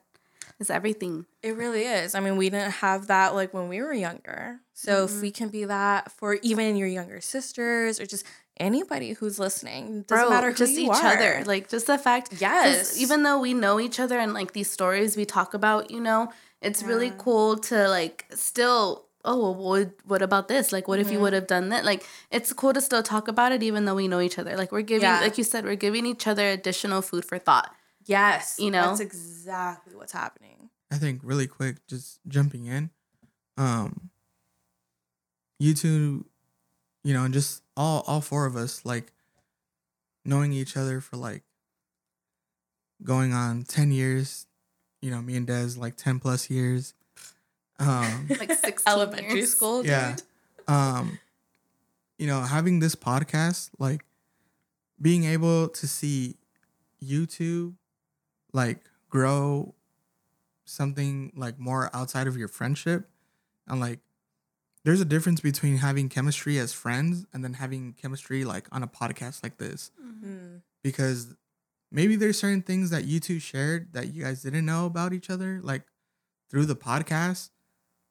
is 0.60 0.70
everything. 0.70 1.26
It 1.44 1.56
really 1.58 1.84
is. 1.84 2.16
I 2.16 2.22
mean, 2.22 2.38
we 2.38 2.50
didn't 2.50 2.72
have 2.72 3.08
that 3.08 3.36
like 3.36 3.54
when 3.54 3.68
we 3.68 3.82
were 3.82 3.94
younger. 3.94 4.62
So 4.74 5.04
if 5.04 5.12
mm-hmm. 5.12 5.22
we 5.22 5.32
can 5.32 5.50
be 5.50 5.66
that 5.66 6.12
for 6.12 6.36
even 6.42 6.78
your 6.78 6.88
younger 6.88 7.20
sisters 7.20 8.00
or 8.00 8.06
just 8.06 8.26
anybody 8.58 9.14
who's 9.14 9.38
listening, 9.38 10.04
doesn't 10.04 10.28
Bro, 10.28 10.30
matter 10.30 10.52
who 10.52 10.56
just 10.56 10.74
each 10.78 10.90
are. 10.90 11.18
other. 11.18 11.44
Like 11.46 11.68
just 11.70 11.88
the 11.88 11.98
fact 11.98 12.36
Yes. 12.40 12.98
even 12.98 13.24
though 13.24 13.40
we 13.40 13.54
know 13.54 13.80
each 13.82 14.00
other 14.00 14.18
and 14.18 14.34
like 14.34 14.54
these 14.54 14.72
stories 14.72 15.18
we 15.18 15.26
talk 15.26 15.54
about, 15.54 15.92
you 15.92 16.00
know, 16.00 16.32
it's 16.62 16.82
really 16.84 17.12
cool 17.18 17.58
to 17.58 17.90
like 17.90 18.26
still 18.34 19.06
oh 19.26 19.38
well, 19.52 19.56
what 19.56 19.90
what 20.06 20.22
about 20.22 20.48
this 20.48 20.72
like 20.72 20.88
what 20.88 21.00
if 21.00 21.08
Mm-hmm. 21.08 21.14
you 21.16 21.20
would 21.22 21.34
have 21.34 21.48
done 21.48 21.70
that 21.70 21.84
like 21.86 22.06
it's 22.32 22.54
cool 22.54 22.74
to 22.74 22.82
still 22.82 23.04
talk 23.04 23.28
about 23.28 23.52
it 23.52 23.62
even 23.64 23.86
though 23.86 23.96
we 23.96 24.08
know 24.08 24.22
each 24.22 24.38
other 24.40 24.56
like 24.56 24.72
we're 24.72 24.82
giving 24.82 25.04
Yeah. 25.04 25.20
like 25.22 25.38
you 25.38 25.44
said 25.44 25.66
we're 25.66 25.76
giving 25.76 26.06
each 26.06 26.26
other 26.28 26.48
additional 26.50 27.02
food 27.02 27.26
for 27.26 27.38
thought 27.40 27.74
yes, 28.06 28.58
You 28.60 28.70
know? 28.72 28.84
that's 28.88 29.00
exactly 29.00 29.96
what's 29.96 30.12
happening. 30.14 30.70
I 30.92 30.98
think 30.98 31.22
really 31.24 31.48
quick, 31.48 31.78
just 31.88 32.20
jumping 32.28 32.68
in, 32.68 32.92
um, 33.58 34.12
you 35.60 35.74
two, 35.74 36.26
you 37.04 37.14
know, 37.16 37.24
and 37.24 37.34
just 37.34 37.64
all 37.76 38.04
all 38.08 38.22
four 38.22 38.46
of 38.46 38.56
us, 38.56 38.86
like 38.86 39.12
knowing 40.24 40.54
each 40.54 40.78
other 40.78 41.02
for 41.02 41.18
like 41.18 41.42
going 43.04 43.34
on 43.34 43.64
ten 43.64 43.92
years, 43.92 44.46
you 45.02 45.10
know, 45.12 45.22
me 45.22 45.36
and 45.36 45.48
Des 45.48 45.70
like 45.78 45.96
ten 45.98 46.20
plus 46.20 46.50
years. 46.50 46.94
Um, 47.80 48.28
like 48.40 48.52
16 48.52 48.74
Elementary 48.88 49.34
years. 49.40 49.52
school, 49.52 49.82
dude. 49.82 49.92
yeah, 49.92 50.16
um, 50.68 51.20
you 52.18 52.28
know, 52.28 52.42
having 52.42 52.80
this 52.80 52.96
podcast, 52.96 53.70
like 53.80 54.06
being 55.02 55.26
able 55.26 55.68
to 55.70 55.88
see 55.88 56.38
you 57.00 57.26
two, 57.26 57.76
like 58.54 58.80
grow 59.10 59.74
something 60.66 61.32
like 61.36 61.60
more 61.60 61.90
outside 61.94 62.28
of 62.28 62.36
your 62.38 62.48
friendship 62.48 63.08
and 63.68 63.80
like 63.80 64.00
there's 64.84 65.00
a 65.02 65.06
difference 65.06 65.40
between 65.42 65.78
having 65.78 66.10
chemistry 66.10 66.58
as 66.58 66.74
friends 66.74 67.26
and 67.34 67.44
then 67.44 67.54
having 67.54 67.94
chemistry 67.94 68.44
like 68.46 68.68
on 68.72 68.82
a 68.82 68.88
podcast 68.88 69.44
like 69.44 69.58
this 69.58 69.92
Mm. 70.04 70.62
because 70.84 71.36
maybe 71.92 72.16
there's 72.16 72.40
certain 72.40 72.64
things 72.64 72.90
that 72.90 73.06
you 73.06 73.20
two 73.20 73.38
shared 73.40 73.94
that 73.94 74.12
you 74.14 74.24
guys 74.24 74.42
didn't 74.42 74.66
know 74.66 74.88
about 74.88 75.14
each 75.14 75.30
other 75.30 75.60
like 75.62 75.84
through 76.50 76.66
the 76.66 76.76
podcast 76.76 77.50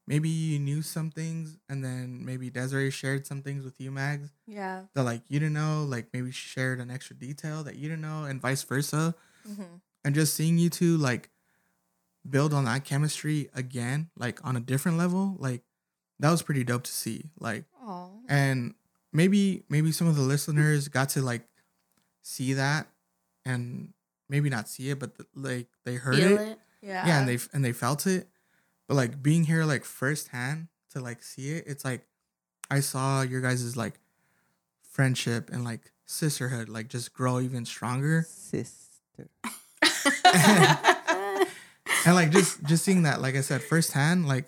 maybe 0.06 0.28
you 0.28 0.58
knew 0.58 0.82
some 0.82 1.10
things 1.10 1.56
and 1.68 1.82
then 1.84 2.24
maybe 2.24 2.50
desiree 2.50 2.90
shared 2.90 3.26
some 3.26 3.40
things 3.42 3.64
with 3.64 3.80
you 3.80 3.90
mags 3.90 4.30
Yeah. 4.46 4.82
that 4.94 5.02
like 5.04 5.22
you 5.28 5.38
didn't 5.40 5.54
know 5.54 5.84
like 5.88 6.08
maybe 6.12 6.30
she 6.30 6.46
shared 6.48 6.80
an 6.80 6.90
extra 6.90 7.16
detail 7.16 7.64
that 7.64 7.76
you 7.76 7.88
didn't 7.88 8.02
know 8.02 8.24
and 8.24 8.40
vice 8.40 8.62
versa 8.62 9.14
Mhm. 9.48 9.80
and 10.04 10.14
just 10.14 10.34
seeing 10.34 10.58
you 10.58 10.68
two 10.70 10.96
like 10.98 11.30
build 12.28 12.54
on 12.54 12.64
that 12.64 12.84
chemistry 12.84 13.48
again 13.54 14.08
like 14.16 14.44
on 14.44 14.56
a 14.56 14.60
different 14.60 14.96
level 14.98 15.36
like 15.38 15.62
that 16.20 16.30
was 16.30 16.42
pretty 16.42 16.64
dope 16.64 16.84
to 16.84 16.92
see 16.92 17.30
like 17.38 17.64
Aw. 17.82 18.08
and 18.28 18.74
maybe 19.12 19.64
maybe 19.68 19.92
some 19.92 20.06
of 20.06 20.16
the 20.16 20.22
listeners 20.22 20.88
got 20.88 21.10
to 21.10 21.22
like 21.22 21.46
see 22.22 22.54
that 22.54 22.86
and 23.44 23.92
maybe 24.28 24.48
not 24.48 24.68
see 24.68 24.88
it 24.90 24.98
but 24.98 25.12
like 25.34 25.68
they 25.84 25.96
heard 25.96 26.16
feel 26.16 26.38
it, 26.38 26.48
it 26.52 26.58
Yeah. 26.80 27.06
yeah 27.06 27.18
and 27.20 27.28
they 27.28 27.38
and 27.52 27.64
they 27.64 27.72
felt 27.72 28.06
it 28.06 28.28
but 28.88 28.94
like 28.94 29.22
being 29.22 29.44
here 29.44 29.64
like 29.64 29.84
firsthand 29.84 30.68
to 30.90 31.00
like 31.00 31.22
see 31.22 31.50
it 31.52 31.64
it's 31.66 31.84
like 31.84 32.06
i 32.70 32.80
saw 32.80 33.22
your 33.22 33.40
guys' 33.40 33.76
like 33.76 33.94
friendship 34.82 35.50
and 35.52 35.64
like 35.64 35.92
sisterhood 36.06 36.68
like 36.68 36.88
just 36.88 37.12
grow 37.12 37.40
even 37.40 37.64
stronger 37.64 38.24
Sister. 38.28 39.28
and 42.06 42.14
like 42.14 42.30
just 42.30 42.62
just 42.64 42.84
seeing 42.84 43.02
that 43.02 43.20
like 43.20 43.36
i 43.36 43.40
said 43.40 43.62
firsthand 43.62 44.26
like 44.28 44.46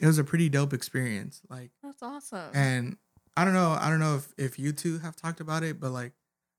it 0.00 0.06
was 0.06 0.18
a 0.18 0.24
pretty 0.24 0.48
dope 0.48 0.72
experience 0.72 1.40
like 1.48 1.70
That's 1.82 2.02
awesome. 2.02 2.50
and 2.54 2.96
i 3.36 3.44
don't 3.44 3.54
know 3.54 3.76
i 3.78 3.88
don't 3.90 4.00
know 4.00 4.16
if 4.16 4.32
if 4.38 4.58
you 4.58 4.72
two 4.72 4.98
have 4.98 5.16
talked 5.16 5.40
about 5.40 5.62
it 5.62 5.80
but 5.80 5.90
like 5.90 6.12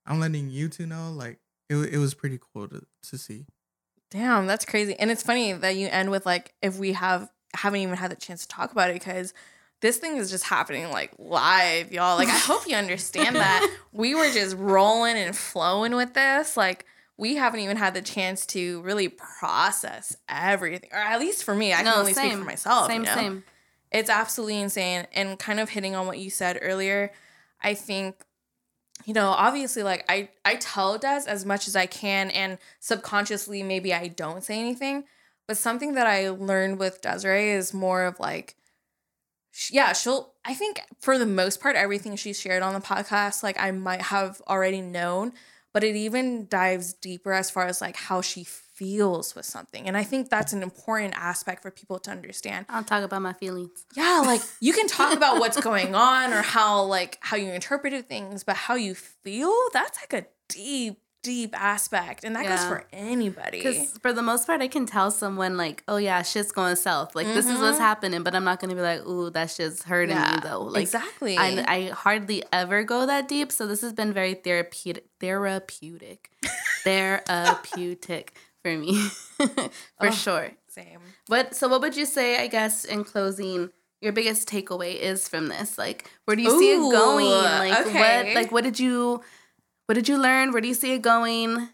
i'm 0.06 0.20
letting 0.20 0.50
you 0.50 0.68
two 0.68 0.86
know 0.86 1.10
like 1.12 1.38
it, 1.68 1.76
it 1.76 1.98
was 1.98 2.14
pretty 2.14 2.38
cool 2.40 2.68
to, 2.68 2.82
to 3.10 3.18
see 3.18 3.46
Damn, 4.10 4.46
that's 4.46 4.64
crazy. 4.64 4.94
And 4.98 5.10
it's 5.10 5.22
funny 5.22 5.52
that 5.52 5.76
you 5.76 5.88
end 5.88 6.10
with 6.10 6.24
like 6.26 6.54
if 6.62 6.78
we 6.78 6.92
have 6.92 7.30
haven't 7.54 7.80
even 7.80 7.96
had 7.96 8.10
the 8.10 8.16
chance 8.16 8.42
to 8.42 8.48
talk 8.48 8.72
about 8.72 8.90
it 8.90 8.94
because 8.94 9.34
this 9.80 9.98
thing 9.98 10.16
is 10.16 10.30
just 10.30 10.44
happening 10.44 10.90
like 10.90 11.12
live, 11.18 11.92
y'all. 11.92 12.16
Like 12.16 12.28
I 12.28 12.38
hope 12.38 12.68
you 12.68 12.76
understand 12.76 13.36
that. 13.36 13.74
We 13.92 14.14
were 14.14 14.30
just 14.30 14.56
rolling 14.56 15.16
and 15.16 15.36
flowing 15.36 15.96
with 15.96 16.14
this. 16.14 16.56
Like 16.56 16.86
we 17.16 17.34
haven't 17.34 17.60
even 17.60 17.76
had 17.76 17.94
the 17.94 18.02
chance 18.02 18.46
to 18.46 18.80
really 18.82 19.08
process 19.08 20.16
everything. 20.28 20.90
Or 20.92 20.98
at 20.98 21.18
least 21.18 21.42
for 21.42 21.54
me, 21.54 21.72
I 21.72 21.82
can 21.82 21.98
only 21.98 22.14
speak 22.14 22.32
for 22.34 22.44
myself. 22.44 22.86
same 22.86 23.00
you 23.00 23.06
know? 23.06 23.14
same 23.14 23.44
it's 23.90 24.10
absolutely 24.10 24.60
insane 24.60 25.06
and 25.14 25.38
kind 25.38 25.60
of 25.60 25.70
hitting 25.70 25.94
on 25.94 26.06
what 26.06 26.18
you 26.18 26.30
said 26.30 26.58
earlier 26.60 27.10
i 27.60 27.74
think 27.74 28.16
you 29.04 29.14
know 29.14 29.28
obviously 29.28 29.82
like 29.82 30.04
i 30.08 30.28
i 30.44 30.56
tell 30.56 30.98
des 30.98 31.22
as 31.26 31.44
much 31.44 31.68
as 31.68 31.76
i 31.76 31.86
can 31.86 32.30
and 32.30 32.58
subconsciously 32.80 33.62
maybe 33.62 33.92
i 33.94 34.08
don't 34.08 34.44
say 34.44 34.58
anything. 34.58 35.04
But 35.46 35.56
something 35.56 35.94
that 35.94 36.06
i 36.06 36.28
learned 36.28 36.78
with 36.78 37.00
desiree 37.00 37.50
is 37.50 37.72
more 37.72 38.04
of 38.04 38.20
like 38.20 38.54
yeah 39.70 39.92
she'll 39.92 40.34
i 40.44 40.54
think 40.54 40.82
for 41.00 41.18
the 41.18 41.26
most 41.26 41.60
part 41.60 41.74
everything 41.74 42.16
she 42.16 42.32
shared 42.32 42.62
on 42.62 42.74
the 42.74 42.80
podcast 42.80 43.42
like 43.42 43.58
i 43.58 43.70
might 43.70 44.02
have 44.02 44.42
already 44.46 44.82
known 44.82 45.32
but 45.72 45.84
it 45.84 45.96
even 45.96 46.46
dives 46.48 46.92
deeper 46.92 47.32
as 47.32 47.50
far 47.50 47.66
as 47.66 47.80
like 47.80 47.96
how 47.96 48.20
she 48.20 48.44
feels 48.78 49.34
with 49.34 49.44
something 49.44 49.88
and 49.88 49.96
i 49.96 50.04
think 50.04 50.30
that's 50.30 50.52
an 50.52 50.62
important 50.62 51.12
aspect 51.16 51.62
for 51.62 51.70
people 51.70 51.98
to 51.98 52.10
understand 52.10 52.64
i'll 52.68 52.84
talk 52.84 53.02
about 53.02 53.20
my 53.20 53.32
feelings 53.32 53.84
yeah 53.96 54.22
like 54.24 54.40
you 54.60 54.72
can 54.72 54.86
talk 54.86 55.12
about 55.16 55.40
what's 55.40 55.60
going 55.60 55.94
on 55.96 56.32
or 56.32 56.42
how 56.42 56.82
like 56.84 57.18
how 57.20 57.36
you 57.36 57.50
interpreted 57.50 58.08
things 58.08 58.44
but 58.44 58.54
how 58.54 58.76
you 58.76 58.94
feel 58.94 59.52
that's 59.72 59.98
like 60.00 60.22
a 60.22 60.26
deep 60.48 61.00
deep 61.24 61.52
aspect 61.60 62.22
and 62.22 62.36
that 62.36 62.46
goes 62.46 62.64
for 62.64 62.84
anybody 62.92 63.58
Because 63.58 63.98
for 64.00 64.12
the 64.12 64.22
most 64.22 64.46
part, 64.46 64.60
I 64.60 64.68
can 64.68 64.86
tell 64.86 65.10
someone 65.10 65.56
like, 65.56 65.82
"Oh 65.88 65.96
yeah, 65.96 66.22
shit's 66.22 66.52
going 66.52 66.76
south. 66.76 67.16
Like 67.16 67.26
this 67.26 67.46
is 67.48 67.58
what's 67.60 67.78
happening," 67.78 68.22
but 68.22 68.34
I'm 68.36 68.44
not 68.44 68.60
gonna 68.60 68.76
be 68.76 68.80
like, 68.80 69.04
"Ooh, 69.04 69.28
that 69.30 69.50
shit's 69.50 69.82
hurting 69.82 70.16
Mm-hmm. 70.16 70.34
Yeah, 70.34 70.40
me 70.40 70.48
though." 70.48 70.62
Like 70.62 70.82
exactly. 70.82 71.36
I, 71.36 71.64
I 71.66 71.88
hardly 71.88 72.44
ever 72.52 72.84
go 72.84 73.04
that 73.06 73.26
deep, 73.28 73.50
so 73.50 73.66
this 73.66 73.80
has 73.80 73.92
been 73.92 74.12
very 74.12 74.34
therapeutic. 74.34 75.04
Therapeutic, 75.20 76.30
therapeutic 76.84 78.34
for 78.62 78.76
me, 78.76 78.94
for 80.00 80.12
sure. 80.12 80.50
same 80.68 81.00
What? 81.26 81.54
So, 81.54 81.68
what 81.68 81.80
would 81.80 81.96
you 81.96 82.06
say? 82.06 82.42
I 82.42 82.46
guess 82.48 82.84
in 82.84 83.04
closing, 83.04 83.70
your 84.00 84.12
biggest 84.12 84.48
takeaway 84.48 84.96
is 84.96 85.28
from 85.28 85.48
this. 85.48 85.78
Like, 85.78 86.10
where 86.24 86.36
do 86.36 86.42
you 86.42 86.58
see 86.58 86.72
it 86.72 86.78
going? 86.92 87.26
Like, 87.26 87.86
okay. 87.86 88.24
what? 88.26 88.34
Like, 88.34 88.52
what 88.52 88.64
did 88.64 88.78
you? 88.80 89.22
What 89.86 89.94
did 89.94 90.08
you 90.08 90.18
learn? 90.18 90.52
Where 90.52 90.60
do 90.60 90.68
you 90.68 90.74
see 90.74 90.92
it 90.94 91.02
going? 91.02 91.68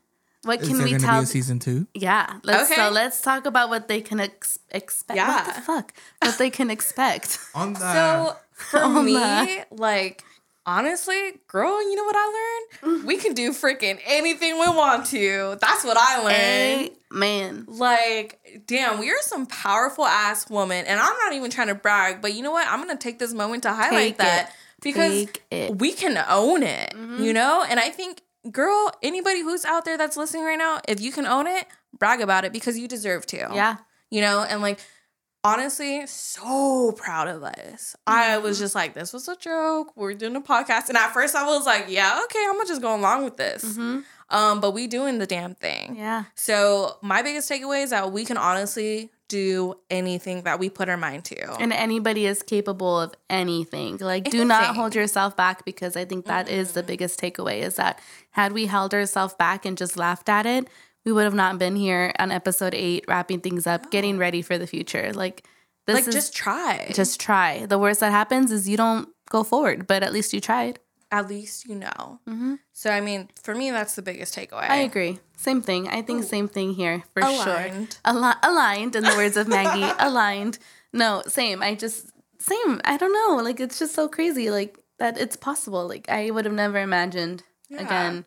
What 0.45 0.61
can 0.61 0.77
there 0.77 0.87
we 0.87 0.99
tell? 0.99 1.21
be 1.21 1.25
a 1.25 1.27
season 1.27 1.59
two 1.59 1.87
Yeah, 1.95 2.39
let's 2.45 2.71
Okay. 2.71 2.79
so 2.79 2.91
let's 2.91 3.23
talk 3.23 3.47
about 3.47 3.71
what 3.71 3.89
they 3.89 4.03
can 4.03 4.21
ex- 4.21 4.59
expect. 4.71 5.17
What 5.19 5.27
Yeah. 5.27 5.53
the 5.55 5.61
fuck? 5.63 5.95
What 6.21 6.37
they 6.37 6.51
can 6.51 6.71
expect. 6.71 7.39
on 7.55 7.73
that 7.81 7.95
so 7.95 8.37
for 8.53 8.81
Oh, 8.83 9.03
me 9.03 9.15
my. 9.15 9.65
like 9.71 10.23
honestly 10.67 11.33
girl 11.47 11.83
you 11.83 11.95
know 11.95 12.05
what 12.05 12.17
i 12.17 12.79
learned 12.83 13.03
mm. 13.03 13.07
we 13.07 13.17
can 13.17 13.35
do 13.35 13.53
freaking 13.53 13.99
anything 14.07 14.55
we 14.55 14.69
want 14.69 15.07
to 15.07 15.57
that's 15.61 15.85
what 15.85 15.97
i 15.99 16.23
learned 16.23 16.91
Man. 17.15 17.65
Like, 17.69 18.65
damn, 18.67 18.99
we 18.99 19.11
are 19.11 19.23
some 19.23 19.47
powerful 19.47 20.05
ass 20.05 20.51
woman. 20.51 20.85
And 20.87 20.99
I'm 20.99 21.17
not 21.19 21.33
even 21.33 21.51
trying 21.51 21.69
to 21.69 21.75
brag, 21.75 22.21
but 22.21 22.35
you 22.35 22.43
know 22.43 22.51
what? 22.51 22.67
I'm 22.69 22.81
gonna 22.81 22.97
take 22.97 23.19
this 23.19 23.33
moment 23.33 23.63
to 23.63 23.73
highlight 23.73 23.93
Take 23.93 24.19
that 24.19 24.49
it. 24.49 24.55
because 24.83 25.79
we 25.79 25.93
can 25.93 26.23
own 26.29 26.63
it, 26.63 26.91
mm-hmm. 26.91 27.23
you 27.23 27.33
know? 27.33 27.65
And 27.69 27.79
I 27.79 27.91
think, 27.91 28.23
girl, 28.51 28.93
anybody 29.03 29.43
who's 29.43 29.65
out 29.65 29.85
there 29.85 29.97
that's 29.97 30.17
listening 30.17 30.45
right 30.45 30.59
now, 30.59 30.81
if 30.89 31.01
you 31.01 31.13
can 31.13 31.25
own 31.25 31.47
it, 31.47 31.67
brag 31.97 32.21
about 32.21 32.45
it 32.45 32.53
because 32.53 32.79
you 32.79 32.89
deserve 32.89 33.27
to. 33.27 33.37
Yeah. 33.37 33.77
You 34.11 34.21
know, 34.21 34.43
and 34.43 34.61
like 34.61 34.81
honestly, 35.45 36.07
so 36.07 36.93
proud 36.93 37.29
of 37.29 37.43
us. 37.45 37.95
I 38.07 38.39
was 38.39 38.59
just 38.59 38.75
like, 38.75 38.95
this 38.95 39.13
was 39.13 39.29
a 39.29 39.37
joke. 39.37 39.93
We're 39.95 40.15
doing 40.15 40.35
a 40.35 40.41
podcast. 40.41 40.89
And 40.89 40.97
at 40.97 41.13
first 41.13 41.37
I 41.37 41.45
was 41.45 41.67
like, 41.67 41.87
yeah, 41.89 42.21
okay, 42.25 42.45
I'm 42.49 42.55
gonna 42.55 42.67
just 42.67 42.83
go 42.83 42.97
along 42.97 43.25
with 43.25 43.37
this. 43.37 43.65
Mm-hmm. 43.65 44.01
Um, 44.31 44.61
but 44.61 44.73
we 44.73 44.87
doing 44.87 45.19
the 45.19 45.27
damn 45.27 45.55
thing. 45.55 45.97
Yeah. 45.97 46.25
So 46.35 46.97
my 47.03 47.23
biggest 47.23 47.49
takeaway 47.49 47.85
is 47.85 47.91
that 47.91 48.11
we 48.11 48.25
can 48.25 48.39
honestly 48.39 49.11
do 49.29 49.75
anything 49.91 50.43
that 50.43 50.59
we 50.59 50.69
put 50.71 50.89
our 50.89 50.97
mind 50.97 51.25
to. 51.25 51.55
And 51.61 51.73
anybody 51.73 52.27
is 52.27 52.43
capable 52.43 53.01
of 53.01 53.15
anything. 53.31 53.99
Like, 53.99 54.31
do 54.31 54.45
not 54.45 54.77
hold 54.77 54.95
yourself 54.95 55.37
back 55.37 55.65
because 55.65 55.97
I 55.97 56.05
think 56.05 56.27
that 56.27 56.49
is 56.49 56.73
the 56.73 56.83
biggest 56.83 57.21
takeaway 57.21 57.61
is 57.61 57.77
that 57.77 58.01
had 58.31 58.53
we 58.53 58.67
held 58.67 58.95
ourselves 58.95 59.35
back 59.35 59.65
and 59.65 59.77
just 59.79 59.97
laughed 59.97 60.29
at 60.29 60.47
it, 60.47 60.69
we 61.05 61.13
would 61.13 61.25
have 61.25 61.35
not 61.35 61.59
been 61.59 61.77
here 61.77 62.13
on 62.19 62.31
episode 62.31 62.75
eight, 62.75 63.05
wrapping 63.09 63.41
things 63.41 63.67
up, 63.67 63.91
getting 63.91 64.19
ready 64.19 64.43
for 64.43 64.59
the 64.59 64.67
future. 64.67 65.13
Like, 65.13 65.47
this 65.87 65.95
like 65.95 66.09
is 66.09 66.15
just 66.15 66.35
try. 66.35 66.91
just 66.95 67.21
try. 67.21 67.67
The 67.67 67.79
worst 67.79 68.01
that 68.01 68.11
happens 68.11 68.51
is 68.51 68.69
you 68.69 68.77
don't 68.77 69.09
go 69.31 69.45
forward, 69.45 69.87
but 69.87 70.03
at 70.03 70.13
least 70.13 70.33
you 70.33 70.41
tried. 70.41 70.79
at 71.13 71.29
least 71.29 71.69
you 71.69 71.77
know. 71.77 72.19
Mhm. 72.27 72.59
So 72.73 72.91
I 72.91 73.01
mean, 73.01 73.29
for 73.41 73.55
me, 73.55 73.71
that's 73.71 73.95
the 73.95 74.03
biggest 74.03 74.35
takeaway. 74.35 74.69
I 74.69 74.77
agree. 74.79 75.21
Same 75.37 75.63
thing. 75.63 75.87
I 75.89 76.03
think 76.03 76.25
same 76.25 76.49
thing 76.49 76.75
here 76.75 77.05
for 77.13 77.23
sure. 77.23 77.31
Aligned. 77.55 77.99
Al- 78.05 78.39
aligned, 78.43 78.97
in 78.97 79.05
the 79.05 79.15
words 79.15 79.37
of 79.37 79.47
Maggie. 79.47 79.93
aligned. 80.01 80.59
No, 80.93 81.23
same. 81.29 81.63
I 81.63 81.75
just 81.77 82.11
same. 82.41 82.81
I 82.85 82.97
don't 82.97 83.13
know. 83.13 83.37
Like 83.45 83.61
it's 83.61 83.79
just 83.79 83.95
so 83.95 84.09
crazy. 84.09 84.51
Like 84.51 84.77
that 84.99 85.17
it's 85.19 85.37
possible. 85.37 85.87
Like 85.87 86.09
I 86.09 86.31
would 86.33 86.47
have 86.47 86.55
never 86.55 86.79
imagined 86.79 87.45
Yeah. 87.69 87.83
again 87.83 88.25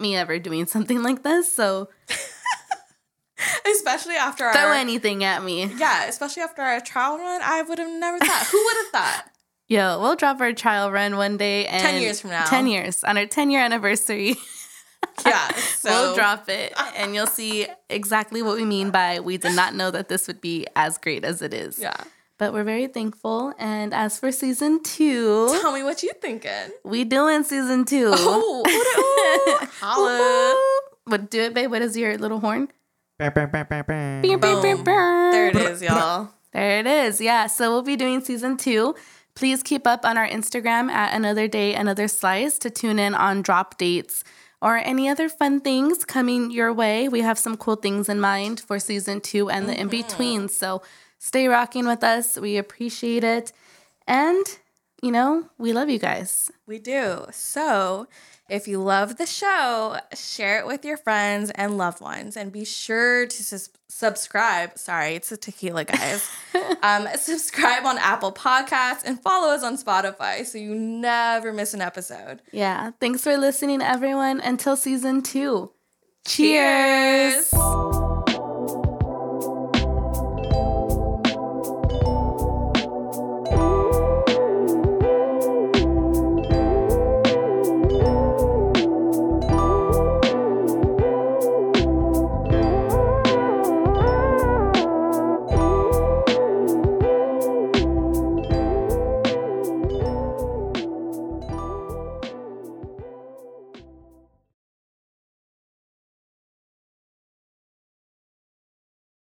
me 0.00 0.16
ever 0.16 0.38
doing 0.38 0.66
something 0.66 1.02
like 1.02 1.22
this. 1.22 1.52
So 1.52 1.88
Especially 3.70 4.14
after 4.14 4.50
throw 4.52 4.68
our 4.68 4.74
anything 4.74 5.22
at 5.22 5.42
me. 5.42 5.70
yeah, 5.76 6.06
especially 6.06 6.42
after 6.42 6.62
our 6.62 6.80
trial 6.80 7.18
run, 7.18 7.40
I 7.42 7.62
would 7.62 7.78
have 7.78 8.00
never 8.00 8.18
thought. 8.18 8.46
Who 8.46 8.64
would 8.64 8.76
have 8.76 8.86
thought? 8.92 9.24
Yo, 9.68 10.00
we'll 10.00 10.16
drop 10.16 10.40
our 10.40 10.52
trial 10.52 10.90
run 10.92 11.16
one 11.16 11.36
day 11.36 11.66
and 11.66 11.82
ten 11.82 12.00
years 12.00 12.20
from 12.20 12.30
now. 12.30 12.44
10 12.44 12.66
years 12.68 13.02
on 13.04 13.18
our 13.18 13.26
10 13.26 13.50
year 13.50 13.60
anniversary. 13.60 14.36
Yeah, 15.24 15.48
so 15.54 15.88
we'll 15.90 16.14
drop 16.14 16.48
it 16.50 16.74
and 16.96 17.14
you'll 17.14 17.26
see 17.26 17.66
exactly 17.88 18.42
what 18.42 18.56
we 18.56 18.66
mean 18.66 18.90
by 18.90 19.20
we 19.20 19.38
did 19.38 19.54
not 19.56 19.74
know 19.74 19.90
that 19.90 20.08
this 20.08 20.26
would 20.26 20.42
be 20.42 20.66
as 20.76 20.98
great 20.98 21.24
as 21.24 21.40
it 21.40 21.54
is. 21.54 21.78
Yeah, 21.78 21.96
But 22.38 22.52
we're 22.52 22.64
very 22.64 22.86
thankful. 22.86 23.54
And 23.58 23.94
as 23.94 24.18
for 24.18 24.30
season 24.30 24.82
two, 24.82 25.48
tell 25.60 25.72
me 25.72 25.82
what 25.82 26.02
you 26.02 26.12
thinking. 26.20 26.70
we 26.84 27.04
doing 27.04 27.44
season 27.44 27.84
two. 27.84 28.10
Oh, 28.12 28.62
ooh, 28.66 29.62
ooh, 29.62 29.66
holla. 29.80 30.54
But 31.06 31.30
do 31.30 31.40
it, 31.42 31.54
babe. 31.54 31.70
What 31.70 31.82
is 31.82 31.96
your 31.96 32.18
little 32.18 32.40
horn? 32.40 32.68
Boom. 34.84 35.32
There 35.32 35.48
it 35.48 35.56
is, 35.56 35.80
y'all. 35.80 36.28
There 36.52 36.78
it 36.78 36.86
is. 36.86 37.20
Yeah. 37.20 37.46
So 37.46 37.70
we'll 37.70 37.82
be 37.82 37.96
doing 37.96 38.20
season 38.20 38.56
two. 38.56 38.94
Please 39.34 39.62
keep 39.62 39.86
up 39.86 40.04
on 40.04 40.18
our 40.18 40.26
Instagram 40.26 40.90
at 40.90 41.14
Another 41.14 41.46
Day, 41.48 41.74
Another 41.74 42.08
Slice 42.08 42.58
to 42.58 42.70
tune 42.70 42.98
in 42.98 43.14
on 43.14 43.42
drop 43.42 43.78
dates 43.78 44.24
or 44.62 44.76
any 44.78 45.08
other 45.08 45.28
fun 45.28 45.60
things 45.60 46.04
coming 46.04 46.50
your 46.50 46.72
way. 46.72 47.08
We 47.08 47.20
have 47.20 47.38
some 47.38 47.56
cool 47.56 47.76
things 47.76 48.08
in 48.08 48.20
mind 48.20 48.60
for 48.60 48.78
season 48.78 49.20
two 49.20 49.50
and 49.50 49.68
the 49.68 49.72
mm-hmm. 49.72 49.82
in 49.82 49.88
between. 49.88 50.48
So 50.48 50.82
stay 51.18 51.48
rocking 51.48 51.86
with 51.86 52.02
us. 52.04 52.38
We 52.38 52.56
appreciate 52.56 53.24
it. 53.24 53.52
And, 54.06 54.44
you 55.02 55.10
know, 55.10 55.48
we 55.58 55.72
love 55.72 55.88
you 55.88 55.98
guys. 55.98 56.50
We 56.66 56.78
do. 56.78 57.26
So, 57.32 58.06
if 58.48 58.68
you 58.68 58.80
love 58.80 59.16
the 59.16 59.26
show, 59.26 59.98
share 60.14 60.60
it 60.60 60.66
with 60.66 60.84
your 60.84 60.96
friends 60.96 61.50
and 61.56 61.76
loved 61.76 62.00
ones, 62.00 62.36
and 62.36 62.52
be 62.52 62.64
sure 62.64 63.26
to 63.26 63.42
sus- 63.42 63.70
subscribe. 63.88 64.78
Sorry, 64.78 65.14
it's 65.14 65.32
a 65.32 65.36
tequila, 65.36 65.84
guys. 65.84 66.30
um, 66.82 67.08
subscribe 67.16 67.84
on 67.84 67.98
Apple 67.98 68.32
Podcasts 68.32 69.02
and 69.04 69.20
follow 69.20 69.52
us 69.52 69.64
on 69.64 69.76
Spotify 69.76 70.46
so 70.46 70.58
you 70.58 70.76
never 70.76 71.52
miss 71.52 71.74
an 71.74 71.80
episode. 71.80 72.40
Yeah. 72.52 72.92
Thanks 73.00 73.22
for 73.22 73.36
listening, 73.36 73.82
everyone. 73.82 74.40
Until 74.40 74.76
season 74.76 75.22
two. 75.22 75.72
Cheers. 76.24 77.50
Cheers. 77.50 78.05